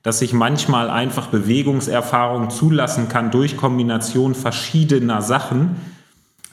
dass 0.05 0.21
ich 0.21 0.35
manchmal 0.35 0.91
einfach 0.91 1.29
Bewegungserfahrung 1.29 2.51
zulassen 2.51 3.09
kann 3.09 3.31
durch 3.31 3.57
Kombination 3.57 4.35
verschiedener 4.35 5.23
Sachen. 5.23 5.77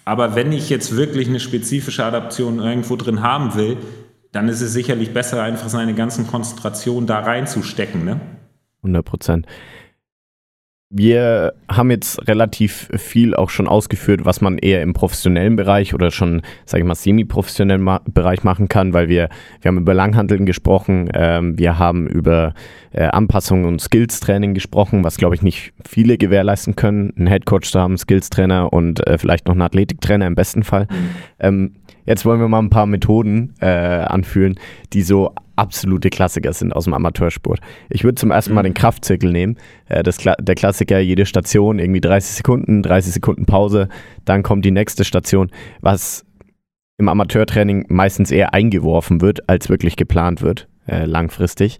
Aber 0.05 0.35
wenn 0.35 0.53
ich 0.53 0.69
jetzt 0.69 0.95
wirklich 0.95 1.27
eine 1.27 1.41
spezifische 1.41 2.05
Adaption 2.05 2.59
irgendwo 2.59 2.95
drin 2.95 3.21
haben 3.21 3.53
will, 3.55 3.77
dann 4.31 4.47
ist 4.47 4.61
es 4.61 4.71
sicherlich 4.71 5.13
besser, 5.13 5.43
einfach 5.43 5.67
seine 5.67 5.93
ganzen 5.93 6.27
Konzentrationen 6.27 7.05
da 7.07 7.19
reinzustecken. 7.19 8.05
Ne? 8.05 8.21
100 8.83 9.05
Prozent. 9.05 9.45
Wir 10.93 11.53
haben 11.69 11.89
jetzt 11.89 12.27
relativ 12.27 12.89
viel 12.97 13.33
auch 13.33 13.49
schon 13.49 13.69
ausgeführt, 13.69 14.25
was 14.25 14.41
man 14.41 14.57
eher 14.57 14.81
im 14.81 14.93
professionellen 14.93 15.55
Bereich 15.55 15.93
oder 15.93 16.11
schon, 16.11 16.41
sage 16.65 16.83
ich 16.83 16.87
mal, 16.87 16.95
semi-professionellen 16.95 17.81
Ma 17.81 18.01
Bereich 18.05 18.43
machen 18.43 18.67
kann, 18.67 18.91
weil 18.91 19.07
wir, 19.07 19.29
wir 19.61 19.69
haben 19.69 19.77
über 19.77 19.93
Langhandeln 19.93 20.45
gesprochen, 20.45 21.09
ähm, 21.13 21.57
wir 21.57 21.79
haben 21.79 22.07
über 22.07 22.53
äh, 22.91 23.05
Anpassungen 23.05 23.65
und 23.65 23.79
Skills-Training 23.79 24.53
gesprochen, 24.53 25.05
was, 25.05 25.15
glaube 25.15 25.33
ich, 25.35 25.41
nicht 25.41 25.71
viele 25.87 26.17
gewährleisten 26.17 26.75
können. 26.75 27.13
Ein 27.17 27.27
Headcoach 27.27 27.71
zu 27.71 27.79
haben, 27.79 27.97
Skills-Trainer 27.97 28.73
und 28.73 29.07
äh, 29.07 29.17
vielleicht 29.17 29.47
noch 29.47 29.53
einen 29.53 29.61
Athletiktrainer 29.61 30.27
im 30.27 30.35
besten 30.35 30.63
Fall. 30.63 30.87
Mhm. 30.89 31.09
Ähm, 31.39 31.71
jetzt 32.05 32.25
wollen 32.25 32.41
wir 32.41 32.49
mal 32.49 32.59
ein 32.59 32.69
paar 32.69 32.85
Methoden 32.85 33.53
äh, 33.61 33.67
anführen, 33.67 34.59
die 34.91 35.03
so 35.03 35.33
absolute 35.61 36.09
Klassiker 36.09 36.51
sind 36.53 36.75
aus 36.75 36.85
dem 36.85 36.95
Amateursport. 36.95 37.59
Ich 37.89 38.03
würde 38.03 38.15
zum 38.15 38.31
ersten 38.31 38.55
Mal 38.55 38.63
den 38.63 38.73
Kraftzirkel 38.73 39.31
nehmen. 39.31 39.57
Äh, 39.87 40.01
das, 40.01 40.17
der 40.17 40.55
Klassiker, 40.55 40.99
jede 40.99 41.27
Station, 41.27 41.77
irgendwie 41.77 42.01
30 42.01 42.37
Sekunden, 42.37 42.81
30 42.81 43.13
Sekunden 43.13 43.45
Pause, 43.45 43.87
dann 44.25 44.41
kommt 44.41 44.65
die 44.65 44.71
nächste 44.71 45.05
Station, 45.05 45.51
was 45.79 46.25
im 46.97 47.09
Amateurtraining 47.09 47.85
meistens 47.89 48.31
eher 48.31 48.53
eingeworfen 48.53 49.21
wird, 49.21 49.47
als 49.47 49.69
wirklich 49.69 49.95
geplant 49.95 50.41
wird, 50.41 50.67
äh, 50.87 51.05
langfristig. 51.05 51.77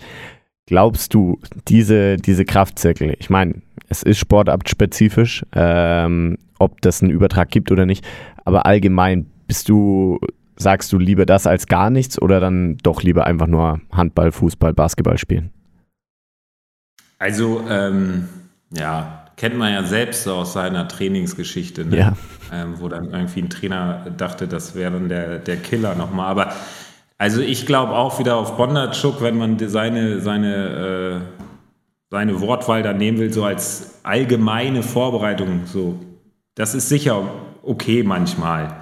Glaubst 0.67 1.13
du, 1.15 1.39
diese, 1.67 2.17
diese 2.17 2.45
Kraftzirkel, 2.45 3.15
ich 3.19 3.29
meine, 3.31 3.55
es 3.89 4.03
ist 4.03 4.19
sportartspezifisch, 4.19 5.43
ähm, 5.53 6.37
ob 6.59 6.81
das 6.81 7.01
einen 7.01 7.11
Übertrag 7.11 7.49
gibt 7.49 7.71
oder 7.71 7.85
nicht, 7.85 8.05
aber 8.45 8.65
allgemein 8.67 9.25
bist 9.47 9.69
du 9.69 10.19
sagst 10.61 10.93
du 10.93 10.97
lieber 10.97 11.25
das 11.25 11.47
als 11.47 11.67
gar 11.67 11.89
nichts 11.89 12.21
oder 12.21 12.39
dann 12.39 12.77
doch 12.77 13.03
lieber 13.03 13.25
einfach 13.25 13.47
nur 13.47 13.81
Handball, 13.91 14.31
Fußball, 14.31 14.73
Basketball 14.73 15.17
spielen? 15.17 15.51
Also, 17.19 17.63
ähm, 17.69 18.29
ja, 18.75 19.25
kennt 19.37 19.57
man 19.57 19.73
ja 19.73 19.83
selbst 19.83 20.23
so 20.23 20.33
aus 20.33 20.53
seiner 20.53 20.87
Trainingsgeschichte, 20.87 21.85
ne? 21.85 21.97
ja. 21.97 22.13
ähm, 22.53 22.75
wo 22.79 22.87
dann 22.87 23.11
irgendwie 23.11 23.41
ein 23.41 23.49
Trainer 23.49 24.05
dachte, 24.15 24.47
das 24.47 24.75
wäre 24.75 24.91
dann 24.91 25.09
der, 25.09 25.39
der 25.39 25.57
Killer 25.57 25.95
nochmal. 25.95 26.27
Aber 26.27 26.53
also 27.17 27.41
ich 27.41 27.67
glaube 27.67 27.93
auch 27.93 28.17
wieder 28.17 28.35
auf 28.35 28.57
Bondarchuk, 28.57 29.21
wenn 29.21 29.37
man 29.37 29.59
seine, 29.59 30.21
seine, 30.21 31.21
äh, 31.35 31.43
seine 32.09 32.41
Wortwahl 32.41 32.81
da 32.81 32.93
nehmen 32.93 33.19
will, 33.19 33.31
so 33.31 33.43
als 33.43 33.99
allgemeine 34.03 34.81
Vorbereitung, 34.81 35.61
so, 35.65 35.99
das 36.55 36.73
ist 36.73 36.89
sicher 36.89 37.23
okay 37.61 38.03
manchmal. 38.03 38.75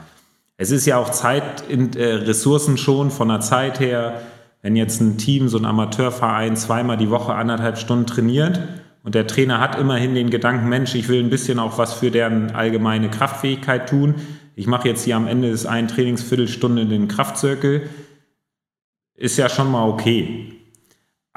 Es 0.61 0.71
ist 0.71 0.85
ja 0.85 0.97
auch 0.97 1.09
Zeit, 1.11 1.63
äh, 1.69 2.03
Ressourcen 2.03 2.77
schon 2.77 3.11
von 3.11 3.29
der 3.29 3.39
Zeit 3.39 3.79
her, 3.79 4.21
wenn 4.61 4.75
jetzt 4.75 4.99
ein 4.99 5.17
Team, 5.17 5.47
so 5.47 5.57
ein 5.57 5.63
Amateurverein 5.63 6.57
zweimal 6.57 6.97
die 6.97 7.09
Woche 7.09 7.33
anderthalb 7.33 7.77
Stunden 7.77 8.05
trainiert 8.05 8.59
und 9.01 9.15
der 9.15 9.25
Trainer 9.25 9.61
hat 9.61 9.79
immerhin 9.79 10.15
den 10.15 10.29
Gedanken, 10.29 10.67
Mensch, 10.67 10.95
ich 10.95 11.07
will 11.07 11.23
ein 11.23 11.29
bisschen 11.29 11.59
auch 11.59 11.77
was 11.77 11.93
für 11.93 12.11
deren 12.11 12.51
allgemeine 12.51 13.09
Kraftfähigkeit 13.09 13.87
tun. 13.87 14.15
Ich 14.53 14.67
mache 14.67 14.89
jetzt 14.89 15.05
hier 15.05 15.15
am 15.15 15.27
Ende 15.27 15.49
des 15.49 15.65
einen 15.65 15.87
Trainingsviertelstunde 15.87 16.87
den 16.87 17.07
Kraftzirkel. 17.07 17.83
Ist 19.15 19.37
ja 19.37 19.47
schon 19.47 19.71
mal 19.71 19.87
okay. 19.87 20.58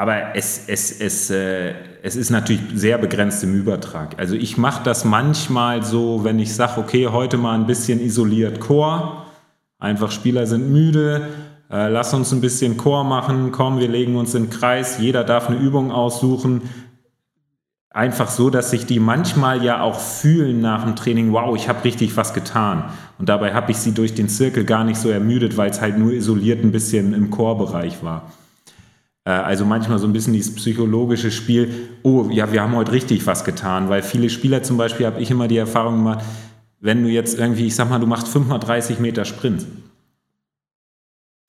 Aber 0.03 0.35
es, 0.35 0.65
es, 0.67 1.01
es, 1.01 1.31
äh, 1.31 1.75
es 2.03 2.17
ist 2.17 2.31
natürlich 2.31 2.61
sehr 2.75 2.99
begrenzt 2.99 3.45
im 3.45 3.55
Übertrag. 3.55 4.19
Also 4.19 4.35
ich 4.35 4.59
mache 4.59 4.83
das 4.83 5.05
manchmal 5.05 5.85
so, 5.85 6.25
wenn 6.25 6.41
ich 6.41 6.57
sage, 6.57 6.81
okay, 6.81 7.07
heute 7.07 7.37
mal 7.37 7.55
ein 7.55 7.69
bisschen 7.69 8.01
isoliert 8.01 8.59
Chor. 8.59 9.27
Einfach 9.79 10.11
Spieler 10.11 10.49
sind 10.49 10.73
müde, 10.73 11.29
äh, 11.71 11.89
lass 11.89 12.13
uns 12.15 12.33
ein 12.33 12.41
bisschen 12.41 12.79
Chor 12.79 13.05
machen, 13.05 13.53
komm, 13.53 13.79
wir 13.79 13.87
legen 13.87 14.17
uns 14.17 14.35
in 14.35 14.47
den 14.47 14.51
Kreis, 14.51 14.99
jeder 14.99 15.23
darf 15.23 15.49
eine 15.49 15.61
Übung 15.61 15.93
aussuchen. 15.93 16.63
Einfach 17.91 18.29
so, 18.29 18.51
dass 18.51 18.73
sich 18.73 18.87
die 18.87 18.99
manchmal 18.99 19.63
ja 19.63 19.83
auch 19.83 20.01
fühlen 20.01 20.61
nach 20.61 20.83
dem 20.83 20.97
Training, 20.97 21.33
wow, 21.33 21.55
ich 21.55 21.69
habe 21.69 21.85
richtig 21.85 22.17
was 22.17 22.35
getan. 22.35 22.87
Und 23.21 23.29
dabei 23.29 23.55
habe 23.55 23.71
ich 23.71 23.77
sie 23.77 23.93
durch 23.93 24.15
den 24.15 24.29
Zirkel 24.29 24.65
gar 24.65 24.83
nicht 24.83 24.99
so 24.99 25.11
ermüdet, 25.11 25.57
weil 25.57 25.71
es 25.71 25.81
halt 25.81 25.97
nur 25.97 26.11
isoliert 26.11 26.65
ein 26.65 26.73
bisschen 26.73 27.15
im 27.15 27.31
Chorbereich 27.31 28.03
war. 28.03 28.33
Äh, 29.25 29.31
also 29.31 29.65
manchmal 29.65 29.99
so 29.99 30.07
ein 30.07 30.13
bisschen 30.13 30.33
dieses 30.33 30.55
psychologische 30.55 31.31
Spiel, 31.31 31.89
oh 32.03 32.29
ja, 32.31 32.53
wir 32.53 32.63
haben 32.63 32.75
heute 32.75 32.93
richtig 32.93 33.27
was 33.27 33.45
getan, 33.45 33.89
weil 33.89 34.03
viele 34.03 34.31
Spieler 34.31 34.63
zum 34.63 34.77
Beispiel, 34.77 35.07
habe 35.07 35.21
ich 35.21 35.31
immer 35.31 35.49
die 35.49 35.57
Erfahrung 35.57 35.97
gemacht, 35.97 36.25
wenn 36.81 37.03
du 37.03 37.09
jetzt 37.09 37.39
irgendwie, 37.39 37.67
ich 37.67 37.77
sag 37.77 37.89
mal, 37.89 38.01
du 38.01 38.07
machst 38.07 38.29
5 38.29 38.49
mal 38.49 38.59
30 38.59 38.99
Meter 38.99 39.25
Sprint. 39.25 39.67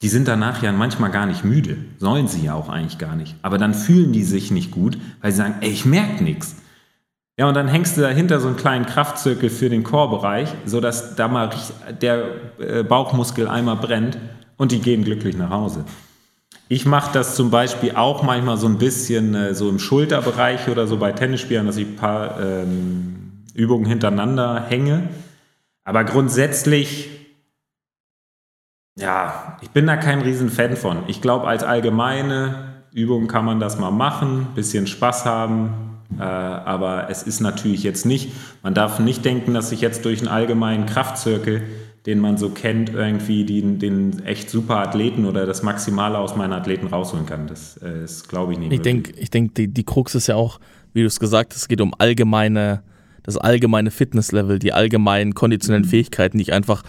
Die 0.04 0.10
sind 0.10 0.28
danach 0.28 0.62
ja 0.62 0.72
manchmal 0.72 1.12
gar 1.12 1.26
nicht 1.26 1.46
müde. 1.46 1.78
Sollen 1.98 2.28
sie 2.28 2.44
ja 2.44 2.56
auch 2.56 2.70
eigentlich 2.70 2.98
gar 2.98 3.16
nicht. 3.16 3.36
Aber 3.42 3.58
dann 3.58 3.74
fühlen 3.74 4.12
die 4.12 4.24
sich 4.24 4.52
nicht 4.52 4.70
gut, 4.70 4.98
weil 5.22 5.32
sie 5.32 5.38
sagen, 5.38 5.56
ey, 5.62 5.70
ich 5.70 5.86
merke 5.86 6.24
nichts. 6.24 6.58
Ja, 7.40 7.48
und 7.48 7.56
dann 7.56 7.68
hängst 7.68 7.98
du 7.98 8.02
dahinter 8.02 8.40
so 8.40 8.48
einen 8.48 8.58
kleinen 8.58 8.86
Kraftzirkel 8.86 9.50
für 9.50 9.70
den 9.70 9.84
Chorbereich, 9.84 10.50
sodass 10.66 11.16
da 11.16 11.28
mal 11.28 11.50
der 12.02 12.26
äh, 12.60 12.84
Bauchmuskel 12.84 13.48
einmal 13.48 13.78
brennt 13.78 14.20
und 14.58 14.72
die 14.72 14.82
gehen 14.82 15.04
glücklich 15.04 15.36
nach 15.36 15.50
Hause. 15.50 15.86
Ich 16.74 16.88
mache 16.88 17.14
das 17.14 17.36
zum 17.36 17.52
Beispiel 17.52 17.96
auch 17.96 18.24
manchmal 18.24 18.58
so 18.58 18.66
ein 18.66 18.80
bisschen 18.80 19.36
äh, 19.36 19.54
so 19.54 19.70
im 19.70 19.78
Schulterbereich 19.78 20.70
oder 20.70 20.88
so 20.88 20.98
bei 20.98 21.12
Tennisspielern, 21.12 21.68
dass 21.68 21.78
ich 21.78 21.86
ein 21.86 21.96
paar 21.98 22.42
ähm, 22.42 23.44
Übungen 23.54 23.86
hintereinander 23.86 24.66
hänge. 24.68 25.08
Aber 25.84 26.04
grundsätzlich, 26.04 27.12
ja, 28.98 29.60
ich 29.62 29.70
bin 29.70 29.86
da 29.86 29.98
kein 29.98 30.22
Riesenfan 30.22 30.76
von. 30.76 31.04
Ich 31.06 31.22
glaube, 31.22 31.46
als 31.46 31.64
allgemeine 31.64 32.86
Übung 32.92 33.28
kann 33.28 33.46
man 33.46 33.60
das 33.60 33.78
mal 33.78 33.92
machen, 33.92 34.48
bisschen 34.56 34.88
Spaß 34.88 35.26
haben, 35.26 36.00
äh, 36.18 36.24
aber 36.24 37.08
es 37.08 37.22
ist 37.22 37.40
natürlich 37.40 37.84
jetzt 37.84 38.08
nicht, 38.08 38.32
man 38.64 38.74
darf 38.74 38.98
nicht 38.98 39.24
denken, 39.24 39.54
dass 39.54 39.72
ich 39.72 39.82
jetzt 39.82 40.06
durch 40.06 40.22
einen 40.22 40.28
allgemeinen 40.28 40.88
Kraftzirkel, 40.88 41.62
den 42.06 42.20
man 42.20 42.38
so 42.38 42.50
kennt, 42.50 42.90
irgendwie 42.90 43.46
den, 43.46 43.80
den 43.80 44.24
echt 44.26 44.50
super 44.50 44.78
Athleten 44.78 45.26
oder 45.26 45.46
das 45.46 45.64
Maximale 45.64 46.18
aus 46.18 46.36
meinen 46.36 46.54
Athleten 46.54 46.88
rausholen 46.88 47.26
kann. 47.26 47.48
Das 47.48 47.78
äh, 47.82 48.04
ist, 48.04 48.28
glaube 48.28 48.54
ich, 48.54 48.60
nicht 48.60 48.74
Ich 48.74 48.82
denke, 48.82 49.14
ich 49.18 49.30
denk, 49.30 49.56
die, 49.56 49.68
die 49.70 49.84
Krux 49.84 50.14
ist 50.16 50.28
ja 50.28 50.36
auch, 50.36 50.60
wie 50.94 51.02
du 51.02 51.08
es 51.08 51.20
gesagt 51.20 51.54
hast, 51.54 51.62
es 51.62 51.68
geht 51.68 51.80
um 51.80 51.94
allgemeine, 51.98 52.84
das 53.24 53.38
allgemeine 53.38 53.90
Fitnesslevel, 53.90 54.60
die 54.60 54.74
allgemeinen 54.74 55.34
konditionellen 55.34 55.86
mhm. 55.86 55.90
Fähigkeiten, 55.90 56.38
die 56.38 56.44
ich 56.44 56.54
einfach 56.54 56.84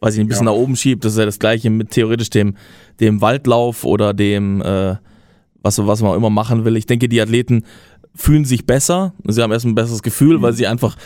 weiß 0.00 0.14
ich, 0.14 0.20
ein 0.20 0.28
bisschen 0.28 0.46
ja. 0.46 0.52
nach 0.52 0.58
oben 0.58 0.76
schiebe. 0.76 1.00
Das 1.00 1.12
ist 1.12 1.18
ja 1.18 1.24
das 1.24 1.38
gleiche 1.38 1.70
mit 1.70 1.90
theoretisch 1.90 2.30
dem, 2.30 2.54
dem 3.00 3.20
Waldlauf 3.20 3.84
oder 3.84 4.14
dem, 4.14 4.62
äh, 4.62 4.96
was, 5.62 5.84
was 5.84 6.02
man 6.02 6.16
immer 6.16 6.30
machen 6.30 6.64
will. 6.64 6.76
Ich 6.76 6.86
denke, 6.86 7.08
die 7.08 7.20
Athleten 7.20 7.64
fühlen 8.14 8.44
sich 8.44 8.66
besser. 8.66 9.12
Sie 9.26 9.42
haben 9.42 9.52
erst 9.52 9.66
ein 9.66 9.74
besseres 9.74 10.02
Gefühl, 10.02 10.38
mhm. 10.38 10.42
weil 10.42 10.52
sie 10.52 10.66
einfach 10.66 10.96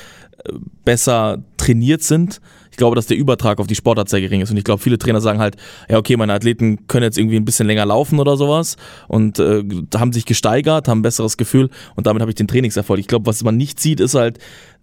besser 0.85 1.43
trainiert 1.57 2.03
sind. 2.03 2.41
Ich 2.71 2.79
glaube, 2.79 2.97
dass 2.97 3.07
der 3.07 3.19
Übertrag 3.19 3.61
auf 3.61 3.67
die 3.67 3.75
Sportart 3.75 4.09
sehr 4.09 4.21
gering 4.21 4.41
ist. 4.41 4.51
Und 4.51 4.57
ich 4.57 4.65
glaube, 4.65 4.83
viele 4.83 4.99
Trainer 4.99 5.21
sagen 5.21 5.39
halt, 5.39 5.57
ja, 5.91 5.99
okay, 5.99 6.17
meine 6.17 6.33
Athleten 6.33 6.87
können 6.87 7.05
jetzt 7.05 7.19
irgendwie 7.19 7.37
ein 7.37 7.45
bisschen 7.45 7.67
länger 7.67 7.85
laufen 7.85 8.19
oder 8.19 8.37
sowas 8.37 8.77
und 9.09 9.39
äh, 9.39 9.63
haben 9.95 10.13
sich 10.13 10.25
gesteigert, 10.25 10.89
haben 10.89 11.01
ein 11.01 11.03
besseres 11.03 11.37
Gefühl 11.37 11.69
und 11.97 12.07
damit 12.07 12.23
habe 12.23 12.31
ich 12.31 12.35
den 12.35 12.49
Trainingserfolg. 12.49 12.99
Ich 12.99 13.09
glaube, 13.09 13.27
was 13.27 13.45
man 13.45 13.57
nicht 13.57 13.79
sieht, 13.79 14.01
ist 14.01 14.15
halt 14.15 14.39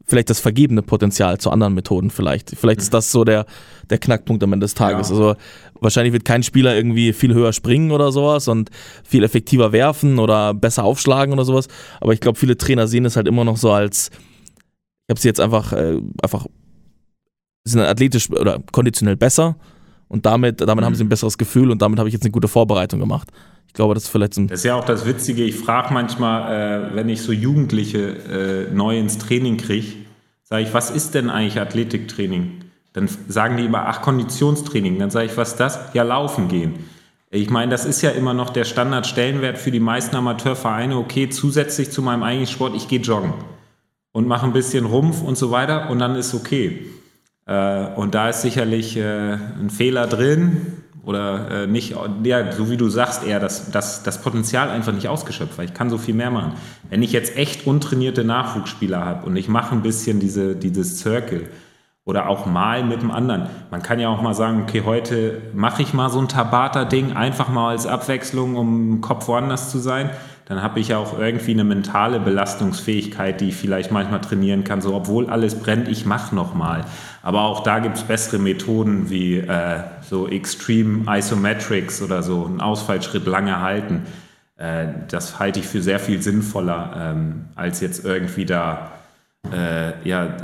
vielleicht 0.05 0.29
das 0.29 0.39
vergebene 0.39 0.81
Potenzial 0.81 1.37
zu 1.37 1.51
anderen 1.51 1.73
Methoden 1.73 2.09
vielleicht. 2.09 2.51
Vielleicht 2.55 2.79
ist 2.79 2.93
das 2.93 3.11
so 3.11 3.23
der, 3.23 3.45
der 3.89 3.97
Knackpunkt 3.97 4.43
am 4.43 4.53
Ende 4.53 4.65
des 4.65 4.73
Tages. 4.73 5.09
Ja. 5.09 5.15
Also 5.15 5.35
wahrscheinlich 5.81 6.13
wird 6.13 6.25
kein 6.25 6.43
Spieler 6.43 6.75
irgendwie 6.75 7.13
viel 7.13 7.33
höher 7.33 7.53
springen 7.53 7.91
oder 7.91 8.11
sowas 8.11 8.47
und 8.47 8.69
viel 9.03 9.23
effektiver 9.23 9.71
werfen 9.71 10.19
oder 10.19 10.53
besser 10.53 10.83
aufschlagen 10.83 11.33
oder 11.33 11.45
sowas. 11.45 11.67
Aber 12.01 12.13
ich 12.13 12.19
glaube, 12.19 12.37
viele 12.37 12.57
Trainer 12.57 12.87
sehen 12.87 13.05
es 13.05 13.15
halt 13.15 13.27
immer 13.27 13.45
noch 13.45 13.57
so 13.57 13.71
als, 13.71 14.09
habe 15.09 15.19
sie 15.19 15.27
jetzt 15.27 15.39
einfach, 15.39 15.73
äh, 15.73 15.99
einfach, 16.21 16.45
sind 17.63 17.81
athletisch 17.81 18.29
oder 18.29 18.59
konditionell 18.71 19.17
besser 19.17 19.55
und 20.07 20.25
damit, 20.25 20.61
damit 20.61 20.77
mhm. 20.77 20.85
haben 20.85 20.95
sie 20.95 21.03
ein 21.03 21.09
besseres 21.09 21.37
Gefühl 21.37 21.71
und 21.71 21.81
damit 21.81 21.99
habe 21.99 22.09
ich 22.09 22.13
jetzt 22.13 22.23
eine 22.23 22.31
gute 22.31 22.47
Vorbereitung 22.47 22.99
gemacht. 22.99 23.29
Ich 23.67 23.73
glaube, 23.73 23.93
das 23.93 24.03
ist 24.03 24.09
vielleicht 24.09 24.33
so 24.33 24.43
Das 24.43 24.61
ist 24.61 24.65
ja 24.65 24.75
auch 24.75 24.85
das 24.85 25.05
Witzige. 25.05 25.43
Ich 25.43 25.55
frage 25.55 25.93
manchmal, 25.93 26.91
äh, 26.91 26.95
wenn 26.95 27.07
ich 27.09 27.21
so 27.21 27.31
Jugendliche 27.31 28.67
äh, 28.69 28.73
neu 28.73 28.97
ins 28.97 29.19
Training 29.19 29.57
kriege, 29.57 29.87
sage 30.43 30.63
ich, 30.63 30.73
was 30.73 30.89
ist 30.89 31.13
denn 31.13 31.29
eigentlich 31.29 31.59
Athletiktraining? 31.59 32.63
Dann 32.93 33.07
sagen 33.27 33.57
die 33.57 33.65
immer, 33.65 33.85
ach, 33.85 34.01
Konditionstraining. 34.01 34.97
Dann 34.97 35.11
sage 35.11 35.27
ich, 35.27 35.37
was 35.37 35.49
ist 35.49 35.59
das? 35.59 35.79
Ja, 35.93 36.01
laufen 36.01 36.47
gehen. 36.47 36.75
Ich 37.29 37.51
meine, 37.51 37.69
das 37.69 37.85
ist 37.85 38.01
ja 38.01 38.09
immer 38.09 38.33
noch 38.33 38.49
der 38.49 38.65
Standardstellenwert 38.65 39.59
für 39.59 39.69
die 39.69 39.79
meisten 39.79 40.15
Amateurvereine. 40.15 40.97
Okay, 40.97 41.29
zusätzlich 41.29 41.91
zu 41.91 42.01
meinem 42.01 42.23
eigentlichen 42.23 42.55
Sport, 42.55 42.75
ich 42.75 42.87
gehe 42.87 42.99
joggen 42.99 43.33
und 44.11 44.27
mache 44.27 44.45
ein 44.45 44.53
bisschen 44.53 44.85
Rumpf 44.85 45.21
und 45.21 45.37
so 45.37 45.51
weiter 45.51 45.89
und 45.89 45.99
dann 45.99 46.15
ist 46.15 46.33
okay. 46.33 46.85
Äh, 47.45 47.87
und 47.95 48.15
da 48.15 48.29
ist 48.29 48.41
sicherlich 48.41 48.97
äh, 48.97 49.33
ein 49.33 49.69
Fehler 49.69 50.07
drin 50.07 50.83
oder 51.03 51.63
äh, 51.63 51.67
nicht, 51.67 51.95
ja, 52.23 52.51
so 52.51 52.69
wie 52.69 52.77
du 52.77 52.89
sagst, 52.89 53.25
eher 53.25 53.39
das, 53.39 53.71
das, 53.71 54.03
das 54.03 54.21
Potenzial 54.21 54.69
einfach 54.69 54.93
nicht 54.93 55.07
ausgeschöpft, 55.07 55.57
weil 55.57 55.65
ich 55.65 55.73
kann 55.73 55.89
so 55.89 55.97
viel 55.97 56.13
mehr 56.13 56.29
machen. 56.29 56.53
Wenn 56.89 57.01
ich 57.01 57.11
jetzt 57.11 57.35
echt 57.37 57.65
untrainierte 57.65 58.23
Nachwuchsspieler 58.23 59.03
habe 59.03 59.25
und 59.25 59.35
ich 59.35 59.47
mache 59.47 59.73
ein 59.73 59.81
bisschen 59.81 60.19
diese, 60.19 60.55
dieses 60.55 60.99
Circle 60.99 61.49
oder 62.05 62.27
auch 62.27 62.45
mal 62.45 62.83
mit 62.83 63.01
dem 63.01 63.11
anderen, 63.11 63.49
man 63.71 63.81
kann 63.81 63.99
ja 63.99 64.09
auch 64.09 64.21
mal 64.21 64.33
sagen, 64.33 64.63
okay, 64.63 64.83
heute 64.85 65.41
mache 65.53 65.81
ich 65.81 65.93
mal 65.93 66.09
so 66.09 66.19
ein 66.19 66.27
Tabata-Ding, 66.27 67.13
einfach 67.13 67.49
mal 67.49 67.69
als 67.69 67.87
Abwechslung, 67.87 68.55
um 68.55 68.93
im 68.93 69.01
Kopf 69.01 69.27
woanders 69.27 69.71
zu 69.71 69.79
sein 69.79 70.09
dann 70.49 70.63
habe 70.63 70.79
ich 70.79 70.87
ja 70.87 70.97
auch 70.97 71.17
irgendwie 71.17 71.51
eine 71.51 71.63
mentale 71.63 72.19
Belastungsfähigkeit, 72.19 73.39
die 73.39 73.49
ich 73.49 73.55
vielleicht 73.55 73.91
manchmal 73.91 74.19
trainieren 74.19 74.63
kann. 74.63 74.81
So, 74.81 74.95
obwohl 74.95 75.29
alles 75.29 75.53
brennt, 75.53 75.87
ich 75.87 76.07
mache 76.07 76.33
nochmal. 76.33 76.85
Aber 77.21 77.43
auch 77.43 77.61
da 77.61 77.77
gibt 77.77 77.97
es 77.97 78.03
bessere 78.03 78.39
Methoden 78.39 79.11
wie 79.11 79.37
äh, 79.37 79.81
so 80.01 80.27
Extreme 80.27 81.05
Isometrics 81.07 82.01
oder 82.01 82.23
so, 82.23 82.47
einen 82.47 82.61
Ausfallschritt 82.61 83.27
lange 83.27 83.61
halten. 83.61 84.07
Äh, 84.57 84.87
das 85.07 85.37
halte 85.37 85.59
ich 85.59 85.67
für 85.67 85.83
sehr 85.83 85.99
viel 85.99 86.19
sinnvoller, 86.19 86.93
ähm, 86.97 87.45
als 87.55 87.79
jetzt 87.79 88.03
irgendwie 88.03 88.45
da 88.45 88.93
äh, 89.53 90.07
ja, 90.07 90.35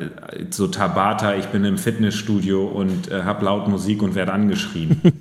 so 0.51 0.67
Tabata, 0.67 1.33
ich 1.33 1.47
bin 1.47 1.65
im 1.65 1.79
Fitnessstudio 1.79 2.63
und 2.65 3.11
äh, 3.11 3.23
habe 3.23 3.45
laut 3.45 3.67
Musik 3.67 4.03
und 4.03 4.13
werde 4.13 4.33
angeschrien. 4.33 5.01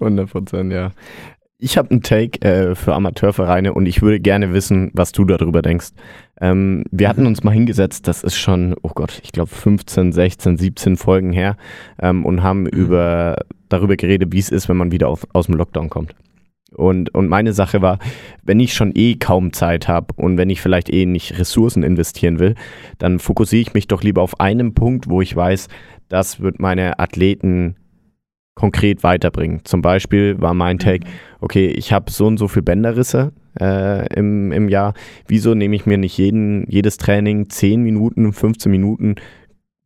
100 0.00 0.30
Prozent, 0.30 0.72
ja. 0.72 0.90
Ich 1.62 1.76
habe 1.76 1.90
einen 1.90 2.02
Take 2.02 2.40
äh, 2.40 2.74
für 2.74 2.94
Amateurvereine 2.94 3.74
und 3.74 3.84
ich 3.84 4.00
würde 4.00 4.18
gerne 4.18 4.54
wissen, 4.54 4.90
was 4.94 5.12
du 5.12 5.26
darüber 5.26 5.60
denkst. 5.60 5.88
Ähm, 6.40 6.84
wir 6.90 7.06
hatten 7.06 7.26
uns 7.26 7.44
mal 7.44 7.50
hingesetzt, 7.50 8.08
das 8.08 8.24
ist 8.24 8.36
schon, 8.36 8.74
oh 8.80 8.92
Gott, 8.94 9.20
ich 9.22 9.30
glaube 9.30 9.50
15, 9.50 10.12
16, 10.12 10.56
17 10.56 10.96
Folgen 10.96 11.32
her 11.32 11.58
ähm, 12.00 12.24
und 12.24 12.42
haben 12.42 12.62
mhm. 12.62 12.68
über, 12.68 13.44
darüber 13.68 13.96
geredet, 13.96 14.32
wie 14.32 14.38
es 14.38 14.48
ist, 14.48 14.70
wenn 14.70 14.78
man 14.78 14.90
wieder 14.90 15.08
auf, 15.08 15.26
aus 15.34 15.46
dem 15.46 15.56
Lockdown 15.56 15.90
kommt. 15.90 16.14
Und, 16.72 17.14
und 17.14 17.28
meine 17.28 17.52
Sache 17.52 17.82
war, 17.82 17.98
wenn 18.42 18.58
ich 18.58 18.72
schon 18.72 18.92
eh 18.94 19.16
kaum 19.16 19.52
Zeit 19.52 19.86
habe 19.86 20.14
und 20.16 20.38
wenn 20.38 20.48
ich 20.48 20.62
vielleicht 20.62 20.88
eh 20.88 21.04
nicht 21.04 21.38
Ressourcen 21.38 21.82
investieren 21.82 22.38
will, 22.38 22.54
dann 22.96 23.18
fokussiere 23.18 23.60
ich 23.60 23.74
mich 23.74 23.86
doch 23.86 24.02
lieber 24.02 24.22
auf 24.22 24.40
einen 24.40 24.72
Punkt, 24.72 25.10
wo 25.10 25.20
ich 25.20 25.36
weiß, 25.36 25.68
das 26.08 26.40
wird 26.40 26.58
meine 26.58 26.98
Athleten 26.98 27.76
konkret 28.54 29.02
weiterbringen. 29.02 29.60
Zum 29.64 29.82
Beispiel 29.82 30.40
war 30.40 30.54
mein 30.54 30.76
mhm. 30.76 30.80
Take, 30.80 31.06
okay, 31.40 31.68
ich 31.68 31.92
habe 31.92 32.10
so 32.10 32.26
und 32.26 32.38
so 32.38 32.48
viele 32.48 32.64
Bänderrisse 32.64 33.32
äh, 33.58 34.12
im, 34.14 34.52
im 34.52 34.68
Jahr. 34.68 34.94
Wieso 35.26 35.54
nehme 35.54 35.76
ich 35.76 35.86
mir 35.86 35.98
nicht 35.98 36.18
jeden, 36.18 36.66
jedes 36.68 36.96
Training 36.96 37.48
10 37.48 37.82
Minuten, 37.82 38.32
15 38.32 38.70
Minuten 38.70 39.16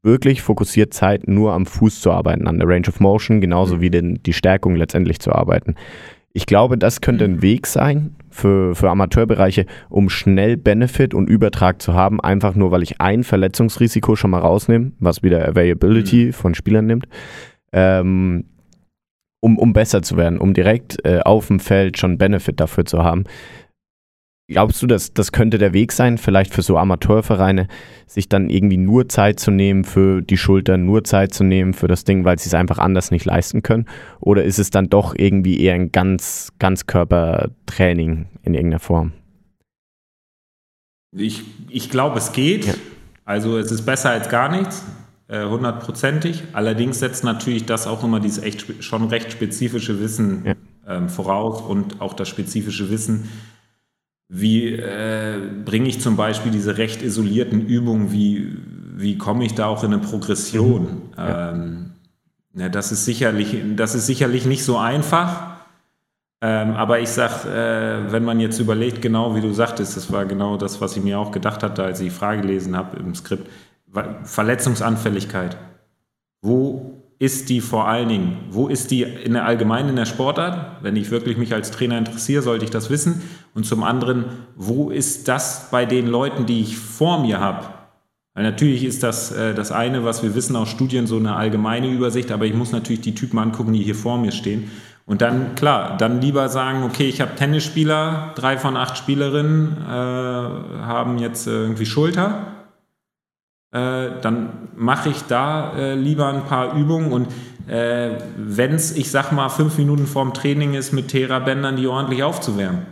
wirklich 0.02 0.42
fokussiert 0.42 0.92
Zeit, 0.92 1.28
nur 1.28 1.54
am 1.54 1.66
Fuß 1.66 2.00
zu 2.00 2.12
arbeiten, 2.12 2.46
an 2.46 2.58
der 2.58 2.68
Range 2.68 2.88
of 2.88 3.00
Motion, 3.00 3.40
genauso 3.40 3.76
mhm. 3.76 3.80
wie 3.80 3.90
den, 3.90 4.22
die 4.22 4.32
Stärkung 4.34 4.76
letztendlich 4.76 5.18
zu 5.18 5.32
arbeiten. 5.32 5.74
Ich 6.36 6.46
glaube, 6.46 6.76
das 6.76 7.00
könnte 7.00 7.24
ein 7.24 7.42
Weg 7.42 7.66
sein 7.68 8.16
für, 8.28 8.74
für 8.74 8.90
Amateurbereiche, 8.90 9.66
um 9.88 10.10
schnell 10.10 10.56
Benefit 10.56 11.14
und 11.14 11.30
Übertrag 11.30 11.80
zu 11.80 11.94
haben, 11.94 12.20
einfach 12.20 12.56
nur, 12.56 12.72
weil 12.72 12.82
ich 12.82 13.00
ein 13.00 13.22
Verletzungsrisiko 13.22 14.16
schon 14.16 14.32
mal 14.32 14.40
rausnehme, 14.40 14.90
was 14.98 15.22
wieder 15.22 15.48
Availability 15.48 16.26
mhm. 16.26 16.32
von 16.32 16.54
Spielern 16.54 16.86
nimmt. 16.86 17.06
Ähm, 17.72 18.46
um, 19.44 19.58
um 19.58 19.74
besser 19.74 20.00
zu 20.00 20.16
werden, 20.16 20.38
um 20.38 20.54
direkt 20.54 21.04
äh, 21.04 21.20
auf 21.20 21.48
dem 21.48 21.60
Feld 21.60 21.98
schon 21.98 22.16
Benefit 22.16 22.60
dafür 22.60 22.86
zu 22.86 23.04
haben. 23.04 23.24
Glaubst 24.48 24.82
du, 24.82 24.86
dass 24.86 25.12
das 25.12 25.32
könnte 25.32 25.58
der 25.58 25.74
Weg 25.74 25.92
sein, 25.92 26.16
vielleicht 26.16 26.52
für 26.52 26.62
so 26.62 26.78
Amateurvereine, 26.78 27.68
sich 28.06 28.28
dann 28.28 28.48
irgendwie 28.48 28.78
nur 28.78 29.08
Zeit 29.08 29.38
zu 29.40 29.50
nehmen 29.50 29.84
für 29.84 30.22
die 30.22 30.38
Schultern, 30.38 30.86
nur 30.86 31.04
Zeit 31.04 31.34
zu 31.34 31.44
nehmen 31.44 31.74
für 31.74 31.88
das 31.88 32.04
Ding, 32.04 32.24
weil 32.24 32.38
sie 32.38 32.48
es 32.48 32.54
einfach 32.54 32.78
anders 32.78 33.10
nicht 33.10 33.26
leisten 33.26 33.62
können? 33.62 33.86
Oder 34.20 34.44
ist 34.44 34.58
es 34.58 34.70
dann 34.70 34.88
doch 34.88 35.14
irgendwie 35.14 35.60
eher 35.60 35.74
ein 35.74 35.92
ganz, 35.92 36.52
Ganzkörpertraining 36.58 38.26
in 38.42 38.54
irgendeiner 38.54 38.80
Form? 38.80 39.12
Ich, 41.16 41.42
ich 41.68 41.90
glaube, 41.90 42.18
es 42.18 42.32
geht. 42.32 42.66
Ja. 42.66 42.74
Also 43.26 43.58
es 43.58 43.70
ist 43.70 43.82
besser 43.82 44.10
als 44.10 44.28
gar 44.28 44.50
nichts. 44.50 44.84
Äh, 45.34 45.48
hundertprozentig. 45.48 46.44
Allerdings 46.52 47.00
setzt 47.00 47.24
natürlich 47.24 47.64
das 47.66 47.88
auch 47.88 48.04
immer 48.04 48.20
dieses 48.20 48.44
echt 48.44 48.84
schon 48.84 49.08
recht 49.08 49.32
spezifische 49.32 49.98
Wissen 49.98 50.44
ja. 50.44 50.54
ähm, 50.86 51.08
voraus 51.08 51.60
und 51.60 52.00
auch 52.00 52.12
das 52.12 52.28
spezifische 52.28 52.88
Wissen, 52.88 53.28
wie 54.28 54.74
äh, 54.74 55.40
bringe 55.64 55.88
ich 55.88 56.00
zum 56.00 56.14
Beispiel 56.14 56.52
diese 56.52 56.78
recht 56.78 57.02
isolierten 57.02 57.66
Übungen, 57.66 58.12
wie, 58.12 58.56
wie 58.94 59.18
komme 59.18 59.44
ich 59.44 59.54
da 59.54 59.66
auch 59.66 59.82
in 59.82 59.92
eine 59.92 60.02
Progression? 60.02 60.82
Mhm. 60.82 61.12
Ja. 61.16 61.50
Ähm, 61.50 61.90
ja, 62.54 62.68
das, 62.68 62.92
ist 62.92 63.04
sicherlich, 63.04 63.56
das 63.74 63.96
ist 63.96 64.06
sicherlich 64.06 64.46
nicht 64.46 64.62
so 64.62 64.78
einfach. 64.78 65.54
Ähm, 66.42 66.74
aber 66.74 67.00
ich 67.00 67.08
sage, 67.08 67.48
äh, 67.48 68.12
wenn 68.12 68.22
man 68.22 68.38
jetzt 68.38 68.60
überlegt, 68.60 69.02
genau 69.02 69.34
wie 69.34 69.40
du 69.40 69.52
sagtest, 69.52 69.96
das 69.96 70.12
war 70.12 70.26
genau 70.26 70.56
das, 70.58 70.80
was 70.80 70.96
ich 70.96 71.02
mir 71.02 71.18
auch 71.18 71.32
gedacht 71.32 71.64
hatte, 71.64 71.82
als 71.82 71.98
ich 71.98 72.08
die 72.08 72.14
Frage 72.14 72.42
gelesen 72.42 72.76
habe 72.76 72.98
im 72.98 73.16
Skript, 73.16 73.48
Verletzungsanfälligkeit. 74.24 75.56
Wo 76.42 77.04
ist 77.18 77.48
die 77.48 77.60
vor 77.60 77.88
allen 77.88 78.08
Dingen? 78.08 78.36
Wo 78.50 78.68
ist 78.68 78.90
die 78.90 79.02
in 79.02 79.34
der 79.34 79.46
Allgemeinen 79.46 79.90
in 79.90 79.96
der 79.96 80.04
Sportart? 80.04 80.82
Wenn 80.82 80.96
ich 80.96 81.10
wirklich 81.10 81.36
mich 81.36 81.54
als 81.54 81.70
Trainer 81.70 81.96
interessiere, 81.96 82.42
sollte 82.42 82.64
ich 82.64 82.70
das 82.70 82.90
wissen. 82.90 83.22
Und 83.54 83.64
zum 83.64 83.82
anderen, 83.82 84.24
wo 84.56 84.90
ist 84.90 85.28
das 85.28 85.68
bei 85.70 85.86
den 85.86 86.06
Leuten, 86.06 86.46
die 86.46 86.60
ich 86.60 86.76
vor 86.76 87.20
mir 87.22 87.40
habe? 87.40 87.66
Weil 88.34 88.42
natürlich 88.42 88.84
ist 88.84 89.02
das 89.04 89.30
äh, 89.30 89.54
das 89.54 89.70
eine, 89.70 90.04
was 90.04 90.22
wir 90.22 90.34
wissen 90.34 90.56
aus 90.56 90.68
Studien, 90.68 91.06
so 91.06 91.16
eine 91.16 91.36
allgemeine 91.36 91.88
Übersicht, 91.88 92.32
aber 92.32 92.46
ich 92.46 92.54
muss 92.54 92.72
natürlich 92.72 93.00
die 93.00 93.14
Typen 93.14 93.38
angucken, 93.38 93.72
die 93.72 93.82
hier 93.82 93.94
vor 93.94 94.18
mir 94.18 94.32
stehen. 94.32 94.70
Und 95.06 95.22
dann, 95.22 95.54
klar, 95.54 95.96
dann 95.98 96.20
lieber 96.20 96.48
sagen, 96.48 96.82
okay, 96.82 97.08
ich 97.08 97.20
habe 97.20 97.36
Tennisspieler, 97.36 98.32
drei 98.34 98.58
von 98.58 98.76
acht 98.76 98.96
Spielerinnen 98.98 99.76
äh, 99.86 99.90
haben 99.90 101.18
jetzt 101.18 101.46
äh, 101.46 101.50
irgendwie 101.50 101.86
Schulter. 101.86 102.63
Äh, 103.74 104.20
dann 104.22 104.68
mache 104.76 105.08
ich 105.08 105.22
da 105.24 105.72
äh, 105.76 105.94
lieber 105.96 106.28
ein 106.28 106.44
paar 106.44 106.74
Übungen 106.74 107.10
und 107.12 107.26
äh, 107.66 108.18
wenn 108.36 108.72
es, 108.72 108.96
ich 108.96 109.10
sag 109.10 109.32
mal, 109.32 109.48
fünf 109.48 109.78
Minuten 109.78 110.06
vorm 110.06 110.32
Training 110.32 110.74
ist, 110.74 110.92
mit 110.92 111.08
Therabändern 111.08 111.74
die 111.74 111.88
ordentlich 111.88 112.22
aufzuwärmen. 112.22 112.86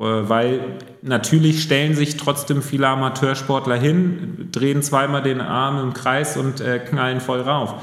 Äh, 0.00 0.04
weil 0.04 0.60
natürlich 1.02 1.62
stellen 1.62 1.94
sich 1.94 2.16
trotzdem 2.16 2.62
viele 2.62 2.88
Amateursportler 2.88 3.76
hin, 3.76 4.48
drehen 4.50 4.82
zweimal 4.82 5.22
den 5.22 5.42
Arm 5.42 5.78
im 5.78 5.92
Kreis 5.92 6.38
und 6.38 6.62
äh, 6.62 6.78
knallen 6.78 7.20
voll 7.20 7.42
rauf. 7.42 7.74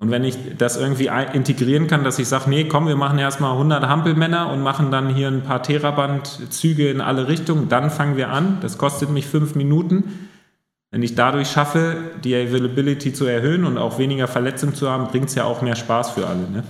Und 0.00 0.10
wenn 0.10 0.24
ich 0.24 0.36
das 0.58 0.76
irgendwie 0.76 1.10
integrieren 1.32 1.86
kann, 1.86 2.02
dass 2.02 2.18
ich 2.18 2.26
sage, 2.26 2.50
nee, 2.50 2.64
komm, 2.64 2.88
wir 2.88 2.96
machen 2.96 3.20
erstmal 3.20 3.52
100 3.52 3.86
Hampelmänner 3.86 4.50
und 4.50 4.62
machen 4.62 4.90
dann 4.90 5.14
hier 5.14 5.28
ein 5.28 5.42
paar 5.42 5.62
Theraband-Züge 5.62 6.90
in 6.90 7.00
alle 7.00 7.28
Richtungen, 7.28 7.68
dann 7.68 7.90
fangen 7.90 8.16
wir 8.16 8.30
an. 8.30 8.58
Das 8.60 8.78
kostet 8.78 9.10
mich 9.10 9.26
fünf 9.26 9.54
Minuten. 9.54 10.28
Wenn 10.94 11.02
ich 11.02 11.16
dadurch 11.16 11.48
schaffe, 11.48 12.12
die 12.22 12.34
Availability 12.36 13.12
zu 13.12 13.26
erhöhen 13.26 13.64
und 13.64 13.78
auch 13.78 13.98
weniger 13.98 14.28
Verletzungen 14.28 14.74
zu 14.76 14.88
haben, 14.88 15.08
bringt 15.08 15.28
es 15.28 15.34
ja 15.34 15.42
auch 15.42 15.60
mehr 15.60 15.74
Spaß 15.74 16.12
für 16.12 16.26
alle. 16.26 16.48
Ne? 16.48 16.62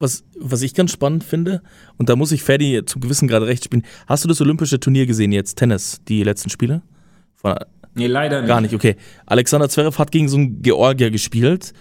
Was, 0.00 0.24
was 0.36 0.62
ich 0.62 0.74
ganz 0.74 0.90
spannend 0.90 1.22
finde, 1.22 1.62
und 1.98 2.08
da 2.08 2.16
muss 2.16 2.32
ich 2.32 2.42
Ferdi 2.42 2.82
zum 2.84 3.00
gewissen 3.00 3.28
Grad 3.28 3.44
recht 3.44 3.64
spielen, 3.64 3.84
hast 4.08 4.24
du 4.24 4.28
das 4.28 4.40
olympische 4.40 4.80
Turnier 4.80 5.06
gesehen 5.06 5.30
jetzt, 5.30 5.56
Tennis, 5.56 6.00
die 6.08 6.24
letzten 6.24 6.50
Spiele? 6.50 6.82
Von, 7.36 7.54
nee, 7.94 8.08
leider 8.08 8.40
nicht. 8.40 8.48
Gar 8.48 8.60
nicht, 8.60 8.74
okay. 8.74 8.96
Alexander 9.24 9.68
Zverev 9.68 9.98
hat 9.98 10.10
gegen 10.10 10.28
so 10.28 10.36
einen 10.36 10.60
Georgier 10.60 11.10
gespielt 11.12 11.72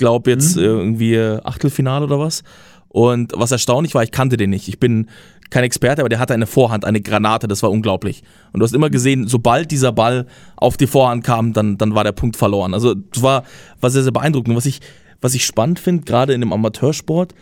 glaube 0.00 0.30
jetzt 0.30 0.56
mhm. 0.56 0.62
irgendwie 0.64 1.18
Achtelfinale 1.18 2.06
oder 2.06 2.18
was. 2.18 2.42
Und 2.88 3.32
was 3.36 3.52
erstaunlich 3.52 3.94
war, 3.94 4.02
ich 4.02 4.10
kannte 4.10 4.36
den 4.36 4.50
nicht. 4.50 4.66
Ich 4.66 4.80
bin 4.80 5.08
kein 5.50 5.64
Experte, 5.64 6.02
aber 6.02 6.08
der 6.08 6.18
hatte 6.18 6.34
eine 6.34 6.46
Vorhand, 6.46 6.84
eine 6.84 7.00
Granate, 7.00 7.48
das 7.48 7.62
war 7.62 7.70
unglaublich. 7.70 8.22
Und 8.52 8.60
du 8.60 8.64
hast 8.64 8.72
immer 8.72 8.90
gesehen, 8.90 9.26
sobald 9.26 9.70
dieser 9.70 9.92
Ball 9.92 10.26
auf 10.56 10.76
die 10.76 10.86
Vorhand 10.86 11.24
kam, 11.24 11.52
dann, 11.52 11.76
dann 11.76 11.94
war 11.94 12.04
der 12.04 12.12
Punkt 12.12 12.36
verloren. 12.36 12.72
Also 12.72 12.94
das 12.94 13.22
war, 13.22 13.44
war 13.80 13.90
sehr, 13.90 14.02
sehr 14.02 14.12
beeindruckend. 14.12 14.50
Und 14.50 14.56
was 14.56 14.66
ich, 14.66 14.80
was 15.20 15.34
ich 15.34 15.44
spannend 15.44 15.80
finde, 15.80 16.04
gerade 16.04 16.32
in 16.32 16.40
dem 16.40 16.52
Amateursport, 16.52 17.34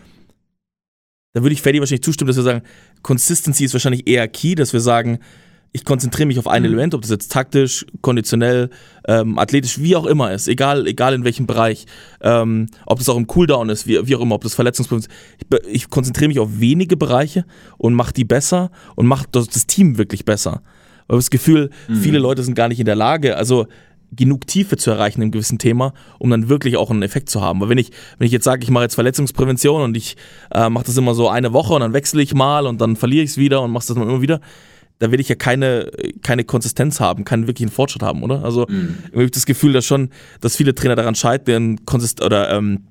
da 1.34 1.42
würde 1.42 1.52
ich 1.52 1.62
Ferdi 1.62 1.78
wahrscheinlich 1.78 2.02
zustimmen, 2.02 2.28
dass 2.28 2.36
wir 2.36 2.42
sagen, 2.42 2.62
Consistency 3.02 3.64
ist 3.64 3.74
wahrscheinlich 3.74 4.08
eher 4.08 4.26
key, 4.26 4.54
dass 4.54 4.72
wir 4.72 4.80
sagen, 4.80 5.18
ich 5.72 5.84
konzentriere 5.84 6.26
mich 6.26 6.38
auf 6.38 6.48
ein 6.48 6.62
mhm. 6.62 6.66
Element, 6.66 6.94
ob 6.94 7.02
das 7.02 7.10
jetzt 7.10 7.30
taktisch, 7.30 7.84
konditionell, 8.00 8.70
ähm, 9.06 9.38
athletisch, 9.38 9.80
wie 9.80 9.96
auch 9.96 10.06
immer 10.06 10.32
ist, 10.32 10.48
egal, 10.48 10.86
egal 10.86 11.14
in 11.14 11.24
welchem 11.24 11.46
Bereich, 11.46 11.86
ähm, 12.20 12.66
ob 12.86 12.98
das 12.98 13.08
auch 13.08 13.16
im 13.16 13.26
Cooldown 13.26 13.68
ist, 13.68 13.86
wie, 13.86 14.06
wie 14.06 14.16
auch 14.16 14.20
immer, 14.20 14.34
ob 14.34 14.42
das 14.42 14.54
Verletzungspunkt 14.54 15.06
ist. 15.06 15.12
Ich, 15.38 15.74
ich 15.74 15.90
konzentriere 15.90 16.28
mich 16.28 16.38
auf 16.38 16.60
wenige 16.60 16.96
Bereiche 16.96 17.44
und 17.76 17.94
mache 17.94 18.12
die 18.12 18.24
besser 18.24 18.70
und 18.96 19.06
mache 19.06 19.26
das, 19.30 19.48
das, 19.48 19.66
Team 19.66 19.98
wirklich 19.98 20.24
besser. 20.24 20.62
Ich 21.04 21.10
habe 21.10 21.18
das 21.18 21.30
Gefühl, 21.30 21.70
mhm. 21.88 21.96
viele 21.96 22.18
Leute 22.18 22.42
sind 22.42 22.54
gar 22.54 22.68
nicht 22.68 22.80
in 22.80 22.86
der 22.86 22.96
Lage, 22.96 23.36
also 23.36 23.66
genug 24.10 24.46
Tiefe 24.46 24.78
zu 24.78 24.90
erreichen 24.90 25.20
im 25.20 25.30
gewissen 25.30 25.58
Thema, 25.58 25.92
um 26.18 26.30
dann 26.30 26.48
wirklich 26.48 26.78
auch 26.78 26.90
einen 26.90 27.02
Effekt 27.02 27.28
zu 27.28 27.42
haben. 27.42 27.60
Weil 27.60 27.68
wenn 27.68 27.78
ich, 27.78 27.90
wenn 28.16 28.26
ich 28.26 28.32
jetzt 28.32 28.44
sage, 28.44 28.62
ich 28.62 28.70
mache 28.70 28.84
jetzt 28.84 28.94
Verletzungsprävention 28.94 29.82
und 29.82 29.96
ich 29.98 30.16
äh, 30.50 30.70
mache 30.70 30.84
das 30.84 30.96
immer 30.96 31.14
so 31.14 31.28
eine 31.28 31.52
Woche 31.52 31.74
und 31.74 31.80
dann 31.80 31.92
wechsle 31.92 32.22
ich 32.22 32.32
mal 32.32 32.66
und 32.66 32.80
dann 32.80 32.96
verliere 32.96 33.24
ich 33.24 33.30
es 33.30 33.36
wieder 33.36 33.60
und 33.60 33.70
mache 33.70 33.86
das 33.86 33.94
dann 33.94 34.08
immer 34.08 34.22
wieder, 34.22 34.40
da 34.98 35.12
will 35.12 35.20
ich 35.20 35.28
ja 35.28 35.34
keine, 35.34 35.90
keine 36.22 36.44
Konsistenz 36.44 37.00
haben, 37.00 37.24
keinen 37.24 37.46
wirklichen 37.46 37.70
Fortschritt 37.70 38.02
haben, 38.02 38.22
oder? 38.22 38.44
Also 38.44 38.66
mhm. 38.68 38.98
ich 39.10 39.14
habe 39.14 39.30
das 39.30 39.46
Gefühl, 39.46 39.72
dass 39.72 39.86
schon, 39.86 40.10
dass 40.40 40.56
viele 40.56 40.74
Trainer 40.74 40.96
daran 40.96 41.14
scheitern, 41.14 41.84
konsist 41.84 42.22
oder 42.22 42.50
ähm, 42.50 42.84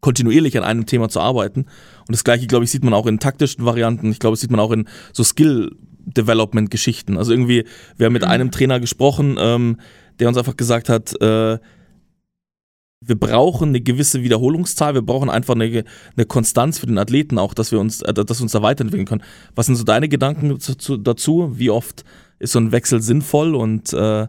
kontinuierlich 0.00 0.56
an 0.58 0.64
einem 0.64 0.86
Thema 0.86 1.08
zu 1.08 1.20
arbeiten. 1.20 1.60
Und 1.60 2.12
das 2.12 2.24
gleiche, 2.24 2.46
glaube 2.46 2.64
ich, 2.64 2.70
sieht 2.70 2.84
man 2.84 2.94
auch 2.94 3.06
in 3.06 3.18
taktischen 3.18 3.64
Varianten. 3.64 4.10
Ich 4.10 4.18
glaube, 4.18 4.34
das 4.34 4.40
sieht 4.40 4.50
man 4.50 4.60
auch 4.60 4.72
in 4.72 4.88
so 5.12 5.24
Skill-Development-Geschichten. 5.24 7.16
Also 7.16 7.32
irgendwie, 7.32 7.64
wir 7.96 8.06
haben 8.06 8.12
mit 8.12 8.22
mhm. 8.22 8.28
einem 8.28 8.50
Trainer 8.50 8.78
gesprochen, 8.80 9.36
ähm, 9.38 9.78
der 10.20 10.28
uns 10.28 10.36
einfach 10.36 10.56
gesagt 10.56 10.88
hat, 10.88 11.20
äh, 11.20 11.58
wir 13.00 13.18
brauchen 13.18 13.70
eine 13.70 13.80
gewisse 13.80 14.22
Wiederholungszahl, 14.22 14.94
wir 14.94 15.02
brauchen 15.02 15.30
einfach 15.30 15.54
eine, 15.54 15.84
eine 16.16 16.26
Konstanz 16.26 16.78
für 16.78 16.86
den 16.86 16.98
Athleten 16.98 17.38
auch, 17.38 17.54
dass 17.54 17.70
wir 17.70 17.78
uns, 17.78 18.02
äh, 18.02 18.12
dass 18.12 18.40
wir 18.40 18.42
uns 18.42 18.52
da 18.52 18.62
weiterentwickeln 18.62 19.06
können. 19.06 19.22
Was 19.54 19.66
sind 19.66 19.76
so 19.76 19.84
deine 19.84 20.08
Gedanken 20.08 20.58
zu, 20.58 20.96
dazu? 20.96 21.58
Wie 21.58 21.70
oft 21.70 22.04
ist 22.38 22.52
so 22.52 22.58
ein 22.58 22.72
Wechsel 22.72 23.00
sinnvoll 23.00 23.54
und 23.54 23.92
äh, 23.92 24.26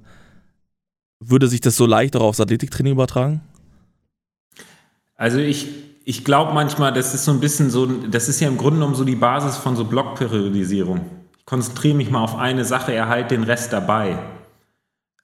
würde 1.20 1.48
sich 1.48 1.62
das 1.62 1.76
so 1.76 1.86
leicht 1.86 2.16
auch 2.16 2.22
aufs 2.22 2.40
Athletiktraining 2.40 2.94
übertragen? 2.94 3.42
Also 5.16 5.40
ich, 5.40 5.68
ich 6.06 6.24
glaube 6.24 6.54
manchmal, 6.54 6.94
das 6.94 7.14
ist 7.14 7.26
so 7.26 7.32
ein 7.32 7.40
bisschen 7.40 7.70
so, 7.70 7.86
das 7.86 8.30
ist 8.30 8.40
ja 8.40 8.48
im 8.48 8.58
Grunde 8.58 8.80
genommen 8.80 8.96
so 8.96 9.04
die 9.04 9.16
Basis 9.16 9.58
von 9.58 9.76
so 9.76 9.84
Blockperiodisierung. 9.84 11.02
Ich 11.38 11.46
konzentriere 11.46 11.96
mich 11.96 12.10
mal 12.10 12.24
auf 12.24 12.36
eine 12.36 12.64
Sache, 12.66 12.94
erhalte 12.94 13.36
den 13.36 13.44
Rest 13.44 13.74
dabei. 13.74 14.18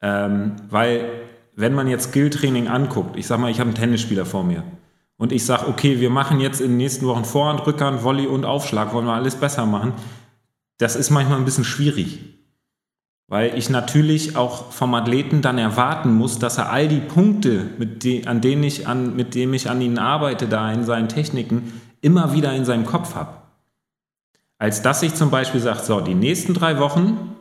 Ähm, 0.01 0.57
weil 0.69 1.24
wenn 1.55 1.73
man 1.73 1.87
jetzt 1.87 2.09
Skilltraining 2.09 2.67
anguckt, 2.67 3.17
ich 3.17 3.27
sag 3.27 3.39
mal, 3.39 3.49
ich 3.49 3.59
habe 3.59 3.69
einen 3.69 3.77
Tennisspieler 3.77 4.25
vor 4.25 4.43
mir 4.43 4.63
und 5.17 5.31
ich 5.31 5.45
sage, 5.45 5.67
okay, 5.67 5.99
wir 5.99 6.09
machen 6.09 6.39
jetzt 6.39 6.59
in 6.59 6.71
den 6.71 6.77
nächsten 6.77 7.07
Wochen 7.07 7.25
Vorhand, 7.25 7.65
Rückhand, 7.65 8.03
Volley 8.03 8.27
und 8.27 8.45
Aufschlag, 8.45 8.93
wollen 8.93 9.05
wir 9.05 9.13
alles 9.13 9.35
besser 9.35 9.65
machen, 9.65 9.93
das 10.77 10.95
ist 10.95 11.09
manchmal 11.09 11.39
ein 11.39 11.45
bisschen 11.45 11.63
schwierig. 11.63 12.19
Weil 13.27 13.57
ich 13.57 13.71
natürlich 13.71 14.35
auch 14.35 14.71
vom 14.71 14.93
Athleten 14.93 15.41
dann 15.41 15.57
erwarten 15.57 16.13
muss, 16.13 16.37
dass 16.37 16.59
er 16.59 16.69
all 16.71 16.87
die 16.87 16.99
Punkte, 16.99 17.69
mit, 17.79 18.03
de 18.03 18.27
an 18.27 18.39
denen 18.39 18.63
ich 18.63 18.87
an, 18.87 19.15
mit 19.15 19.33
denen 19.33 19.53
ich 19.55 19.69
an 19.69 19.81
ihnen 19.81 19.97
arbeite, 19.97 20.47
da 20.47 20.71
in 20.71 20.83
seinen 20.83 21.09
Techniken, 21.09 21.81
immer 22.01 22.33
wieder 22.33 22.53
in 22.53 22.65
seinem 22.65 22.85
Kopf 22.85 23.15
habe. 23.15 23.37
Als 24.59 24.83
dass 24.83 25.01
ich 25.01 25.15
zum 25.15 25.31
Beispiel 25.31 25.59
sage, 25.59 25.79
so, 25.79 26.01
die 26.01 26.13
nächsten 26.13 26.53
drei 26.53 26.77
Wochen, 26.77 27.35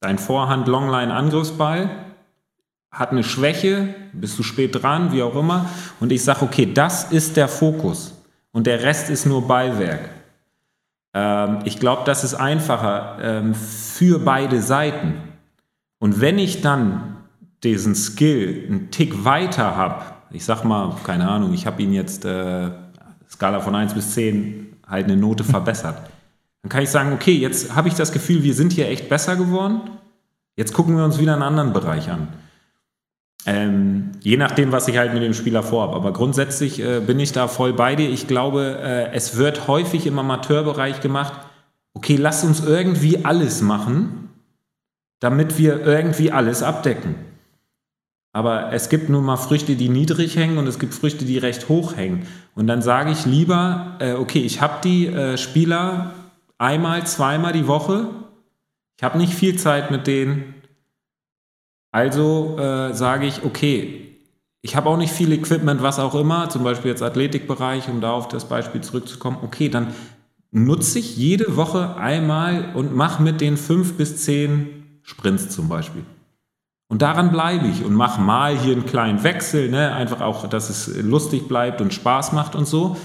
dein 0.00 0.18
Vorhand-Longline-Angriffsball, 0.18 2.07
hat 2.90 3.10
eine 3.10 3.24
Schwäche, 3.24 3.94
bist 4.12 4.38
du 4.38 4.42
spät 4.42 4.82
dran, 4.82 5.12
wie 5.12 5.22
auch 5.22 5.36
immer. 5.36 5.66
Und 6.00 6.12
ich 6.12 6.24
sage, 6.24 6.42
okay, 6.42 6.72
das 6.72 7.12
ist 7.12 7.36
der 7.36 7.48
Fokus 7.48 8.14
und 8.52 8.66
der 8.66 8.82
Rest 8.82 9.10
ist 9.10 9.26
nur 9.26 9.46
Beiwerk. 9.46 10.10
Ähm, 11.14 11.58
ich 11.64 11.78
glaube, 11.78 12.02
das 12.06 12.24
ist 12.24 12.34
einfacher 12.34 13.18
ähm, 13.20 13.54
für 13.54 14.18
beide 14.18 14.60
Seiten. 14.62 15.14
Und 15.98 16.20
wenn 16.20 16.38
ich 16.38 16.60
dann 16.60 17.16
diesen 17.62 17.94
Skill 17.94 18.66
einen 18.68 18.90
Tick 18.90 19.24
weiter 19.24 19.76
habe, 19.76 20.04
ich 20.30 20.44
sag 20.44 20.64
mal, 20.64 20.94
keine 21.04 21.28
Ahnung, 21.28 21.52
ich 21.54 21.66
habe 21.66 21.82
ihn 21.82 21.92
jetzt 21.92 22.24
äh, 22.24 22.70
Skala 23.28 23.60
von 23.60 23.74
1 23.74 23.94
bis 23.94 24.12
10 24.14 24.76
halt 24.86 25.06
eine 25.06 25.16
Note 25.16 25.44
verbessert. 25.44 25.98
Dann 26.62 26.70
kann 26.70 26.82
ich 26.82 26.90
sagen, 26.90 27.12
okay, 27.12 27.32
jetzt 27.32 27.74
habe 27.74 27.88
ich 27.88 27.94
das 27.94 28.12
Gefühl, 28.12 28.42
wir 28.42 28.54
sind 28.54 28.72
hier 28.72 28.88
echt 28.88 29.08
besser 29.08 29.36
geworden. 29.36 29.82
Jetzt 30.56 30.72
gucken 30.72 30.96
wir 30.96 31.04
uns 31.04 31.18
wieder 31.18 31.34
einen 31.34 31.42
anderen 31.42 31.72
Bereich 31.72 32.10
an. 32.10 32.28
Ähm, 33.46 34.12
je 34.20 34.36
nachdem, 34.36 34.72
was 34.72 34.88
ich 34.88 34.98
halt 34.98 35.14
mit 35.14 35.22
dem 35.22 35.34
Spieler 35.34 35.62
vorhabe. 35.62 35.96
Aber 35.96 36.12
grundsätzlich 36.12 36.80
äh, 36.80 37.00
bin 37.00 37.20
ich 37.20 37.32
da 37.32 37.48
voll 37.48 37.72
bei 37.72 37.94
dir. 37.94 38.10
Ich 38.10 38.26
glaube, 38.26 38.78
äh, 38.82 39.12
es 39.12 39.36
wird 39.36 39.68
häufig 39.68 40.06
im 40.06 40.18
Amateurbereich 40.18 41.00
gemacht, 41.00 41.34
okay, 41.94 42.16
lass 42.16 42.44
uns 42.44 42.64
irgendwie 42.64 43.24
alles 43.24 43.62
machen, 43.62 44.28
damit 45.20 45.58
wir 45.58 45.84
irgendwie 45.84 46.30
alles 46.30 46.62
abdecken. 46.62 47.14
Aber 48.32 48.72
es 48.72 48.88
gibt 48.88 49.08
nun 49.08 49.24
mal 49.24 49.36
Früchte, 49.36 49.74
die 49.74 49.88
niedrig 49.88 50.36
hängen 50.36 50.58
und 50.58 50.66
es 50.66 50.78
gibt 50.78 50.94
Früchte, 50.94 51.24
die 51.24 51.38
recht 51.38 51.68
hoch 51.68 51.96
hängen. 51.96 52.26
Und 52.54 52.66
dann 52.66 52.82
sage 52.82 53.10
ich 53.10 53.24
lieber, 53.24 53.96
äh, 54.00 54.12
okay, 54.12 54.40
ich 54.40 54.60
habe 54.60 54.74
die 54.84 55.06
äh, 55.06 55.38
Spieler 55.38 56.12
einmal, 56.58 57.06
zweimal 57.06 57.52
die 57.52 57.66
Woche. 57.66 58.10
Ich 58.96 59.02
habe 59.02 59.18
nicht 59.18 59.32
viel 59.32 59.56
Zeit 59.56 59.90
mit 59.90 60.06
denen 60.06 60.54
also 61.98 62.56
äh, 62.60 62.94
sage 62.94 63.26
ich, 63.26 63.42
okay, 63.42 64.16
ich 64.62 64.76
habe 64.76 64.88
auch 64.88 64.96
nicht 64.96 65.12
viel 65.12 65.32
Equipment, 65.32 65.82
was 65.82 65.98
auch 65.98 66.14
immer, 66.14 66.48
zum 66.48 66.62
Beispiel 66.62 66.92
jetzt 66.92 67.02
Athletikbereich, 67.02 67.88
um 67.88 68.00
da 68.00 68.12
auf 68.12 68.28
das 68.28 68.44
Beispiel 68.44 68.80
zurückzukommen. 68.82 69.38
Okay, 69.42 69.68
dann 69.68 69.88
nutze 70.52 71.00
ich 71.00 71.16
jede 71.16 71.56
Woche 71.56 71.96
einmal 71.96 72.72
und 72.76 72.94
mache 72.94 73.20
mit 73.20 73.40
den 73.40 73.56
fünf 73.56 73.94
bis 73.96 74.18
zehn 74.18 75.00
Sprints 75.02 75.50
zum 75.50 75.68
Beispiel. 75.68 76.04
Und 76.88 77.02
daran 77.02 77.32
bleibe 77.32 77.66
ich 77.66 77.84
und 77.84 77.94
mache 77.94 78.20
mal 78.20 78.56
hier 78.56 78.74
einen 78.74 78.86
kleinen 78.86 79.24
Wechsel, 79.24 79.68
ne? 79.68 79.92
einfach 79.92 80.20
auch, 80.20 80.48
dass 80.48 80.70
es 80.70 81.02
lustig 81.02 81.48
bleibt 81.48 81.80
und 81.80 81.92
Spaß 81.92 82.30
macht 82.30 82.54
und 82.54 82.66
so. 82.66 82.96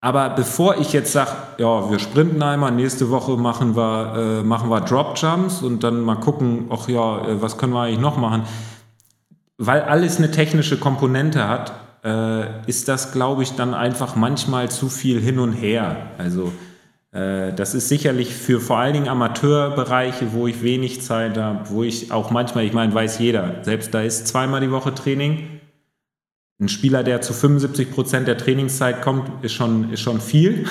Aber 0.00 0.30
bevor 0.30 0.78
ich 0.78 0.92
jetzt 0.92 1.12
sage, 1.12 1.30
ja, 1.58 1.90
wir 1.90 1.98
sprinten 1.98 2.42
einmal, 2.42 2.70
nächste 2.70 3.10
Woche 3.10 3.36
machen 3.36 3.76
wir, 3.76 4.40
äh, 4.40 4.42
machen 4.42 4.70
wir 4.70 4.80
Drop 4.80 5.16
Jumps 5.16 5.62
und 5.62 5.82
dann 5.82 6.00
mal 6.02 6.16
gucken, 6.16 6.66
ach 6.70 6.88
ja, 6.88 7.26
äh, 7.26 7.42
was 7.42 7.58
können 7.58 7.72
wir 7.72 7.82
eigentlich 7.82 8.00
noch 8.00 8.16
machen? 8.16 8.44
weil 9.58 9.82
alles 9.82 10.18
eine 10.18 10.30
technische 10.30 10.78
Komponente 10.78 11.48
hat, 11.48 11.72
äh, 12.04 12.68
ist 12.68 12.88
das, 12.88 13.12
glaube 13.12 13.42
ich, 13.42 13.52
dann 13.52 13.74
einfach 13.74 14.16
manchmal 14.16 14.70
zu 14.70 14.88
viel 14.88 15.20
hin 15.20 15.38
und 15.38 15.52
her. 15.52 16.10
Also 16.18 16.52
äh, 17.12 17.52
das 17.52 17.74
ist 17.74 17.88
sicherlich 17.88 18.34
für 18.34 18.60
vor 18.60 18.78
allen 18.78 18.92
Dingen 18.92 19.08
Amateurbereiche, 19.08 20.32
wo 20.32 20.46
ich 20.46 20.62
wenig 20.62 21.02
Zeit 21.02 21.38
habe, 21.38 21.70
wo 21.70 21.82
ich 21.82 22.12
auch 22.12 22.30
manchmal, 22.30 22.64
ich 22.64 22.72
meine, 22.72 22.94
weiß 22.94 23.18
jeder, 23.18 23.56
selbst 23.62 23.94
da 23.94 24.02
ist 24.02 24.28
zweimal 24.28 24.60
die 24.60 24.70
Woche 24.70 24.94
Training. 24.94 25.55
Ein 26.58 26.68
Spieler, 26.68 27.02
der 27.02 27.20
zu 27.20 27.32
75 27.32 27.90
Prozent 27.90 28.28
der 28.28 28.38
Trainingszeit 28.38 29.02
kommt, 29.02 29.44
ist 29.44 29.52
schon, 29.52 29.92
ist 29.92 30.00
schon 30.00 30.20
viel 30.20 30.66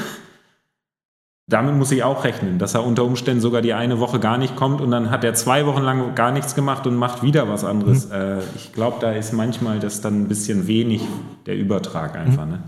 damit 1.48 1.76
muss 1.76 1.92
ich 1.92 2.04
auch 2.04 2.24
rechnen, 2.24 2.58
dass 2.58 2.74
er 2.74 2.84
unter 2.84 3.04
Umständen 3.04 3.40
sogar 3.40 3.62
die 3.62 3.74
eine 3.74 4.00
Woche 4.00 4.20
gar 4.20 4.38
nicht 4.38 4.56
kommt 4.56 4.82
und 4.82 4.90
dann 4.90 5.12
hat 5.12 5.24
er 5.24 5.36
zwei 5.36 5.66
Wochen 5.68 5.84
lang 5.84 6.16
gar 6.16 6.32
nichts 6.32 6.56
gemacht 6.56 6.88
und 6.88 6.96
macht 6.96 7.22
wieder 7.22 7.48
was 7.48 7.64
anderes. 7.64 8.08
Mhm. 8.08 8.14
Äh, 8.14 8.40
ich 8.56 8.74
glaube, 8.74 8.98
da 9.00 9.12
ist 9.12 9.32
manchmal 9.32 9.80
das 9.80 10.02
dann 10.02 10.24
ein 10.24 10.28
bisschen 10.28 10.68
wenig, 10.68 11.02
der 11.46 11.56
Übertrag 11.56 12.16
einfach. 12.16 12.46
Mhm. 12.46 12.52
Ne? 12.52 12.64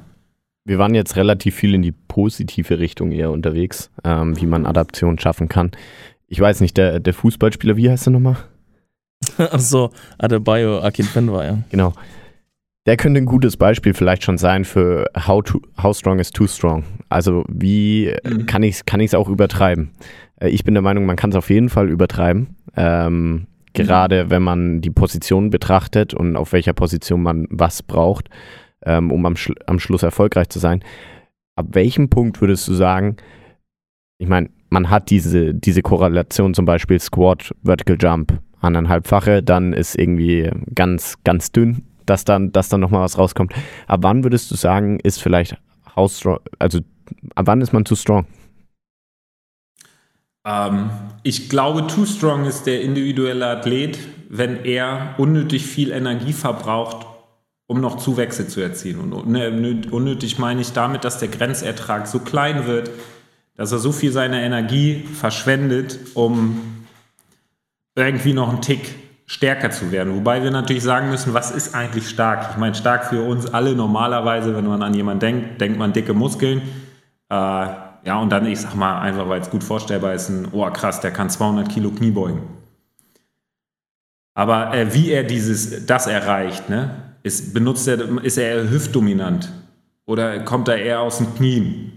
Wir 0.64 0.78
waren 0.78 0.94
jetzt 0.94 1.16
relativ 1.16 1.56
viel 1.56 1.74
in 1.74 1.82
die 1.82 1.94
positive 1.94 2.78
Richtung 2.78 3.12
eher 3.12 3.32
unterwegs, 3.32 3.90
ähm, 4.04 4.40
wie 4.40 4.46
man 4.46 4.66
Adaption 4.66 5.18
schaffen 5.18 5.48
kann. 5.48 5.72
Ich 6.28 6.40
weiß 6.40 6.62
nicht, 6.62 6.78
der, 6.78 7.00
der 7.00 7.14
Fußballspieler, 7.14 7.78
wie 7.78 7.90
heißt 7.90 8.08
er 8.08 8.12
nochmal? 8.12 8.38
Achso, 9.38 9.90
Adebayo 10.20 10.82
Akinfenwa, 10.82 11.46
ja. 11.46 11.58
Genau. 11.72 11.94
Der 12.88 12.96
könnte 12.96 13.20
ein 13.20 13.26
gutes 13.26 13.58
Beispiel 13.58 13.94
vielleicht 13.94 14.24
schon 14.24 14.38
sein 14.38 14.64
für 14.64 15.08
how, 15.28 15.44
to, 15.44 15.62
how 15.82 15.96
strong 15.96 16.20
is 16.20 16.32
too 16.32 16.48
strong. 16.48 16.86
Also 17.10 17.44
wie 17.50 18.16
mhm. 18.24 18.46
kann 18.46 18.64
ich 18.64 18.76
es 18.76 18.86
kann 18.86 19.06
auch 19.14 19.28
übertreiben? 19.28 19.92
Äh, 20.40 20.50
ich 20.50 20.64
bin 20.64 20.74
der 20.74 20.82
Meinung, 20.82 21.06
man 21.06 21.18
kann 21.18 21.32
es 21.32 21.36
auf 21.36 21.50
jeden 21.50 21.68
Fall 21.68 21.90
übertreiben. 21.90 22.56
Ähm, 22.78 23.48
gerade 23.74 24.26
mhm. 24.26 24.30
wenn 24.30 24.42
man 24.42 24.82
die 24.82 24.90
Position 24.90 25.50
betrachtet 25.50 26.14
und 26.14 26.38
auf 26.38 26.54
welcher 26.54 26.72
Position 26.72 27.22
man 27.22 27.46
was 27.50 27.84
braucht, 27.84 28.30
ähm, 28.86 29.12
um 29.12 29.26
am, 29.26 29.36
Sch 29.36 29.52
am 29.66 29.80
Schluss 29.80 30.04
erfolgreich 30.04 30.48
zu 30.48 30.60
sein. 30.60 30.82
Ab 31.58 31.68
welchem 31.72 32.10
Punkt 32.10 32.40
würdest 32.40 32.70
du 32.70 32.74
sagen, 32.74 33.18
ich 34.18 34.30
meine, 34.30 34.50
man 34.70 34.90
hat 34.90 35.10
diese, 35.10 35.54
diese 35.54 35.82
Korrelation 35.82 36.54
zum 36.54 36.64
Beispiel 36.64 37.02
Squat, 37.02 37.54
Vertical 37.64 37.98
Jump, 38.00 38.40
anderthalbfache, 38.62 39.44
dann 39.44 39.74
ist 39.74 40.00
irgendwie 40.00 40.50
ganz, 40.74 41.16
ganz 41.26 41.52
dünn 41.52 41.84
dass 42.10 42.26
dann, 42.26 42.52
dass 42.52 42.70
dann 42.70 42.82
nochmal 42.82 43.02
was 43.02 43.18
rauskommt. 43.18 43.54
Ab 43.88 44.00
wann 44.04 44.24
würdest 44.24 44.50
du 44.52 44.56
sagen, 44.56 45.00
ist 45.00 45.22
vielleicht 45.22 45.58
how 45.96 46.12
strong, 46.12 46.40
also 46.60 46.80
ab 47.36 47.48
wann 47.48 47.62
ist 47.62 47.74
man 47.74 47.86
too 47.86 47.96
strong? 47.96 48.26
Ähm, 50.46 50.90
ich 51.24 51.50
glaube, 51.50 51.88
too 51.88 52.06
strong 52.06 52.46
ist 52.46 52.66
der 52.66 52.82
individuelle 52.82 53.46
Athlet, 53.48 54.00
wenn 54.30 54.64
er 54.66 55.16
unnötig 55.18 55.66
viel 55.66 55.92
Energie 55.92 56.34
verbraucht, 56.34 57.06
um 57.68 57.82
noch 57.82 57.98
Zuwächse 57.98 58.48
zu 58.48 58.62
erzielen. 58.62 59.12
Und 59.14 59.28
ne, 59.28 59.82
unnötig 59.92 60.40
meine 60.40 60.62
ich 60.62 60.72
damit, 60.72 61.04
dass 61.04 61.20
der 61.20 61.28
Grenzertrag 61.28 62.08
so 62.08 62.20
klein 62.20 62.66
wird, 62.66 62.90
dass 63.56 63.72
er 63.72 63.80
so 63.80 63.92
viel 63.92 64.12
seiner 64.12 64.42
Energie 64.42 65.04
verschwendet, 65.04 66.00
um 66.14 66.62
irgendwie 67.96 68.34
noch 68.34 68.50
einen 68.50 68.62
Tick 68.62 68.96
stärker 69.28 69.70
zu 69.72 69.92
werden. 69.92 70.16
Wobei 70.16 70.42
wir 70.42 70.52
natürlich 70.52 70.84
sagen 70.84 71.10
müssen, 71.10 71.34
was 71.34 71.52
ist 71.52 71.76
eigentlich 71.76 72.10
stark? 72.10 72.52
Ich 72.52 72.58
meine, 72.58 72.74
stark 72.74 73.06
für 73.06 73.22
uns 73.22 73.54
alle 73.54 73.76
normalerweise, 73.76 74.56
wenn 74.56 74.66
man 74.66 74.82
an 74.82 74.94
jemanden 74.94 75.20
denkt, 75.20 75.62
denkt 75.62 75.78
man 75.78 75.94
dicke 75.94 76.14
Muskeln. 76.14 76.62
Äh, 77.30 77.36
ja, 77.36 78.20
und 78.22 78.32
dann, 78.32 78.46
ich 78.46 78.62
sag 78.62 78.76
mal, 78.76 79.02
einfach 79.02 79.28
weil 79.28 79.42
es 79.42 79.50
gut 79.50 79.64
vorstellbar 79.64 80.14
ist, 80.14 80.30
ein, 80.30 80.48
oh 80.54 80.66
krass, 80.72 81.02
der 81.02 81.12
kann 81.12 81.30
200 81.30 81.68
Kilo 81.68 81.92
Knie 81.92 82.12
beugen. 82.12 82.42
Aber 84.34 84.74
äh, 84.74 84.94
wie 84.94 85.12
er 85.12 85.24
dieses, 85.24 85.86
das 85.86 86.08
erreicht, 86.08 86.70
ne, 86.70 86.92
ist, 87.24 87.54
benutzt 87.54 87.88
er, 87.88 88.24
ist 88.24 88.38
er 88.38 88.70
hüftdominant? 88.70 89.52
Oder 90.06 90.40
kommt 90.40 90.70
er 90.70 90.78
eher 90.78 91.02
aus 91.02 91.18
den 91.18 91.36
Knien? 91.36 91.97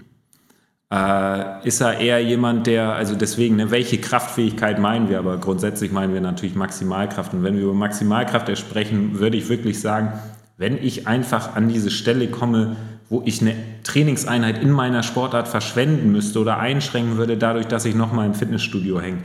Äh, 0.93 1.67
ist 1.67 1.81
er 1.81 1.99
eher 1.99 2.21
jemand, 2.21 2.67
der, 2.67 2.93
also 2.95 3.15
deswegen, 3.15 3.57
ne, 3.57 3.71
welche 3.71 3.99
Kraftfähigkeit 3.99 4.81
meinen 4.81 5.09
wir? 5.09 5.21
Aber 5.21 5.39
grundsätzlich 5.39 5.93
meinen 5.93 6.13
wir 6.13 6.21
natürlich 6.21 6.57
Maximalkraft. 6.57 7.33
Und 7.33 7.45
wenn 7.45 7.55
wir 7.55 7.63
über 7.63 7.75
Maximalkraft 7.75 8.57
sprechen, 8.59 9.21
würde 9.21 9.37
ich 9.37 9.49
wirklich 9.49 9.81
sagen, 9.81 10.13
wenn 10.57 10.77
ich 10.77 11.07
einfach 11.07 11.55
an 11.55 11.69
diese 11.69 11.91
Stelle 11.91 12.29
komme, 12.29 12.77
wo 13.09 13.23
ich 13.25 13.41
eine 13.41 13.55
Trainingseinheit 13.85 14.63
in 14.63 14.71
meiner 14.71 15.03
Sportart 15.03 15.49
verschwenden 15.49 16.13
müsste 16.13 16.41
oder 16.41 16.59
einschränken 16.59 17.17
würde, 17.17 17.37
dadurch, 17.37 17.67
dass 17.67 17.85
ich 17.85 17.95
nochmal 17.95 18.27
im 18.27 18.35
Fitnessstudio 18.35 19.01
hänge. 19.01 19.19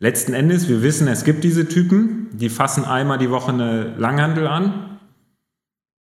Letzten 0.00 0.34
Endes, 0.34 0.68
wir 0.68 0.82
wissen, 0.82 1.06
es 1.08 1.24
gibt 1.24 1.44
diese 1.44 1.68
Typen, 1.68 2.28
die 2.32 2.48
fassen 2.48 2.84
einmal 2.84 3.18
die 3.18 3.30
Woche 3.30 3.52
eine 3.52 3.94
Langhandel 3.96 4.46
an, 4.46 4.93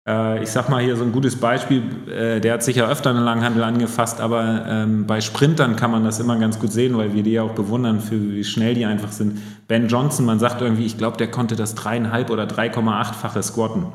ich 0.03 0.49
sag 0.49 0.67
mal 0.67 0.81
hier 0.81 0.95
so 0.95 1.03
ein 1.03 1.11
gutes 1.11 1.35
Beispiel, 1.35 1.83
äh, 2.09 2.41
der 2.41 2.53
hat 2.53 2.63
sicher 2.63 2.89
öfter 2.89 3.11
einen 3.11 3.23
Langhandel 3.23 3.63
angefasst, 3.63 4.19
aber 4.19 4.65
ähm, 4.67 5.05
bei 5.05 5.21
Sprintern 5.21 5.75
kann 5.75 5.91
man 5.91 6.03
das 6.03 6.19
immer 6.19 6.39
ganz 6.39 6.57
gut 6.57 6.71
sehen, 6.71 6.97
weil 6.97 7.13
wir 7.13 7.21
die 7.21 7.33
ja 7.33 7.43
auch 7.43 7.53
bewundern, 7.53 7.99
für 7.99 8.19
wie 8.19 8.43
schnell 8.43 8.73
die 8.73 8.85
einfach 8.85 9.11
sind. 9.11 9.39
Ben 9.67 9.87
Johnson, 9.87 10.25
man 10.25 10.39
sagt 10.39 10.59
irgendwie, 10.61 10.87
ich 10.87 10.97
glaube, 10.97 11.17
der 11.17 11.29
konnte 11.29 11.55
das 11.55 11.75
dreieinhalb 11.75 12.31
oder 12.31 12.45
3,8-fache 12.45 13.43
squatten. 13.43 13.85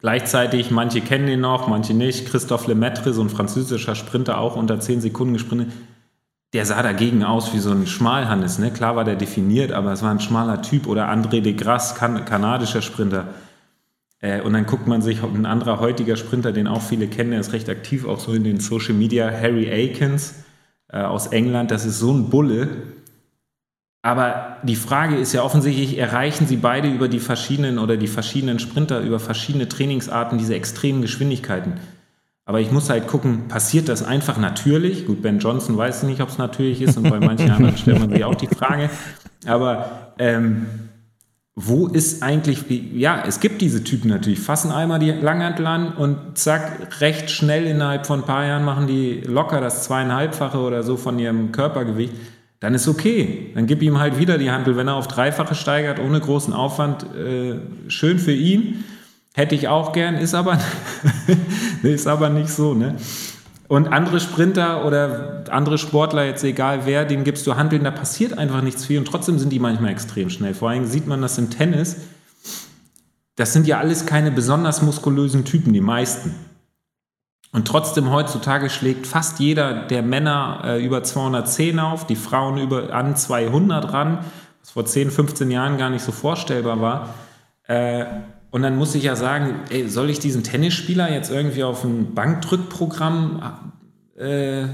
Gleichzeitig, 0.00 0.72
manche 0.72 1.02
kennen 1.02 1.28
ihn 1.28 1.40
noch, 1.40 1.68
manche 1.68 1.94
nicht. 1.94 2.26
Christophe 2.28 2.68
Lemaitre, 2.68 3.12
so 3.12 3.22
ein 3.22 3.30
französischer 3.30 3.94
Sprinter, 3.94 4.38
auch 4.38 4.56
unter 4.56 4.80
10 4.80 5.02
Sekunden 5.02 5.34
gesprintet. 5.34 5.72
Der 6.52 6.66
sah 6.66 6.82
dagegen 6.82 7.22
aus 7.22 7.54
wie 7.54 7.60
so 7.60 7.70
ein 7.70 7.86
Schmalhannes. 7.86 8.58
Ne? 8.58 8.72
Klar 8.72 8.96
war 8.96 9.04
der 9.04 9.14
definiert, 9.14 9.70
aber 9.70 9.92
es 9.92 10.02
war 10.02 10.10
ein 10.10 10.18
schmaler 10.18 10.62
Typ. 10.62 10.88
Oder 10.88 11.08
André 11.12 11.42
de 11.42 11.52
Grasse, 11.52 11.94
kan 11.94 12.24
kanadischer 12.24 12.82
Sprinter 12.82 13.26
äh, 14.20 14.40
und 14.40 14.52
dann 14.52 14.66
guckt 14.66 14.86
man 14.86 15.02
sich 15.02 15.22
ein 15.22 15.46
anderer 15.46 15.80
heutiger 15.80 16.16
Sprinter, 16.16 16.52
den 16.52 16.66
auch 16.66 16.82
viele 16.82 17.08
kennen, 17.08 17.30
der 17.30 17.40
ist 17.40 17.52
recht 17.52 17.68
aktiv, 17.68 18.06
auch 18.06 18.20
so 18.20 18.32
in 18.32 18.44
den 18.44 18.60
Social 18.60 18.94
Media, 18.94 19.30
Harry 19.30 19.70
Akins 19.70 20.44
äh, 20.92 20.98
aus 20.98 21.28
England, 21.28 21.70
das 21.70 21.84
ist 21.84 21.98
so 21.98 22.12
ein 22.12 22.30
Bulle. 22.30 22.68
Aber 24.02 24.56
die 24.62 24.76
Frage 24.76 25.16
ist 25.16 25.34
ja 25.34 25.42
offensichtlich, 25.42 25.98
erreichen 25.98 26.46
sie 26.46 26.56
beide 26.56 26.88
über 26.88 27.08
die 27.08 27.18
verschiedenen 27.18 27.78
oder 27.78 27.98
die 27.98 28.08
verschiedenen 28.08 28.58
Sprinter, 28.58 29.00
über 29.00 29.20
verschiedene 29.20 29.68
Trainingsarten 29.68 30.38
diese 30.38 30.54
extremen 30.54 31.02
Geschwindigkeiten. 31.02 31.74
Aber 32.46 32.60
ich 32.60 32.72
muss 32.72 32.90
halt 32.90 33.06
gucken, 33.06 33.48
passiert 33.48 33.88
das 33.88 34.02
einfach 34.02 34.38
natürlich? 34.38 35.06
Gut, 35.06 35.22
Ben 35.22 35.38
Johnson 35.38 35.76
weiß 35.76 36.02
nicht, 36.04 36.20
ob 36.20 36.30
es 36.30 36.38
natürlich 36.38 36.80
ist 36.80 36.96
und 36.96 37.08
bei 37.08 37.20
manchen 37.20 37.50
anderen 37.50 37.76
stellt 37.76 38.00
man 38.00 38.10
sich 38.10 38.24
auch 38.24 38.34
die 38.34 38.48
Frage. 38.48 38.90
Aber 39.46 40.14
ähm, 40.18 40.66
wo 41.62 41.86
ist 41.86 42.22
eigentlich, 42.22 42.64
ja, 42.94 43.22
es 43.26 43.40
gibt 43.40 43.60
diese 43.60 43.84
Typen 43.84 44.08
natürlich, 44.08 44.40
fassen 44.40 44.72
einmal 44.72 44.98
die 44.98 45.10
Langhantel 45.10 45.66
an 45.66 45.92
und 45.92 46.38
zack, 46.38 47.00
recht 47.00 47.30
schnell 47.30 47.66
innerhalb 47.66 48.06
von 48.06 48.20
ein 48.20 48.26
paar 48.26 48.46
Jahren 48.46 48.64
machen 48.64 48.86
die 48.86 49.20
locker 49.26 49.60
das 49.60 49.84
zweieinhalbfache 49.84 50.58
oder 50.58 50.82
so 50.82 50.96
von 50.96 51.18
ihrem 51.18 51.52
Körpergewicht, 51.52 52.14
dann 52.60 52.74
ist 52.74 52.88
okay. 52.88 53.52
Dann 53.54 53.66
gib 53.66 53.82
ihm 53.82 53.98
halt 53.98 54.18
wieder 54.18 54.38
die 54.38 54.50
Handel, 54.50 54.76
wenn 54.76 54.88
er 54.88 54.94
auf 54.94 55.08
dreifache 55.08 55.54
steigert, 55.54 55.98
ohne 55.98 56.20
großen 56.20 56.54
Aufwand, 56.54 57.04
äh, 57.14 57.56
schön 57.88 58.18
für 58.18 58.32
ihn. 58.32 58.84
Hätte 59.34 59.54
ich 59.54 59.68
auch 59.68 59.92
gern, 59.92 60.16
ist 60.16 60.34
aber, 60.34 60.58
ist 61.82 62.06
aber 62.06 62.30
nicht 62.30 62.50
so, 62.50 62.74
ne? 62.74 62.96
Und 63.70 63.92
andere 63.92 64.18
Sprinter 64.18 64.84
oder 64.84 65.44
andere 65.48 65.78
Sportler, 65.78 66.24
jetzt 66.24 66.42
egal 66.42 66.86
wer, 66.86 67.04
denen 67.04 67.22
gibst 67.22 67.46
du 67.46 67.54
Handeln, 67.54 67.84
da 67.84 67.92
passiert 67.92 68.36
einfach 68.36 68.62
nichts 68.62 68.84
viel 68.84 68.98
und 68.98 69.04
trotzdem 69.04 69.38
sind 69.38 69.50
die 69.50 69.60
manchmal 69.60 69.92
extrem 69.92 70.28
schnell. 70.28 70.54
Vor 70.54 70.70
allem 70.70 70.86
sieht 70.86 71.06
man 71.06 71.22
das 71.22 71.38
im 71.38 71.50
Tennis. 71.50 71.98
Das 73.36 73.52
sind 73.52 73.68
ja 73.68 73.78
alles 73.78 74.06
keine 74.06 74.32
besonders 74.32 74.82
muskulösen 74.82 75.44
Typen, 75.44 75.72
die 75.72 75.80
meisten. 75.80 76.34
Und 77.52 77.68
trotzdem 77.68 78.10
heutzutage 78.10 78.70
schlägt 78.70 79.06
fast 79.06 79.38
jeder 79.38 79.86
der 79.86 80.02
Männer 80.02 80.62
äh, 80.64 80.84
über 80.84 81.04
210 81.04 81.78
auf, 81.78 82.08
die 82.08 82.16
Frauen 82.16 82.58
über 82.58 82.92
an 82.92 83.14
200 83.14 83.92
ran, 83.92 84.24
was 84.62 84.70
vor 84.72 84.84
10, 84.84 85.12
15 85.12 85.48
Jahren 85.48 85.78
gar 85.78 85.90
nicht 85.90 86.02
so 86.02 86.10
vorstellbar 86.10 86.80
war. 86.80 87.14
Äh, 87.68 88.04
und 88.50 88.62
dann 88.62 88.76
muss 88.76 88.94
ich 88.94 89.04
ja 89.04 89.14
sagen, 89.14 89.60
ey, 89.70 89.88
soll 89.88 90.10
ich 90.10 90.18
diesen 90.18 90.42
Tennisspieler 90.42 91.12
jetzt 91.12 91.30
irgendwie 91.30 91.62
auf 91.62 91.84
ein 91.84 92.14
Bankdrückprogramm, 92.14 93.42
äh, 94.18 94.64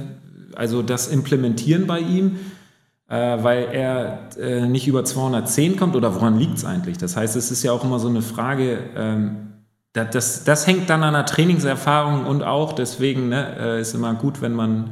also 0.55 0.83
das 0.83 1.09
implementieren 1.09 1.87
bei 1.87 2.01
ihm, 2.01 2.39
äh, 3.09 3.15
weil 3.43 3.69
er 3.73 4.31
äh, 4.39 4.67
nicht 4.67 4.89
über 4.89 5.05
210 5.05 5.77
kommt 5.77 5.95
oder 5.95 6.15
woran 6.15 6.39
liegt 6.39 6.57
es 6.57 6.65
eigentlich? 6.65 6.97
Das 6.97 7.17
heißt, 7.17 7.37
es 7.37 7.51
ist 7.51 7.63
ja 7.63 7.73
auch 7.73 7.85
immer 7.85 7.99
so 7.99 8.09
eine 8.09 8.23
Frage, 8.23 8.79
ähm, 8.97 9.37
das, 9.93 10.11
das, 10.11 10.45
das, 10.45 10.67
hängt 10.67 10.91
dann 10.91 11.03
an 11.03 11.15
der 11.15 11.27
Trainingserfahrung 11.27 12.27
und 12.27 12.43
auch 12.43 12.73
deswegen 12.73 13.29
ne, 13.29 13.57
äh, 13.59 13.81
ist 13.81 13.95
immer 13.95 14.15
gut, 14.15 14.41
wenn 14.43 14.53
man, 14.53 14.91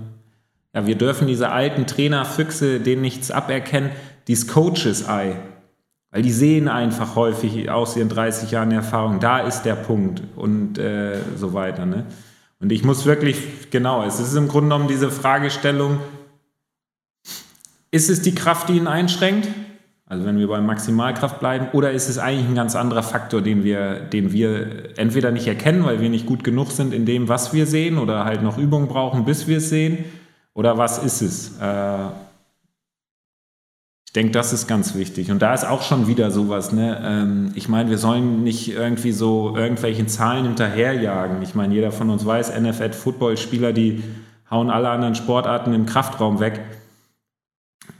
ja, 0.75 0.87
wir 0.87 0.97
dürfen 0.97 1.27
diese 1.27 1.51
alten 1.51 1.87
Trainerfüchse, 1.87 2.81
denen 2.81 3.03
nichts 3.03 3.31
aberkennen, 3.31 3.91
dieses 4.29 4.49
Coaches-Eye 4.49 5.37
weil 6.15 6.23
die 6.23 6.31
sehen 6.31 6.69
einfach 6.69 7.17
häufig 7.17 7.69
aus 7.69 7.97
ihren 7.97 8.09
30 8.09 8.53
Jahren 8.53 8.71
Erfahrung, 8.71 9.19
da 9.19 9.41
ist 9.41 9.63
der 9.63 9.75
Punkt 9.75 10.23
und 10.37 10.79
äh, 10.79 11.17
so 11.37 11.55
weiter. 11.55 11.87
Ne? 11.87 12.07
Und 12.61 12.71
ich 12.71 12.85
muss 12.85 13.05
wirklich, 13.05 13.69
genau, 13.73 14.05
es 14.05 14.21
ist 14.21 14.37
im 14.37 14.47
Grunde 14.47 14.69
genommen 14.69 14.87
diese 14.87 15.11
Fragestellung, 15.11 15.99
ist 17.91 18.11
es 18.11 18.23
die 18.23 18.33
Kraft, 18.33 18.69
die 18.69 18.77
ihn 18.77 18.87
einschränkt? 18.87 19.49
Also 20.07 20.25
wenn 20.25 20.39
wir 20.39 20.47
bei 20.47 20.61
Maximalkraft 20.61 21.41
bleiben, 21.41 21.67
oder 21.73 21.91
ist 21.91 22.09
es 22.09 22.19
eigentlich 22.19 22.47
ein 22.47 22.55
ganz 22.55 22.77
anderer 22.77 23.03
Faktor, 23.03 23.43
den 23.43 23.65
wir, 23.65 23.99
den 23.99 24.31
wir 24.31 24.97
entweder 24.97 25.33
nicht 25.33 25.49
erkennen, 25.49 25.85
weil 25.85 26.01
wir 26.01 26.11
nicht 26.11 26.27
gut 26.27 26.45
genug 26.45 26.71
sind 26.71 26.95
in 26.95 27.07
dem, 27.07 27.29
was 27.29 27.53
wir 27.53 27.67
sehen, 27.67 27.99
oder 27.99 28.25
halt 28.25 28.41
noch 28.41 28.57
Übung 28.57 28.87
brauchen, 28.87 29.25
bis 29.25 29.49
wir 29.49 29.57
es 29.57 29.69
sehen, 29.69 30.05
oder 30.53 30.79
was 30.79 31.03
ist 31.03 31.23
es? 31.23 31.59
Äh, 31.61 32.24
denke, 34.15 34.33
das 34.33 34.53
ist 34.53 34.67
ganz 34.69 34.95
wichtig. 34.95 35.31
Und 35.31 35.43
da 35.43 35.55
ist 35.55 35.65
auch 35.65 35.83
schon 35.83 36.07
wieder 36.07 36.31
sowas. 36.31 36.73
Ne? 36.73 37.01
Ähm, 37.05 37.53
ich 37.55 37.69
meine, 37.69 37.91
wir 37.91 37.99
sollen 37.99 38.45
nicht 38.45 38.71
irgendwie 38.71 39.13
so 39.13 39.57
irgendwelchen 39.57 40.09
Zahlen 40.09 40.45
hinterherjagen. 40.45 41.43
Ich 41.43 41.55
meine, 41.55 41.75
jeder 41.75 41.91
von 41.91 42.11
uns 42.11 42.25
weiß, 42.25 42.59
NFL-Football-Spieler, 42.61 43.73
die 43.73 44.03
hauen 44.51 44.71
alle 44.71 44.89
anderen 44.89 45.15
Sportarten 45.15 45.75
im 45.75 45.87
Kraftraum 45.87 46.39
weg. 46.39 46.61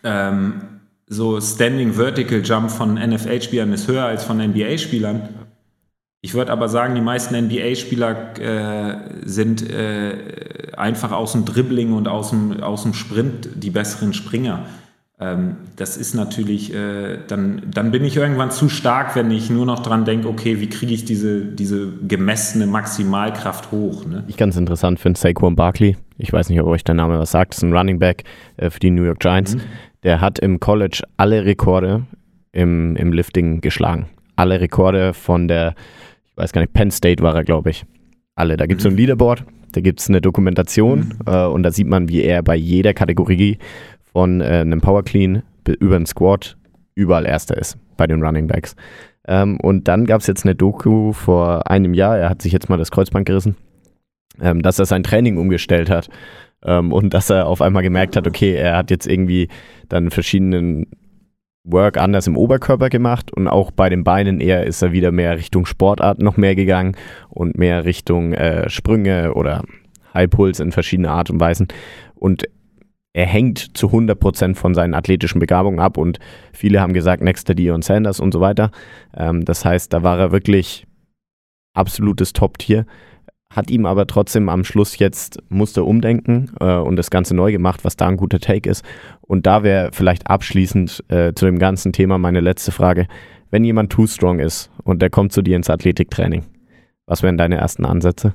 Ähm, 0.05 0.63
so 1.07 1.41
Standing 1.41 1.95
Vertical 1.95 2.43
Jump 2.43 2.71
von 2.71 2.95
NFL-Spielern 2.95 3.73
ist 3.73 3.89
höher 3.89 4.05
als 4.05 4.25
von 4.25 4.39
NBA-Spielern. 4.39 5.29
Ich 6.21 6.33
würde 6.33 6.53
aber 6.53 6.69
sagen, 6.69 6.95
die 6.95 7.03
meisten 7.03 7.37
NBA-Spieler 7.37 8.39
äh, 8.39 8.97
sind 9.27 9.69
äh, 9.69 10.73
einfach 10.77 11.13
aus 11.13 11.33
dem 11.33 11.45
Dribbling 11.45 11.93
und 11.93 12.09
aus 12.09 12.31
dem, 12.31 12.63
aus 12.63 12.85
dem 12.85 12.95
Sprint 12.95 13.49
die 13.57 13.71
besseren 13.71 14.15
Springer. 14.15 14.65
Ähm, 15.25 15.57
das 15.77 15.97
ist 15.97 16.15
natürlich, 16.15 16.75
äh, 16.75 17.19
dann, 17.27 17.63
dann 17.73 17.91
bin 17.91 18.05
ich 18.05 18.17
irgendwann 18.17 18.51
zu 18.51 18.69
stark, 18.69 19.17
wenn 19.17 19.31
ich 19.31 19.49
nur 19.49 19.65
noch 19.65 19.81
dran 19.81 20.05
denke, 20.05 20.29
okay, 20.29 20.61
wie 20.61 20.69
kriege 20.69 20.93
ich 20.93 21.05
diese, 21.05 21.45
diese 21.45 21.89
gemessene 22.07 22.67
Maximalkraft 22.67 23.73
hoch. 23.73 24.05
Ne? 24.05 24.25
Ich 24.29 24.37
ganz 24.37 24.57
interessant 24.57 25.01
finde 25.01 25.19
Saquon 25.19 25.57
Barkley. 25.57 25.97
Ich 26.19 26.33
weiß 26.33 26.51
nicht, 26.51 26.61
ob 26.61 26.67
euch 26.67 26.85
der 26.85 26.95
Name 26.95 27.19
was 27.19 27.31
sagt. 27.31 27.53
Das 27.53 27.59
ist 27.59 27.63
ein 27.63 27.73
Running 27.73 27.99
Back 27.99 28.25
äh, 28.57 28.69
für 28.69 28.81
die 28.81 28.91
New 28.91 29.05
York 29.05 29.21
Giants. 29.21 29.55
Mhm. 29.55 29.61
Der 30.03 30.21
hat 30.21 30.39
im 30.41 30.61
College 30.61 31.03
alle 31.17 31.45
Rekorde 31.45 32.05
im, 32.53 32.95
im 32.97 33.13
Lifting 33.13 33.63
geschlagen. 33.63 34.07
Alle 34.37 34.61
Rekorde 34.61 35.15
von 35.15 35.49
der, 35.49 35.75
ich 36.27 36.37
weiß 36.37 36.53
gar 36.53 36.61
nicht, 36.61 36.75
Penn 36.75 36.91
State 36.91 37.23
war 37.23 37.35
er, 37.35 37.45
glaube 37.45 37.71
ich. 37.71 37.87
Alle. 38.35 38.57
Da 38.57 38.67
gibt 38.67 38.81
es 38.81 38.85
mhm. 38.85 38.91
so 38.91 38.93
ein 38.93 38.95
mhm. 38.95 38.99
Leaderboard, 38.99 39.45
da 39.73 39.81
gibt 39.81 40.01
es 40.01 40.09
eine 40.09 40.21
Dokumentation 40.21 40.99
mhm. 40.99 41.33
äh, 41.33 41.47
und 41.47 41.63
da 41.63 41.71
sieht 41.71 41.87
man, 41.87 42.09
wie 42.09 42.23
er 42.23 42.43
bei 42.43 42.57
jeder 42.57 42.95
Kategorie 42.95 43.59
von 44.15 44.41
äh, 44.41 44.61
einem 44.61 44.81
Power 44.81 45.03
Clean 45.03 45.43
über 45.67 45.97
einen 45.97 46.07
Squat 46.07 46.57
überall 46.95 47.27
Erster 47.27 47.59
ist 47.59 47.77
bei 47.97 48.07
den 48.07 48.23
Running 48.23 48.47
Backs. 48.47 48.77
Ähm, 49.27 49.59
und 49.61 49.89
dann 49.89 50.07
gab 50.07 50.21
es 50.21 50.27
jetzt 50.27 50.45
eine 50.45 50.55
Doku 50.55 51.13
vor 51.13 51.69
einem 51.69 51.95
Jahr, 51.95 52.17
er 52.17 52.31
hat 52.31 52.41
sich 52.41 52.53
jetzt 52.53 52.69
mal 52.69 52.77
das 52.77 52.91
Kreuzband 52.91 53.27
gerissen, 53.27 53.57
ähm, 54.41 54.63
dass 54.63 54.79
er 54.79 54.87
sein 54.87 55.03
Training 55.03 55.37
umgestellt 55.37 55.91
hat 55.91 56.09
ähm, 56.65 56.93
und 56.93 57.13
dass 57.13 57.31
er 57.31 57.47
auf 57.47 57.61
einmal 57.61 57.83
gemerkt 57.83 58.17
hat, 58.17 58.29
okay, 58.29 58.55
er 58.55 58.77
hat 58.77 58.91
jetzt 58.91 59.07
irgendwie 59.07 59.49
dann 59.89 60.11
verschiedenen 60.11 60.87
Work 61.65 61.97
anders 61.97 62.27
im 62.27 62.37
Oberkörper 62.37 62.91
gemacht 62.91 63.33
und 63.33 63.49
auch 63.49 63.71
bei 63.73 63.89
den 63.89 64.05
Beinen 64.05 64.41
eher 64.41 64.65
ist 64.65 64.83
er 64.83 64.93
wieder 64.93 65.11
mehr 65.11 65.37
Richtung 65.39 65.67
Sportart 65.67 66.23
noch 66.23 66.37
mehr 66.37 66.55
gegangen 66.55 66.95
und 67.31 67.59
mehr 67.59 67.85
Richtung 67.85 68.35
äh, 68.35 68.69
Sprünge 68.69 69.35
oder 69.35 69.65
High 70.13 70.31
Puls 70.31 70.61
in 70.61 70.71
verschiedene 70.71 71.11
Art 71.11 71.31
und 71.31 71.41
Weisen. 71.41 71.67
Und 72.15 72.45
er 73.15 73.27
hängt 73.27 73.77
zu 73.77 73.89
100% 73.89 74.55
von 74.57 74.75
seinen 74.75 74.93
athletischen 74.93 75.39
Begabungen 75.39 75.81
ab 75.81 75.97
und 75.97 76.19
viele 76.53 76.81
haben 76.81 76.93
gesagt, 76.93 77.23
nächster 77.23 77.55
Dion 77.55 77.81
Sanders 77.81 78.21
und 78.21 78.33
so 78.33 78.41
weiter. 78.41 78.71
Ähm, 79.17 79.45
das 79.45 79.65
heißt, 79.65 79.93
da 79.93 80.03
war 80.03 80.19
er 80.19 80.33
wirklich 80.33 80.87
absolutes 81.75 82.35
Top-Tier 82.35 82.85
hat 83.55 83.71
ihm 83.71 83.87
aber 83.87 84.07
trotzdem 84.07 84.49
am 84.49 84.65
Schluss 84.65 84.99
jetzt 84.99 85.39
musste 85.49 85.85
umdenken 85.85 86.51
äh, 86.61 86.75
und 86.75 86.97
das 86.97 87.11
Ganze 87.11 87.35
neu 87.35 87.53
gemacht, 87.53 87.85
was 87.85 87.97
da 87.97 88.09
ein 88.09 88.17
guter 88.17 88.41
Take 88.41 88.69
ist. 88.69 88.85
Und 89.21 89.47
da 89.47 89.63
wäre 89.63 89.91
vielleicht 89.93 90.29
abschließend 90.29 91.05
äh, 91.09 91.33
zu 91.35 91.47
dem 91.47 91.59
ganzen 91.59 91.93
Thema 91.93 92.19
meine 92.19 92.41
letzte 92.41 92.73
Frage. 92.73 93.07
Wenn 93.51 93.65
jemand 93.65 93.93
too 93.93 94.07
strong 94.07 94.41
ist 94.41 94.71
und 94.83 95.03
der 95.03 95.11
kommt 95.11 95.33
zu 95.33 95.43
dir 95.43 95.57
ins 95.57 95.71
Athletiktraining, 95.71 96.45
was 97.07 97.23
wären 97.23 97.39
deine 97.39 97.57
ersten 97.57 97.85
Ansätze? 97.85 98.35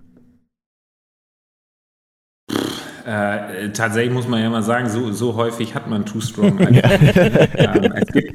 Äh, 3.10 3.72
tatsächlich 3.72 4.14
muss 4.14 4.28
man 4.28 4.40
ja 4.40 4.52
mal 4.52 4.62
sagen, 4.62 4.88
so, 4.88 5.12
so 5.12 5.34
häufig 5.34 5.74
hat 5.74 5.90
man 5.90 6.06
Too 6.06 6.22
Strong. 6.22 6.60
ähm, 6.60 7.94
es, 7.96 8.14
gibt, 8.14 8.34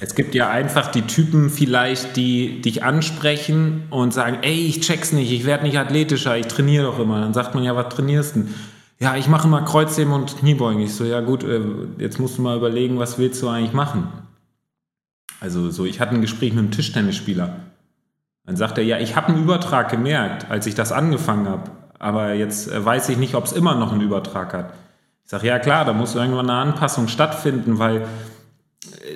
es 0.00 0.14
gibt 0.14 0.36
ja 0.36 0.48
einfach 0.48 0.92
die 0.92 1.02
Typen 1.02 1.50
vielleicht, 1.50 2.14
die 2.14 2.60
dich 2.60 2.84
ansprechen 2.84 3.82
und 3.90 4.14
sagen, 4.14 4.38
ey, 4.42 4.64
ich 4.64 4.78
check's 4.78 5.10
nicht, 5.10 5.32
ich 5.32 5.44
werde 5.44 5.64
nicht 5.64 5.76
athletischer, 5.76 6.36
ich 6.36 6.46
trainiere 6.46 6.84
doch 6.84 7.00
immer. 7.00 7.20
Dann 7.20 7.34
sagt 7.34 7.56
man 7.56 7.64
ja, 7.64 7.74
was 7.74 7.92
trainierst 7.92 8.36
du? 8.36 8.46
Ja, 9.00 9.16
ich 9.16 9.26
mache 9.26 9.48
immer 9.48 9.62
Kreuzheben 9.62 10.12
und 10.12 10.38
Kniebeugen. 10.38 10.80
Ich 10.82 10.94
so, 10.94 11.02
ja 11.02 11.20
gut, 11.20 11.42
äh, 11.42 11.60
jetzt 11.98 12.20
musst 12.20 12.38
du 12.38 12.42
mal 12.42 12.56
überlegen, 12.56 13.00
was 13.00 13.18
willst 13.18 13.42
du 13.42 13.48
eigentlich 13.48 13.72
machen? 13.72 14.06
Also 15.40 15.68
so, 15.70 15.84
ich 15.84 15.98
hatte 15.98 16.14
ein 16.14 16.20
Gespräch 16.20 16.52
mit 16.52 16.60
einem 16.60 16.70
Tischtennisspieler. 16.70 17.56
Dann 18.46 18.54
sagt 18.54 18.78
er, 18.78 18.84
ja, 18.84 18.98
ich 19.00 19.16
habe 19.16 19.32
einen 19.32 19.42
Übertrag 19.42 19.90
gemerkt, 19.90 20.48
als 20.48 20.68
ich 20.68 20.76
das 20.76 20.92
angefangen 20.92 21.48
habe. 21.48 21.72
Aber 22.02 22.34
jetzt 22.34 22.70
äh, 22.70 22.84
weiß 22.84 23.08
ich 23.10 23.16
nicht, 23.16 23.36
ob 23.36 23.44
es 23.44 23.52
immer 23.52 23.76
noch 23.76 23.92
einen 23.92 24.00
Übertrag 24.00 24.52
hat. 24.52 24.74
Ich 25.24 25.30
sage, 25.30 25.46
ja 25.46 25.60
klar, 25.60 25.84
da 25.84 25.92
muss 25.92 26.16
irgendwann 26.16 26.50
eine 26.50 26.58
Anpassung 26.58 27.06
stattfinden, 27.06 27.78
weil 27.78 28.06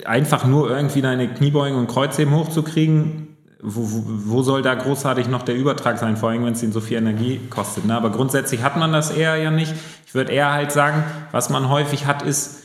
einfach 0.05 0.45
nur 0.45 0.71
irgendwie 0.71 1.03
deine 1.03 1.29
Kniebeugen 1.29 1.77
und 1.77 1.89
Kreuzheben 1.89 2.33
hochzukriegen, 2.33 3.37
wo, 3.61 4.05
wo, 4.07 4.43
soll 4.43 4.63
da 4.63 4.75
großartig 4.75 5.29
noch 5.29 5.43
der 5.43 5.57
Übertrag 5.57 5.99
sein, 5.99 6.17
vor 6.17 6.31
allem 6.31 6.45
wenn 6.45 6.53
es 6.53 6.63
ihn 6.63 6.71
so 6.71 6.81
viel 6.81 6.99
Energie 6.99 7.41
kostet. 7.51 7.87
Ne? 7.87 7.97
Aber 7.97 8.11
grundsätzlich 8.11 8.63
hat 8.63 8.77
man 8.77 8.93
das 8.93 9.11
eher 9.11 9.35
ja 9.37 9.51
nicht. 9.51 9.75
Ich 10.07 10.15
würde 10.15 10.31
eher 10.31 10.53
halt 10.53 10.71
sagen, 10.71 11.03
was 11.33 11.51
man 11.51 11.69
häufig 11.69 12.07
hat, 12.07 12.23
ist, 12.23 12.63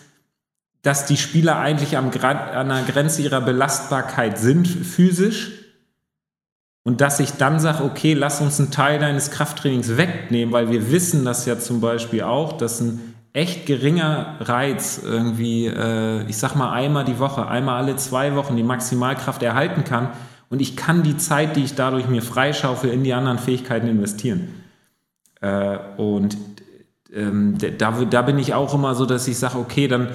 dass 0.84 1.08
die 1.08 1.18
Spieler 1.18 1.58
eigentlich 1.58 1.98
am, 1.98 2.12
an 2.12 2.70
der 2.70 2.84
Grenze 2.88 3.24
ihrer 3.24 3.42
Belastbarkeit 3.42 4.38
sind, 4.38 4.68
physisch. 4.68 5.61
Und 6.84 7.02
dass 7.02 7.20
ich 7.20 7.34
dann 7.34 7.60
sage, 7.60 7.84
okay, 7.84 8.14
lass 8.14 8.42
uns 8.42 8.60
einen 8.60 8.72
Teil 8.72 9.00
deines 9.00 9.30
Krafttrainings 9.30 9.98
wegnehmen, 9.98 10.52
weil 10.52 10.72
wir 10.72 10.92
wissen 10.92 11.26
das 11.26 11.46
ja 11.46 11.60
zum 11.60 11.80
Beispiel 11.80 12.24
auch, 12.24 12.54
dass 12.54 12.82
ein 12.82 13.00
echt 13.34 13.66
geringer 13.66 14.38
Reiz 14.40 15.00
irgendwie, 15.04 15.68
äh, 15.68 16.24
ich 16.28 16.38
sag 16.38 16.56
mal 16.56 16.72
einmal 16.72 17.06
die 17.06 17.20
Woche, 17.20 17.48
einmal 17.48 17.82
alle 17.82 17.96
zwei 17.96 18.36
Wochen 18.36 18.56
die 18.56 18.64
Maximalkraft 18.64 19.44
erhalten 19.44 19.84
kann 19.84 20.10
und 20.50 20.62
ich 20.62 20.76
kann 20.76 21.04
die 21.04 21.18
Zeit, 21.18 21.56
die 21.56 21.64
ich 21.64 21.76
dadurch 21.76 22.10
mir 22.10 22.22
freischaufel, 22.22 22.90
in 22.90 23.04
die 23.04 23.14
anderen 23.14 23.38
Fähigkeiten 23.38 23.88
investieren. 23.88 24.50
Äh, 25.40 25.78
und 25.96 26.36
ähm, 27.14 27.58
da, 27.78 27.92
da 27.92 28.22
bin 28.22 28.38
ich 28.38 28.54
auch 28.54 28.74
immer 28.74 28.96
so, 28.96 29.06
dass 29.06 29.28
ich 29.28 29.38
sage, 29.38 29.58
okay, 29.58 29.88
dann 29.88 30.10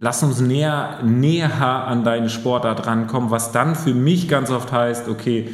lass 0.00 0.22
uns 0.22 0.40
näher, 0.40 0.98
näher 1.04 1.62
an 1.62 2.02
deine 2.02 2.28
Sportart 2.28 2.86
rankommen, 2.86 3.30
was 3.30 3.52
dann 3.52 3.76
für 3.76 3.94
mich 3.94 4.28
ganz 4.28 4.50
oft 4.50 4.72
heißt, 4.72 5.08
okay, 5.08 5.48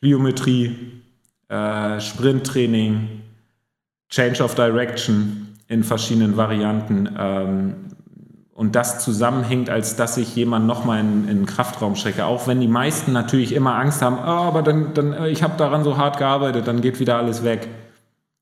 Pliometrie, 0.00 1.02
äh, 1.48 2.00
Sprinttraining, 2.00 3.22
Change 4.08 4.42
of 4.42 4.54
Direction, 4.54 5.46
in 5.68 5.82
verschiedenen 5.82 6.36
Varianten. 6.36 7.08
Ähm, 7.18 7.74
und 8.54 8.74
das 8.74 9.04
zusammenhängt, 9.04 9.68
als 9.68 9.96
dass 9.96 10.16
ich 10.16 10.34
jemand 10.34 10.66
nochmal 10.66 11.00
in, 11.00 11.28
in 11.28 11.36
den 11.40 11.46
Kraftraum 11.46 11.94
schrecke. 11.94 12.24
Auch 12.24 12.46
wenn 12.46 12.58
die 12.58 12.68
meisten 12.68 13.12
natürlich 13.12 13.52
immer 13.52 13.74
Angst 13.74 14.00
haben, 14.00 14.16
oh, 14.16 14.46
aber 14.46 14.62
dann, 14.62 14.94
dann 14.94 15.12
äh, 15.12 15.28
ich 15.28 15.42
habe 15.42 15.58
daran 15.58 15.84
so 15.84 15.96
hart 15.98 16.18
gearbeitet, 16.18 16.66
dann 16.66 16.80
geht 16.80 16.98
wieder 16.98 17.18
alles 17.18 17.44
weg. 17.44 17.68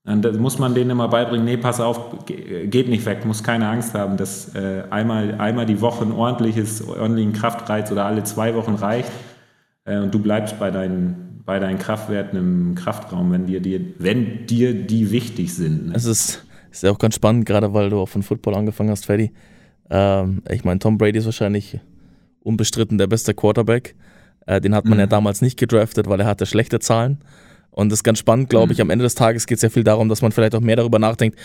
Und 0.05 0.21
da 0.23 0.31
muss 0.31 0.59
man 0.59 0.75
denen 0.75 0.91
immer 0.91 1.07
beibringen, 1.07 1.45
nee, 1.45 1.57
pass 1.57 1.81
auf, 1.81 2.25
geht 2.27 2.89
nicht 2.89 3.05
weg, 3.05 3.25
muss 3.25 3.43
keine 3.43 3.67
Angst 3.67 3.95
haben, 3.95 4.17
dass 4.17 4.53
äh, 4.53 4.83
einmal, 4.91 5.35
einmal 5.39 5.65
die 5.65 5.81
Woche 5.81 6.05
ein 6.05 6.11
ordentliches, 6.11 6.87
ordentlichen 6.87 7.33
Kraftreiz 7.33 7.91
oder 7.91 8.05
alle 8.05 8.23
zwei 8.23 8.53
Wochen 8.53 8.75
reicht 8.75 9.11
äh, 9.83 9.97
und 9.97 10.13
du 10.13 10.19
bleibst 10.19 10.59
bei 10.59 10.69
deinen, 10.69 11.24
bei 11.45 11.59
deinen 11.59 11.77
Kraftwerten 11.77 12.39
im 12.39 12.75
Kraftraum, 12.75 13.31
wenn 13.31 13.45
dir, 13.45 13.59
dir, 13.59 13.79
wenn 13.99 14.47
dir 14.47 14.73
die 14.73 15.11
wichtig 15.11 15.53
sind. 15.53 15.87
Ne? 15.87 15.93
Es 15.95 16.05
ist 16.05 16.45
ist 16.75 16.83
ja 16.83 16.91
auch 16.91 16.99
ganz 16.99 17.15
spannend, 17.15 17.45
gerade 17.45 17.73
weil 17.73 17.89
du 17.89 17.99
auch 17.99 18.09
von 18.09 18.21
Football 18.21 18.55
angefangen 18.55 18.89
hast, 18.89 19.05
Freddy. 19.05 19.31
Ähm, 19.89 20.41
ich 20.49 20.65
meine, 20.65 20.79
Tom 20.79 20.97
Brady 20.97 21.19
ist 21.19 21.25
wahrscheinlich 21.25 21.79
unbestritten 22.41 22.97
der 22.97 23.07
beste 23.07 23.33
Quarterback. 23.33 23.95
Äh, 24.45 24.59
den 24.59 24.75
hat 24.75 24.83
man 24.83 24.95
mhm. 24.95 24.99
ja 24.99 25.07
damals 25.07 25.41
nicht 25.41 25.57
gedraftet, 25.57 26.09
weil 26.09 26.19
er 26.19 26.25
hatte 26.25 26.45
schlechte 26.45 26.79
Zahlen. 26.79 27.19
Und 27.71 27.93
das 27.93 27.99
ist 27.99 28.03
ganz 28.03 28.19
spannend, 28.19 28.49
glaube 28.49 28.73
ich. 28.73 28.79
Mhm. 28.79 28.83
Am 28.83 28.89
Ende 28.89 29.03
des 29.03 29.15
Tages 29.15 29.47
geht 29.47 29.57
es 29.57 29.61
ja 29.61 29.69
viel 29.69 29.85
darum, 29.85 30.09
dass 30.09 30.21
man 30.21 30.33
vielleicht 30.33 30.53
auch 30.53 30.59
mehr 30.59 30.75
darüber 30.75 30.99
nachdenkt, 30.99 31.39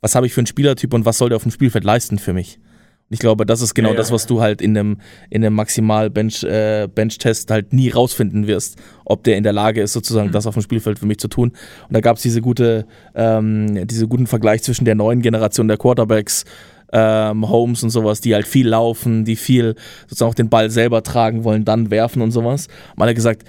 was 0.00 0.14
habe 0.14 0.26
ich 0.26 0.32
für 0.32 0.40
einen 0.40 0.46
Spielertyp 0.46 0.94
und 0.94 1.04
was 1.04 1.18
soll 1.18 1.30
der 1.30 1.36
auf 1.36 1.42
dem 1.42 1.50
Spielfeld 1.50 1.82
leisten 1.82 2.18
für 2.18 2.32
mich. 2.32 2.60
Ich 3.08 3.20
glaube, 3.20 3.46
das 3.46 3.60
ist 3.62 3.74
genau 3.74 3.90
ja, 3.90 3.94
das, 3.94 4.10
was 4.10 4.26
du 4.26 4.40
halt 4.40 4.60
in 4.60 4.76
einem, 4.76 4.96
in 5.30 5.44
einem 5.44 5.54
Maximal-Bench-Test 5.54 7.50
äh, 7.50 7.52
halt 7.52 7.72
nie 7.72 7.90
rausfinden 7.90 8.48
wirst, 8.48 8.76
ob 9.04 9.22
der 9.22 9.36
in 9.36 9.44
der 9.44 9.52
Lage 9.52 9.80
ist, 9.80 9.92
sozusagen 9.92 10.28
mhm. 10.28 10.32
das 10.32 10.46
auf 10.48 10.54
dem 10.54 10.62
Spielfeld 10.62 10.98
für 10.98 11.06
mich 11.06 11.18
zu 11.18 11.28
tun. 11.28 11.50
Und 11.50 11.94
da 11.94 12.00
gab 12.00 12.16
es 12.16 12.22
diese 12.22 12.40
gute, 12.40 12.86
ähm, 13.14 13.86
diese 13.86 14.08
guten 14.08 14.26
Vergleich 14.26 14.64
zwischen 14.64 14.84
der 14.84 14.96
neuen 14.96 15.22
Generation 15.22 15.68
der 15.68 15.76
Quarterbacks, 15.76 16.44
ähm, 16.92 17.48
Holmes 17.48 17.82
und 17.82 17.90
sowas, 17.90 18.20
die 18.20 18.34
halt 18.34 18.46
viel 18.46 18.68
laufen, 18.68 19.24
die 19.24 19.36
viel 19.36 19.74
sozusagen 20.02 20.30
auch 20.30 20.34
den 20.34 20.48
Ball 20.48 20.70
selber 20.70 21.02
tragen 21.02 21.44
wollen, 21.44 21.64
dann 21.64 21.90
werfen 21.90 22.22
und 22.22 22.30
sowas. 22.30 22.68
Hat 22.98 23.14
gesagt, 23.14 23.44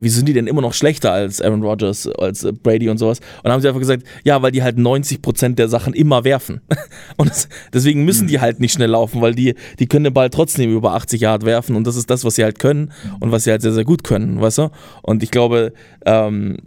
wieso 0.00 0.16
sind 0.16 0.26
die 0.26 0.32
denn 0.32 0.46
immer 0.46 0.60
noch 0.60 0.74
schlechter 0.74 1.12
als 1.12 1.40
Aaron 1.40 1.62
Rodgers, 1.62 2.06
als 2.06 2.44
äh, 2.44 2.52
Brady 2.52 2.88
und 2.88 2.98
sowas? 2.98 3.18
Und 3.18 3.44
dann 3.44 3.52
haben 3.52 3.60
sie 3.60 3.68
einfach 3.68 3.80
gesagt, 3.80 4.04
ja, 4.24 4.40
weil 4.42 4.52
die 4.52 4.62
halt 4.62 4.76
90% 4.76 5.54
der 5.54 5.68
Sachen 5.68 5.92
immer 5.94 6.24
werfen. 6.24 6.60
Und 7.16 7.30
das, 7.30 7.48
deswegen 7.72 8.04
müssen 8.04 8.28
die 8.28 8.40
halt 8.40 8.60
nicht 8.60 8.72
schnell 8.72 8.90
laufen, 8.90 9.20
weil 9.20 9.34
die, 9.34 9.54
die 9.78 9.86
können 9.86 10.04
den 10.04 10.14
Ball 10.14 10.30
trotzdem 10.30 10.72
über 10.72 10.94
80 10.94 11.20
Yard 11.20 11.44
werfen 11.44 11.74
und 11.74 11.86
das 11.86 11.96
ist 11.96 12.10
das, 12.10 12.24
was 12.24 12.36
sie 12.36 12.44
halt 12.44 12.58
können 12.58 12.92
und 13.20 13.32
was 13.32 13.44
sie 13.44 13.50
halt 13.50 13.62
sehr, 13.62 13.72
sehr 13.72 13.84
gut 13.84 14.04
können, 14.04 14.40
weißt 14.40 14.58
du? 14.58 14.70
Und 15.02 15.22
ich 15.22 15.30
glaube, 15.30 15.72
ähm, 16.06 16.58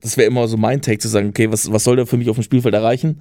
das 0.00 0.16
wäre 0.16 0.26
immer 0.26 0.48
so 0.48 0.56
mein 0.56 0.80
Take 0.80 0.98
zu 0.98 1.08
sagen, 1.08 1.28
okay, 1.28 1.50
was, 1.50 1.70
was 1.70 1.84
soll 1.84 1.96
der 1.96 2.06
für 2.06 2.16
mich 2.16 2.30
auf 2.30 2.36
dem 2.36 2.42
Spielfeld 2.42 2.74
erreichen? 2.74 3.20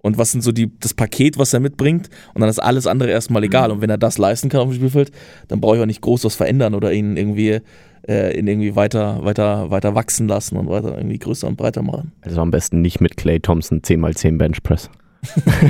Und 0.00 0.16
was 0.16 0.30
sind 0.32 0.42
so 0.42 0.52
die, 0.52 0.70
das 0.80 0.94
Paket, 0.94 1.38
was 1.38 1.52
er 1.52 1.60
mitbringt? 1.60 2.08
Und 2.34 2.40
dann 2.40 2.48
ist 2.48 2.60
alles 2.60 2.86
andere 2.86 3.10
erstmal 3.10 3.42
egal. 3.44 3.70
Und 3.70 3.80
wenn 3.80 3.90
er 3.90 3.98
das 3.98 4.18
leisten 4.18 4.48
kann 4.48 4.60
auf 4.60 4.68
dem 4.68 4.76
Spielfeld, 4.76 5.10
dann 5.48 5.60
brauche 5.60 5.76
ich 5.76 5.82
auch 5.82 5.86
nicht 5.86 6.02
groß 6.02 6.24
was 6.24 6.36
verändern 6.36 6.74
oder 6.74 6.92
ihn 6.92 7.16
irgendwie 7.16 7.60
äh, 8.08 8.38
ihn 8.38 8.46
irgendwie 8.46 8.76
weiter, 8.76 9.24
weiter, 9.24 9.70
weiter 9.70 9.94
wachsen 9.94 10.28
lassen 10.28 10.56
und 10.56 10.68
weiter 10.68 10.96
irgendwie 10.96 11.18
größer 11.18 11.46
und 11.46 11.56
breiter 11.56 11.82
machen. 11.82 12.12
Also 12.22 12.40
am 12.40 12.50
besten 12.50 12.80
nicht 12.80 13.00
mit 13.00 13.16
Clay 13.16 13.40
Thompson 13.40 13.82
10x10 13.82 14.38
Benchpress. 14.38 14.90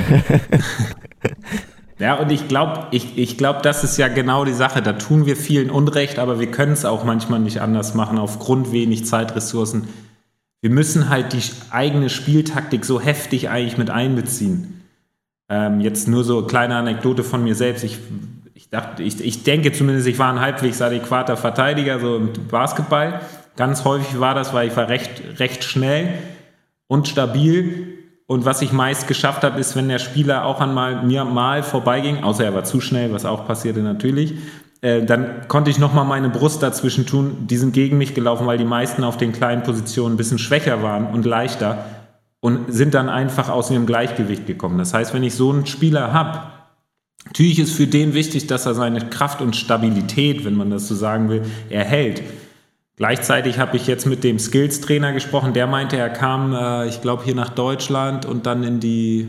Ja, 1.99 2.15
und 2.15 2.31
ich 2.31 2.47
glaube, 2.47 2.87
ich, 2.91 3.17
ich 3.17 3.37
glaub, 3.37 3.61
das 3.61 3.83
ist 3.83 3.97
ja 3.97 4.07
genau 4.07 4.45
die 4.45 4.53
Sache. 4.53 4.81
Da 4.81 4.93
tun 4.93 5.25
wir 5.25 5.35
vielen 5.35 5.69
Unrecht, 5.69 6.17
aber 6.17 6.39
wir 6.39 6.49
können 6.49 6.71
es 6.71 6.85
auch 6.85 7.03
manchmal 7.03 7.41
nicht 7.41 7.59
anders 7.61 7.93
machen, 7.93 8.17
aufgrund 8.17 8.71
wenig 8.71 9.05
Zeitressourcen. 9.05 9.89
Wir 10.61 10.69
müssen 10.69 11.09
halt 11.09 11.33
die 11.33 11.41
eigene 11.69 12.09
Spieltaktik 12.09 12.85
so 12.85 12.99
heftig 12.99 13.49
eigentlich 13.49 13.77
mit 13.77 13.89
einbeziehen. 13.89 14.81
Ähm, 15.49 15.79
jetzt 15.79 16.07
nur 16.07 16.23
so 16.23 16.39
eine 16.39 16.47
kleine 16.47 16.75
Anekdote 16.75 17.23
von 17.23 17.43
mir 17.43 17.55
selbst. 17.55 17.83
Ich, 17.83 17.97
ich, 18.53 18.69
dachte, 18.69 19.03
ich, 19.03 19.23
ich 19.23 19.43
denke 19.43 19.71
zumindest, 19.71 20.07
ich 20.07 20.19
war 20.19 20.31
ein 20.31 20.41
halbwegs 20.41 20.81
adäquater 20.81 21.37
Verteidiger, 21.37 21.99
so 21.99 22.17
im 22.17 22.33
Basketball. 22.49 23.21
Ganz 23.55 23.85
häufig 23.85 24.19
war 24.19 24.35
das, 24.35 24.53
weil 24.53 24.67
ich 24.67 24.75
war 24.75 24.89
recht, 24.89 25.39
recht 25.39 25.63
schnell 25.63 26.13
und 26.87 27.07
stabil 27.07 27.99
und 28.29 28.45
was 28.45 28.61
ich 28.61 28.71
meist 28.71 29.07
geschafft 29.07 29.43
habe, 29.43 29.59
ist, 29.59 29.75
wenn 29.75 29.89
der 29.89 29.97
Spieler 29.97 30.45
auch 30.45 30.61
einmal 30.61 31.03
mir 31.03 31.25
mal 31.25 31.63
vorbeiging, 31.63 32.23
außer 32.23 32.45
er 32.45 32.53
war 32.53 32.63
zu 32.63 32.79
schnell, 32.79 33.11
was 33.11 33.25
auch 33.25 33.47
passierte 33.47 33.79
natürlich, 33.79 34.35
äh, 34.81 35.03
dann 35.03 35.47
konnte 35.47 35.69
ich 35.69 35.79
nochmal 35.79 36.05
meine 36.05 36.29
Brust 36.29 36.63
dazwischen 36.63 37.05
tun. 37.05 37.47
Die 37.47 37.57
sind 37.57 37.73
gegen 37.73 37.97
mich 37.97 38.13
gelaufen, 38.13 38.47
weil 38.47 38.57
die 38.57 38.65
meisten 38.65 39.03
auf 39.03 39.17
den 39.17 39.33
kleinen 39.33 39.63
Positionen 39.63 40.13
ein 40.13 40.17
bisschen 40.17 40.39
schwächer 40.39 40.81
waren 40.81 41.07
und 41.07 41.25
leichter 41.25 41.85
und 42.39 42.73
sind 42.73 42.93
dann 42.93 43.09
einfach 43.09 43.49
aus 43.49 43.69
ihrem 43.69 43.85
Gleichgewicht 43.85 44.47
gekommen. 44.47 44.77
Das 44.77 44.93
heißt, 44.93 45.13
wenn 45.13 45.23
ich 45.23 45.35
so 45.35 45.51
einen 45.51 45.65
Spieler 45.65 46.13
habe, 46.13 46.39
natürlich 47.25 47.59
ist 47.59 47.73
für 47.73 47.87
den 47.87 48.13
wichtig, 48.13 48.47
dass 48.47 48.65
er 48.65 48.73
seine 48.73 49.09
Kraft 49.09 49.41
und 49.41 49.55
Stabilität, 49.55 50.45
wenn 50.45 50.55
man 50.55 50.69
das 50.69 50.87
so 50.87 50.95
sagen 50.95 51.29
will, 51.29 51.43
erhält. 51.69 52.21
Gleichzeitig 52.95 53.59
habe 53.59 53.77
ich 53.77 53.87
jetzt 53.87 54.05
mit 54.05 54.23
dem 54.23 54.39
Skills-Trainer 54.39 55.13
gesprochen, 55.13 55.53
der 55.53 55.67
meinte, 55.67 55.97
er 55.97 56.09
kam, 56.09 56.53
äh, 56.53 56.87
ich 56.87 57.01
glaube, 57.01 57.23
hier 57.23 57.35
nach 57.35 57.49
Deutschland 57.49 58.25
und 58.25 58.45
dann 58.45 58.63
in 58.63 58.79
die, 58.79 59.27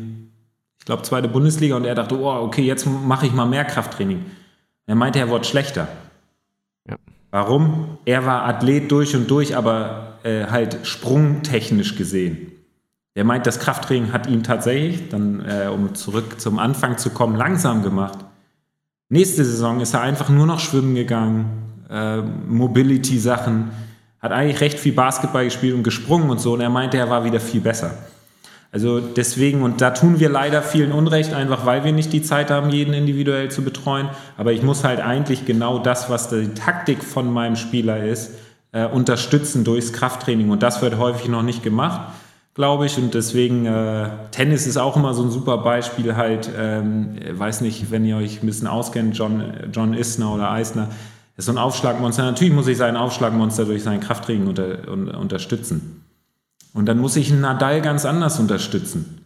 ich 0.79 0.85
glaube, 0.85 1.03
zweite 1.03 1.29
Bundesliga 1.29 1.77
und 1.77 1.85
er 1.85 1.95
dachte, 1.95 2.19
oh, 2.21 2.31
okay, 2.31 2.63
jetzt 2.63 2.87
mache 2.87 3.27
ich 3.27 3.33
mal 3.33 3.47
mehr 3.47 3.65
Krafttraining. 3.65 4.25
Er 4.91 4.97
meinte, 4.97 5.21
er 5.21 5.29
wurde 5.29 5.45
schlechter. 5.45 5.87
Ja. 6.89 6.97
Warum? 7.31 7.99
Er 8.07 8.27
war 8.27 8.45
Athlet 8.47 8.91
durch 8.91 9.15
und 9.15 9.31
durch, 9.31 9.57
aber 9.57 10.19
äh, 10.25 10.47
halt 10.47 10.81
sprungtechnisch 10.83 11.95
gesehen. 11.95 12.51
Er 13.15 13.23
meint, 13.23 13.47
das 13.47 13.61
Krafttraining 13.61 14.13
hat 14.13 14.27
ihn 14.27 14.43
tatsächlich, 14.43 15.09
dann 15.09 15.49
äh, 15.49 15.69
um 15.69 15.95
zurück 15.95 16.41
zum 16.41 16.59
Anfang 16.59 16.99
zu 16.99 17.11
kommen, 17.11 17.37
langsam 17.37 17.85
gemacht. 17.85 18.19
Nächste 19.09 19.45
Saison 19.45 19.81
ist 19.81 19.95
er 19.95 20.01
einfach 20.01 20.29
nur 20.29 20.47
noch 20.47 20.59
schwimmen 20.59 20.97
gegangen, 20.97 21.85
äh, 21.89 22.23
Mobility-Sachen, 22.23 23.71
hat 24.19 24.33
eigentlich 24.33 24.61
recht 24.61 24.81
viel 24.81 24.93
Basketball 24.93 25.45
gespielt 25.45 25.77
und 25.77 25.85
gesprungen 25.85 26.31
und 26.31 26.41
so. 26.41 26.55
Und 26.55 26.63
er 26.63 26.69
meinte, 26.69 26.97
er 26.97 27.09
war 27.09 27.23
wieder 27.23 27.39
viel 27.39 27.61
besser. 27.61 27.97
Also 28.73 29.01
deswegen, 29.01 29.63
und 29.63 29.81
da 29.81 29.91
tun 29.91 30.21
wir 30.21 30.29
leider 30.29 30.63
vielen 30.63 30.93
Unrecht, 30.93 31.35
einfach 31.35 31.67
weil 31.67 31.85
wir 31.85 31.93
nicht 31.93 32.13
die 32.13 32.23
Zeit 32.23 32.51
haben, 32.51 32.71
jeden 32.71 32.95
individuell 32.95 33.51
zu 33.51 33.63
betreuen. 33.63 34.09
Aber 34.37 34.53
ich 34.53 34.63
muss 34.63 34.85
halt 34.85 35.01
eigentlich 35.01 35.45
genau 35.45 35.81
das, 35.81 36.09
was 36.09 36.29
die 36.29 36.55
Taktik 36.55 37.03
von 37.03 37.33
meinem 37.33 37.57
Spieler 37.57 38.05
ist, 38.05 38.31
äh, 38.71 38.87
unterstützen 38.87 39.65
durchs 39.65 39.93
Krafttraining. 39.93 40.51
Und 40.51 40.63
das 40.63 40.83
wird 40.83 40.99
häufig 40.99 41.29
noch 41.29 41.43
nicht 41.43 41.65
gemacht, 41.65 42.13
glaube 42.55 42.87
ich. 42.87 42.97
Und 42.97 43.15
deswegen, 43.15 43.67
äh, 43.67 44.09
Tennis 44.31 44.69
ist 44.69 44.77
auch 44.77 44.97
immer 44.97 45.15
so 45.15 45.25
ein 45.25 45.33
super 45.33 45.59
Beispiel 45.59 46.15
halt, 46.15 46.49
ähm, 46.57 47.17
weiß 47.33 47.63
nicht, 47.63 47.91
wenn 47.91 48.05
ihr 48.05 48.19
euch 48.19 48.41
ein 48.41 48.47
bisschen 48.47 48.69
auskennt, 48.69 49.19
John, 49.19 49.43
John 49.73 49.95
Isner 49.95 50.33
oder 50.33 50.49
Eisner, 50.53 50.89
ist 51.37 51.47
so 51.47 51.53
ein 51.53 51.59
Aufschlagmonster. 51.59 52.23
Natürlich 52.23 52.55
muss 52.55 52.69
ich 52.69 52.77
sein 52.77 52.97
Aufschlagmonster 52.97 53.65
durch 53.65 53.83
sein 53.83 53.99
Krafttraining 53.99 54.47
unter, 54.47 54.89
un, 54.89 55.09
unterstützen. 55.09 56.00
Und 56.73 56.87
dann 56.87 56.99
muss 56.99 57.17
ich 57.17 57.33
einen 57.33 57.41
Nadal 57.41 57.81
ganz 57.81 58.05
anders 58.05 58.39
unterstützen. 58.39 59.23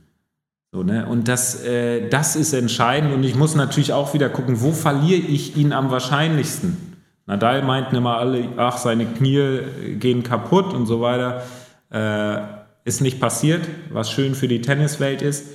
So, 0.73 0.83
ne? 0.83 1.07
Und 1.07 1.29
das, 1.29 1.63
äh, 1.63 2.09
das 2.09 2.37
ist 2.37 2.53
entscheidend. 2.53 3.15
Und 3.15 3.23
ich 3.25 3.35
muss 3.35 3.55
natürlich 3.55 3.93
auch 3.93 4.15
wieder 4.15 4.29
gucken, 4.29 4.61
wo 4.61 4.73
verliere 4.73 5.21
ich 5.21 5.57
ihn 5.57 5.73
am 5.73 5.91
wahrscheinlichsten. 5.91 6.95
Nadal 7.27 7.63
meinten 7.63 7.97
immer 7.97 8.19
alle, 8.19 8.49
ach, 8.57 8.77
seine 8.77 9.07
Knie 9.07 9.61
gehen 9.99 10.23
kaputt 10.23 10.75
und 10.75 10.87
so 10.87 11.01
weiter. 11.01 11.43
Äh, 11.91 12.41
ist 12.85 13.01
nicht 13.01 13.21
passiert, 13.21 13.67
was 13.91 14.11
schön 14.11 14.35
für 14.35 14.49
die 14.49 14.61
Tenniswelt 14.61 15.23
ist. 15.23 15.47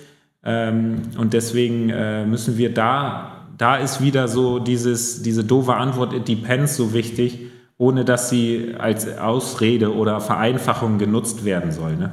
Ähm, 0.43 1.01
und 1.17 1.33
deswegen 1.33 1.89
äh, 1.89 2.25
müssen 2.25 2.57
wir 2.57 2.73
da 2.73 3.39
da 3.59 3.75
ist 3.75 4.01
wieder 4.01 4.27
so 4.29 4.57
dieses, 4.57 5.21
diese 5.21 5.43
doofe 5.43 5.75
Antwort, 5.75 6.13
it 6.13 6.27
depends, 6.27 6.77
so 6.77 6.93
wichtig, 6.93 7.48
ohne 7.79 8.03
dass 8.03 8.29
sie 8.29 8.75
als 8.77 9.17
Ausrede 9.17 9.95
oder 9.95 10.19
Vereinfachung 10.19 10.97
genutzt 10.99 11.45
werden 11.45 11.71
soll. 11.71 11.95
Ne? 11.95 12.11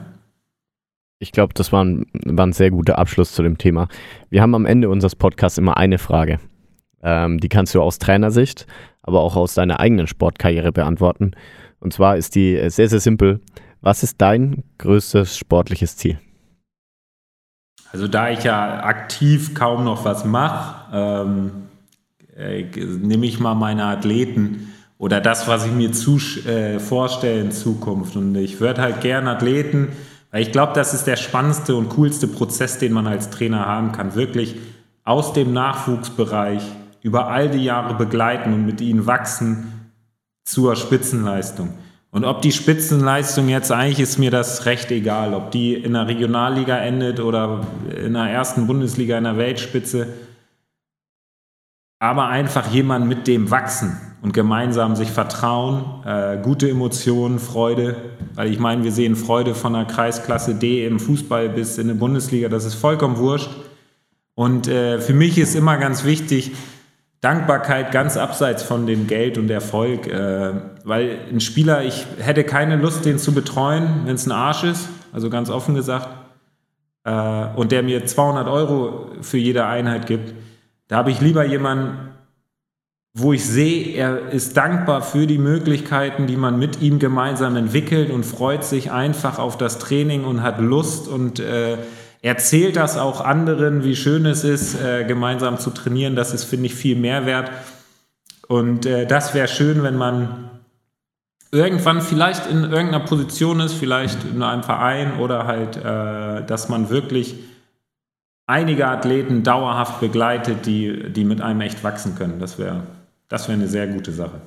Ich 1.18 1.32
glaube, 1.32 1.54
das 1.54 1.72
war 1.72 1.84
ein, 1.84 2.06
war 2.24 2.46
ein, 2.46 2.52
sehr 2.52 2.70
guter 2.70 2.98
Abschluss 2.98 3.32
zu 3.32 3.42
dem 3.42 3.58
Thema. 3.58 3.88
Wir 4.30 4.42
haben 4.42 4.54
am 4.54 4.64
Ende 4.64 4.88
unseres 4.88 5.16
Podcasts 5.16 5.58
immer 5.58 5.76
eine 5.76 5.98
Frage. 5.98 6.38
Ähm, 7.02 7.40
die 7.40 7.48
kannst 7.48 7.74
du 7.74 7.82
aus 7.82 7.98
Trainersicht, 7.98 8.66
aber 9.02 9.20
auch 9.20 9.34
aus 9.34 9.54
deiner 9.54 9.80
eigenen 9.80 10.06
Sportkarriere 10.06 10.70
beantworten. 10.70 11.32
Und 11.80 11.92
zwar 11.92 12.16
ist 12.16 12.36
die 12.36 12.70
sehr, 12.70 12.88
sehr 12.88 13.00
simpel. 13.00 13.40
Was 13.80 14.04
ist 14.04 14.20
dein 14.20 14.62
größtes 14.78 15.36
sportliches 15.36 15.96
Ziel? 15.96 16.20
Also 17.90 18.06
da 18.06 18.30
ich 18.30 18.44
ja 18.44 18.84
aktiv 18.84 19.52
kaum 19.54 19.82
noch 19.82 20.04
was 20.04 20.24
mache, 20.24 20.92
ähm, 20.92 21.50
äh, 22.36 22.62
nehme 22.62 23.26
ich 23.26 23.40
mal 23.40 23.54
meine 23.54 23.84
Athleten 23.84 24.72
oder 24.98 25.20
das, 25.20 25.46
was 25.46 25.66
ich 25.66 25.72
mir 25.72 25.92
zu, 25.92 26.18
äh, 26.46 26.78
vorstelle 26.78 27.40
in 27.40 27.52
Zukunft. 27.52 28.16
Und 28.16 28.34
ich 28.34 28.60
würde 28.60 28.80
halt 28.80 29.00
gerne 29.00 29.30
Athleten, 29.30 29.88
weil 30.30 30.42
ich 30.42 30.52
glaube, 30.52 30.72
das 30.74 30.94
ist 30.94 31.06
der 31.06 31.16
spannendste 31.16 31.76
und 31.76 31.90
coolste 31.90 32.28
Prozess, 32.28 32.78
den 32.78 32.92
man 32.92 33.06
als 33.06 33.30
Trainer 33.30 33.66
haben 33.66 33.92
kann. 33.92 34.14
Wirklich 34.14 34.56
aus 35.04 35.32
dem 35.32 35.52
Nachwuchsbereich 35.52 36.62
über 37.02 37.28
all 37.28 37.50
die 37.50 37.62
Jahre 37.62 37.94
begleiten 37.94 38.52
und 38.52 38.66
mit 38.66 38.80
ihnen 38.80 39.06
wachsen 39.06 39.90
zur 40.44 40.76
Spitzenleistung. 40.76 41.74
Und 42.10 42.24
ob 42.24 42.40
die 42.40 42.52
Spitzenleistung 42.52 43.48
jetzt, 43.48 43.70
eigentlich 43.70 44.00
ist 44.00 44.18
mir 44.18 44.30
das 44.30 44.64
recht 44.64 44.90
egal, 44.90 45.34
ob 45.34 45.50
die 45.50 45.74
in 45.74 45.92
der 45.92 46.06
Regionalliga 46.06 46.78
endet 46.78 47.20
oder 47.20 47.66
in 47.94 48.14
der 48.14 48.30
ersten 48.30 48.66
Bundesliga 48.66 49.18
in 49.18 49.24
der 49.24 49.36
Weltspitze. 49.36 50.08
Aber 51.98 52.28
einfach 52.28 52.72
jemand 52.72 53.06
mit 53.06 53.26
dem 53.26 53.50
wachsen 53.50 54.00
und 54.26 54.32
gemeinsam 54.32 54.96
sich 54.96 55.12
vertrauen, 55.12 55.84
äh, 56.04 56.36
gute 56.42 56.68
Emotionen, 56.68 57.38
Freude. 57.38 57.94
Weil 58.34 58.50
ich 58.50 58.58
meine, 58.58 58.82
wir 58.82 58.90
sehen 58.90 59.14
Freude 59.14 59.54
von 59.54 59.74
der 59.74 59.84
Kreisklasse 59.84 60.56
D 60.56 60.84
im 60.84 60.98
Fußball 60.98 61.48
bis 61.48 61.78
in 61.78 61.86
der 61.86 61.94
Bundesliga, 61.94 62.48
das 62.48 62.64
ist 62.64 62.74
vollkommen 62.74 63.18
wurscht. 63.18 63.50
Und 64.34 64.66
äh, 64.66 64.98
für 64.98 65.12
mich 65.12 65.38
ist 65.38 65.54
immer 65.54 65.76
ganz 65.76 66.04
wichtig, 66.04 66.56
Dankbarkeit 67.20 67.92
ganz 67.92 68.16
abseits 68.16 68.64
von 68.64 68.88
dem 68.88 69.06
Geld 69.06 69.38
und 69.38 69.48
Erfolg, 69.48 70.08
äh, 70.08 70.54
weil 70.82 71.18
ein 71.30 71.38
Spieler, 71.38 71.84
ich 71.84 72.04
hätte 72.18 72.42
keine 72.42 72.74
Lust, 72.74 73.04
den 73.04 73.20
zu 73.20 73.32
betreuen, 73.32 74.06
wenn 74.06 74.16
es 74.16 74.26
ein 74.26 74.32
Arsch 74.32 74.64
ist, 74.64 74.88
also 75.12 75.30
ganz 75.30 75.50
offen 75.50 75.76
gesagt, 75.76 76.08
äh, 77.04 77.46
und 77.54 77.70
der 77.70 77.84
mir 77.84 78.04
200 78.04 78.48
Euro 78.48 79.06
für 79.20 79.38
jede 79.38 79.66
Einheit 79.66 80.08
gibt. 80.08 80.34
Da 80.88 80.96
habe 80.96 81.12
ich 81.12 81.20
lieber 81.20 81.44
jemanden, 81.44 82.15
wo 83.18 83.32
ich 83.32 83.46
sehe, 83.46 83.94
er 83.94 84.28
ist 84.30 84.58
dankbar 84.58 85.00
für 85.00 85.26
die 85.26 85.38
Möglichkeiten, 85.38 86.26
die 86.26 86.36
man 86.36 86.58
mit 86.58 86.82
ihm 86.82 86.98
gemeinsam 86.98 87.56
entwickelt 87.56 88.10
und 88.10 88.26
freut 88.26 88.62
sich 88.62 88.90
einfach 88.92 89.38
auf 89.38 89.56
das 89.56 89.78
Training 89.78 90.24
und 90.24 90.42
hat 90.42 90.60
Lust 90.60 91.08
und 91.08 91.40
äh, 91.40 91.78
erzählt 92.20 92.76
das 92.76 92.98
auch 92.98 93.22
anderen, 93.22 93.84
wie 93.84 93.96
schön 93.96 94.26
es 94.26 94.44
ist, 94.44 94.78
äh, 94.78 95.04
gemeinsam 95.04 95.58
zu 95.58 95.70
trainieren. 95.70 96.14
Das 96.14 96.34
ist, 96.34 96.44
finde 96.44 96.66
ich, 96.66 96.74
viel 96.74 96.94
Mehrwert. 96.94 97.50
Und 98.48 98.84
äh, 98.84 99.06
das 99.06 99.32
wäre 99.32 99.48
schön, 99.48 99.82
wenn 99.82 99.96
man 99.96 100.50
irgendwann 101.50 102.02
vielleicht 102.02 102.46
in 102.46 102.64
irgendeiner 102.64 103.06
Position 103.06 103.60
ist, 103.60 103.72
vielleicht 103.72 104.24
in 104.24 104.42
einem 104.42 104.62
Verein 104.62 105.18
oder 105.20 105.46
halt, 105.46 105.78
äh, 105.78 106.44
dass 106.44 106.68
man 106.68 106.90
wirklich 106.90 107.34
einige 108.46 108.88
Athleten 108.88 109.42
dauerhaft 109.42 110.00
begleitet, 110.00 110.66
die, 110.66 111.10
die 111.14 111.24
mit 111.24 111.40
einem 111.40 111.62
echt 111.62 111.82
wachsen 111.82 112.14
können. 112.14 112.40
Das 112.40 112.58
wäre 112.58 112.82
das 113.28 113.48
wär 113.48 113.54
eine 113.54 113.68
sehr 113.68 113.86
gute 113.86 114.12
Sache. 114.12 114.40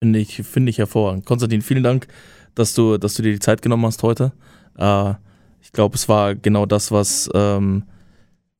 Finde 0.00 0.18
ich, 0.18 0.36
finde 0.36 0.70
ich 0.70 0.78
hervorragend. 0.78 1.26
Konstantin, 1.26 1.62
vielen 1.62 1.82
Dank, 1.82 2.06
dass 2.54 2.74
du, 2.74 2.98
dass 2.98 3.14
du 3.14 3.22
dir 3.22 3.32
die 3.32 3.40
Zeit 3.40 3.62
genommen 3.62 3.84
hast 3.84 4.02
heute. 4.02 4.32
Äh, 4.76 5.14
ich 5.60 5.72
glaube, 5.72 5.96
es 5.96 6.08
war 6.08 6.34
genau 6.34 6.66
das, 6.66 6.92
was, 6.92 7.28
ähm, 7.34 7.84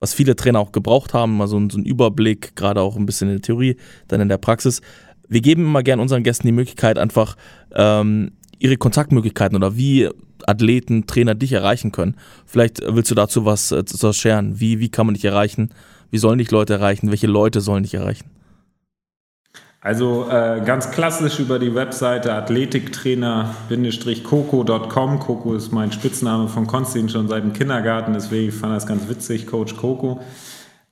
was 0.01 0.15
viele 0.15 0.35
Trainer 0.35 0.59
auch 0.59 0.73
gebraucht 0.73 1.15
haben, 1.15 1.37
mal 1.37 1.47
so, 1.47 1.59
ein, 1.59 1.85
Überblick, 1.85 2.57
gerade 2.57 2.81
auch 2.81 2.97
ein 2.97 3.07
bisschen 3.07 3.29
in 3.29 3.37
der 3.37 3.43
Theorie, 3.43 3.77
dann 4.09 4.21
in 4.21 4.29
der 4.29 4.39
Praxis. 4.39 4.81
Wir 5.29 5.41
geben 5.41 5.63
immer 5.63 5.83
gerne 5.83 6.03
unseren 6.03 6.23
Gästen 6.23 6.47
die 6.47 6.53
Möglichkeit, 6.53 6.99
einfach 6.99 7.37
ähm, 7.73 8.33
ihre 8.59 8.77
Kontaktmöglichkeiten 8.77 9.57
oder 9.57 9.77
wie 9.77 10.09
Athleten, 10.47 11.07
Trainer 11.07 11.35
dich 11.35 11.53
erreichen 11.53 11.93
können. 11.93 12.17
Vielleicht 12.47 12.81
willst 12.85 13.11
du 13.11 13.15
dazu 13.15 13.45
was, 13.45 13.71
äh, 13.71 13.85
was 14.01 14.17
scheren. 14.17 14.59
Wie, 14.59 14.81
wie 14.81 14.89
kann 14.89 15.07
man 15.07 15.15
dich 15.15 15.25
erreichen? 15.25 15.71
Wie 16.11 16.19
sollen 16.19 16.39
dich 16.39 16.51
Leute 16.51 16.75
erreichen? 16.75 17.11
Welche 17.11 17.27
Leute 17.27 17.61
sollen 17.61 17.83
dich 17.83 17.95
erreichen? 17.95 18.31
Also 19.89 20.29
äh, 20.31 20.61
ganz 20.67 20.91
klassisch 20.91 21.39
über 21.39 21.59
die 21.59 21.75
Webseite 21.75 22.35
athletiktrainer-coco.com. 22.35 25.19
Coco 25.19 25.55
ist 25.55 25.73
mein 25.73 25.91
Spitzname 25.93 26.49
von 26.49 26.67
Konstantin 26.67 27.09
schon 27.09 27.27
seit 27.27 27.43
dem 27.43 27.55
Kindergarten, 27.55 28.13
deswegen 28.13 28.53
fand 28.53 28.77
das 28.77 28.87
ganz 28.87 29.09
witzig, 29.09 29.47
Coach 29.47 29.77
Coco. 29.77 30.21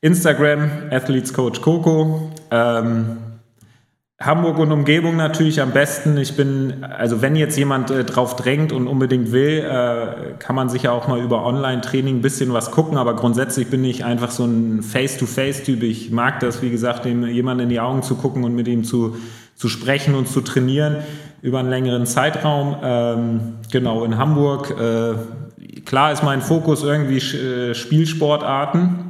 Instagram, 0.01 0.85
Athletes 0.91 1.35
Coach 1.35 1.61
Coco. 1.61 2.31
Ähm, 2.51 3.19
Hamburg 4.19 4.59
und 4.59 4.73
Umgebung 4.73 5.17
natürlich 5.17 5.61
am 5.61 5.73
besten. 5.73 6.17
Ich 6.17 6.37
bin, 6.37 6.85
also 6.85 7.21
wenn 7.21 7.37
jetzt 7.37 7.59
jemand 7.59 7.91
äh, 7.91 8.03
drauf 8.03 8.35
drängt 8.35 8.73
und 8.73 8.89
unbedingt 8.89 9.31
will, 9.31 9.59
äh, 9.59 10.33
kann 10.39 10.57
man 10.57 10.71
sicher 10.71 10.93
auch 10.93 11.07
mal 11.07 11.21
über 11.21 11.45
Online-Training 11.45 12.17
ein 12.17 12.23
bisschen 12.23 12.51
was 12.55 12.71
gucken, 12.71 12.97
aber 12.97 13.15
grundsätzlich 13.15 13.69
bin 13.69 13.85
ich 13.85 14.07
einfach 14.07 14.31
so 14.31 14.47
ein 14.47 14.83
Face-to-Face-Typ. 14.83 15.83
Ich 15.83 16.13
mag 16.13 16.41
das, 16.41 16.63
wie 16.63 16.71
gesagt, 16.71 17.05
dem 17.05 17.27
jemand 17.27 17.61
in 17.61 17.69
die 17.69 17.79
Augen 17.79 18.03
zu 18.03 18.15
gucken 18.15 18.45
und 18.45 18.55
mit 18.55 18.69
ihm 18.69 18.85
zu, 18.85 19.17
zu 19.55 19.69
sprechen 19.69 20.15
und 20.15 20.29
zu 20.29 20.41
trainieren 20.41 20.97
über 21.43 21.59
einen 21.59 21.69
längeren 21.69 22.07
Zeitraum. 22.07 22.77
Ähm, 22.83 23.41
genau, 23.71 24.03
in 24.05 24.17
Hamburg. 24.17 24.75
Äh, 24.81 25.83
klar 25.85 26.13
ist 26.13 26.23
mein 26.23 26.41
Fokus 26.41 26.83
irgendwie 26.83 27.19
äh, 27.19 27.75
Spielsportarten. 27.75 29.06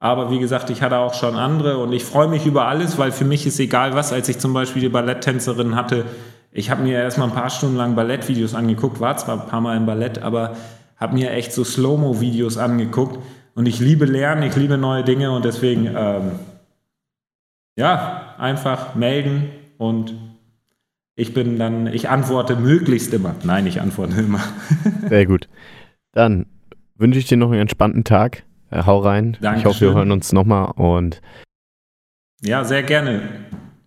Aber 0.00 0.30
wie 0.30 0.38
gesagt, 0.38 0.70
ich 0.70 0.82
hatte 0.82 0.98
auch 0.98 1.14
schon 1.14 1.34
andere 1.34 1.78
und 1.78 1.92
ich 1.92 2.04
freue 2.04 2.28
mich 2.28 2.46
über 2.46 2.68
alles, 2.68 2.98
weil 2.98 3.10
für 3.10 3.24
mich 3.24 3.46
ist 3.46 3.58
egal 3.58 3.94
was, 3.94 4.12
als 4.12 4.28
ich 4.28 4.38
zum 4.38 4.52
Beispiel 4.52 4.80
die 4.80 4.88
Balletttänzerin 4.88 5.74
hatte. 5.74 6.04
Ich 6.52 6.70
habe 6.70 6.82
mir 6.82 6.98
erstmal 6.98 7.28
ein 7.28 7.34
paar 7.34 7.50
Stunden 7.50 7.76
lang 7.76 7.96
Ballettvideos 7.96 8.54
angeguckt, 8.54 9.00
war 9.00 9.16
zwar 9.16 9.40
ein 9.40 9.48
paar 9.48 9.60
Mal 9.60 9.76
im 9.76 9.86
Ballett, 9.86 10.20
aber 10.20 10.56
habe 10.96 11.14
mir 11.14 11.32
echt 11.32 11.52
so 11.52 11.64
Slow-Mo-Videos 11.64 12.58
angeguckt 12.58 13.18
und 13.54 13.66
ich 13.66 13.80
liebe 13.80 14.04
Lernen, 14.04 14.44
ich 14.44 14.54
liebe 14.54 14.78
neue 14.78 15.02
Dinge 15.02 15.32
und 15.32 15.44
deswegen, 15.44 15.86
ähm, 15.86 16.32
ja, 17.76 18.34
einfach 18.38 18.94
melden 18.94 19.50
und 19.78 20.14
ich 21.16 21.34
bin 21.34 21.58
dann, 21.58 21.88
ich 21.88 22.08
antworte 22.08 22.54
möglichst 22.54 23.12
immer. 23.12 23.34
Nein, 23.42 23.66
ich 23.66 23.80
antworte 23.80 24.20
immer. 24.20 24.40
Sehr 25.08 25.26
gut. 25.26 25.48
Dann 26.12 26.46
wünsche 26.96 27.18
ich 27.18 27.26
dir 27.26 27.36
noch 27.36 27.50
einen 27.50 27.60
entspannten 27.60 28.04
Tag. 28.04 28.44
Äh, 28.70 28.82
hau 28.84 28.98
rein. 28.98 29.36
Dankeschön. 29.40 29.58
Ich 29.58 29.64
hoffe, 29.64 29.80
wir 29.86 29.94
hören 29.94 30.10
uns 30.10 30.32
nochmal 30.32 30.72
und. 30.76 31.20
Ja, 32.42 32.64
sehr 32.64 32.82
gerne. 32.82 33.22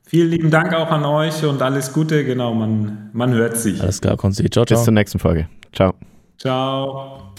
Vielen 0.06 0.30
lieben 0.30 0.52
Dank 0.52 0.74
auch 0.74 0.92
an 0.92 1.06
euch 1.06 1.46
und 1.46 1.62
alles 1.62 1.94
Gute. 1.94 2.26
Genau, 2.26 2.54
man, 2.54 3.10
man 3.14 3.32
hört 3.34 3.56
sich. 3.56 3.82
Alles 3.82 4.02
klar, 4.02 4.18
Konsti. 4.18 4.50
Ciao, 4.50 4.66
ciao. 4.66 4.78
Bis 4.78 4.84
zur 4.84 4.94
nächsten 4.94 5.20
Folge. 5.20 5.48
Ciao. 5.72 5.94
Ciao. 6.38 7.34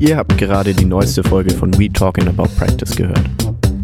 Ihr 0.00 0.16
habt 0.16 0.36
gerade 0.38 0.74
die 0.74 0.84
neueste 0.84 1.22
Folge 1.22 1.54
von 1.54 1.78
We 1.78 1.92
Talking 1.92 2.26
About 2.26 2.48
Practice 2.58 2.96
gehört. 2.96 3.20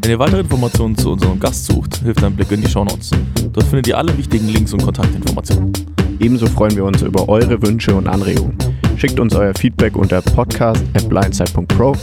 Wenn 0.02 0.10
ihr 0.10 0.18
weitere 0.18 0.40
Informationen 0.40 0.96
zu 0.96 1.12
unserem 1.12 1.38
Gast 1.38 1.66
sucht, 1.66 1.96
hilft 1.98 2.24
ein 2.24 2.34
Blick 2.34 2.50
in 2.52 2.62
die 2.62 2.68
Shownotes. 2.68 3.10
Dort 3.52 3.66
findet 3.66 3.88
ihr 3.88 3.98
alle 3.98 4.16
wichtigen 4.16 4.48
Links 4.48 4.72
und 4.72 4.82
Kontaktinformationen. 4.82 5.72
Ebenso 6.18 6.46
freuen 6.46 6.74
wir 6.74 6.84
uns 6.84 7.02
über 7.02 7.28
eure 7.28 7.60
Wünsche 7.62 7.94
und 7.94 8.08
Anregungen. 8.08 8.56
Schickt 8.96 9.20
uns 9.20 9.34
euer 9.34 9.52
Feedback 9.54 9.94
unter 9.94 10.22
podcast.blindside.pro 10.22 11.94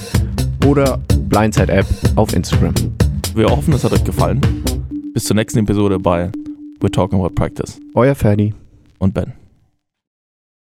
oder 0.66 1.00
Blindside 1.28 1.72
App 1.72 1.88
auf 2.16 2.34
Instagram. 2.34 2.74
Wir 3.34 3.48
hoffen, 3.48 3.74
es 3.74 3.84
hat 3.84 3.94
euch 3.94 4.04
gefallen. 4.04 4.40
Bis 5.14 5.24
zur 5.24 5.36
nächsten 5.36 5.60
Episode 5.60 5.98
bei 5.98 6.30
We're 6.82 6.92
Talking 6.92 7.20
About 7.20 7.34
Practice. 7.34 7.80
Euer 7.96 8.14
Ferdi 8.14 8.54
und 9.00 9.14
Ben. 9.14 9.43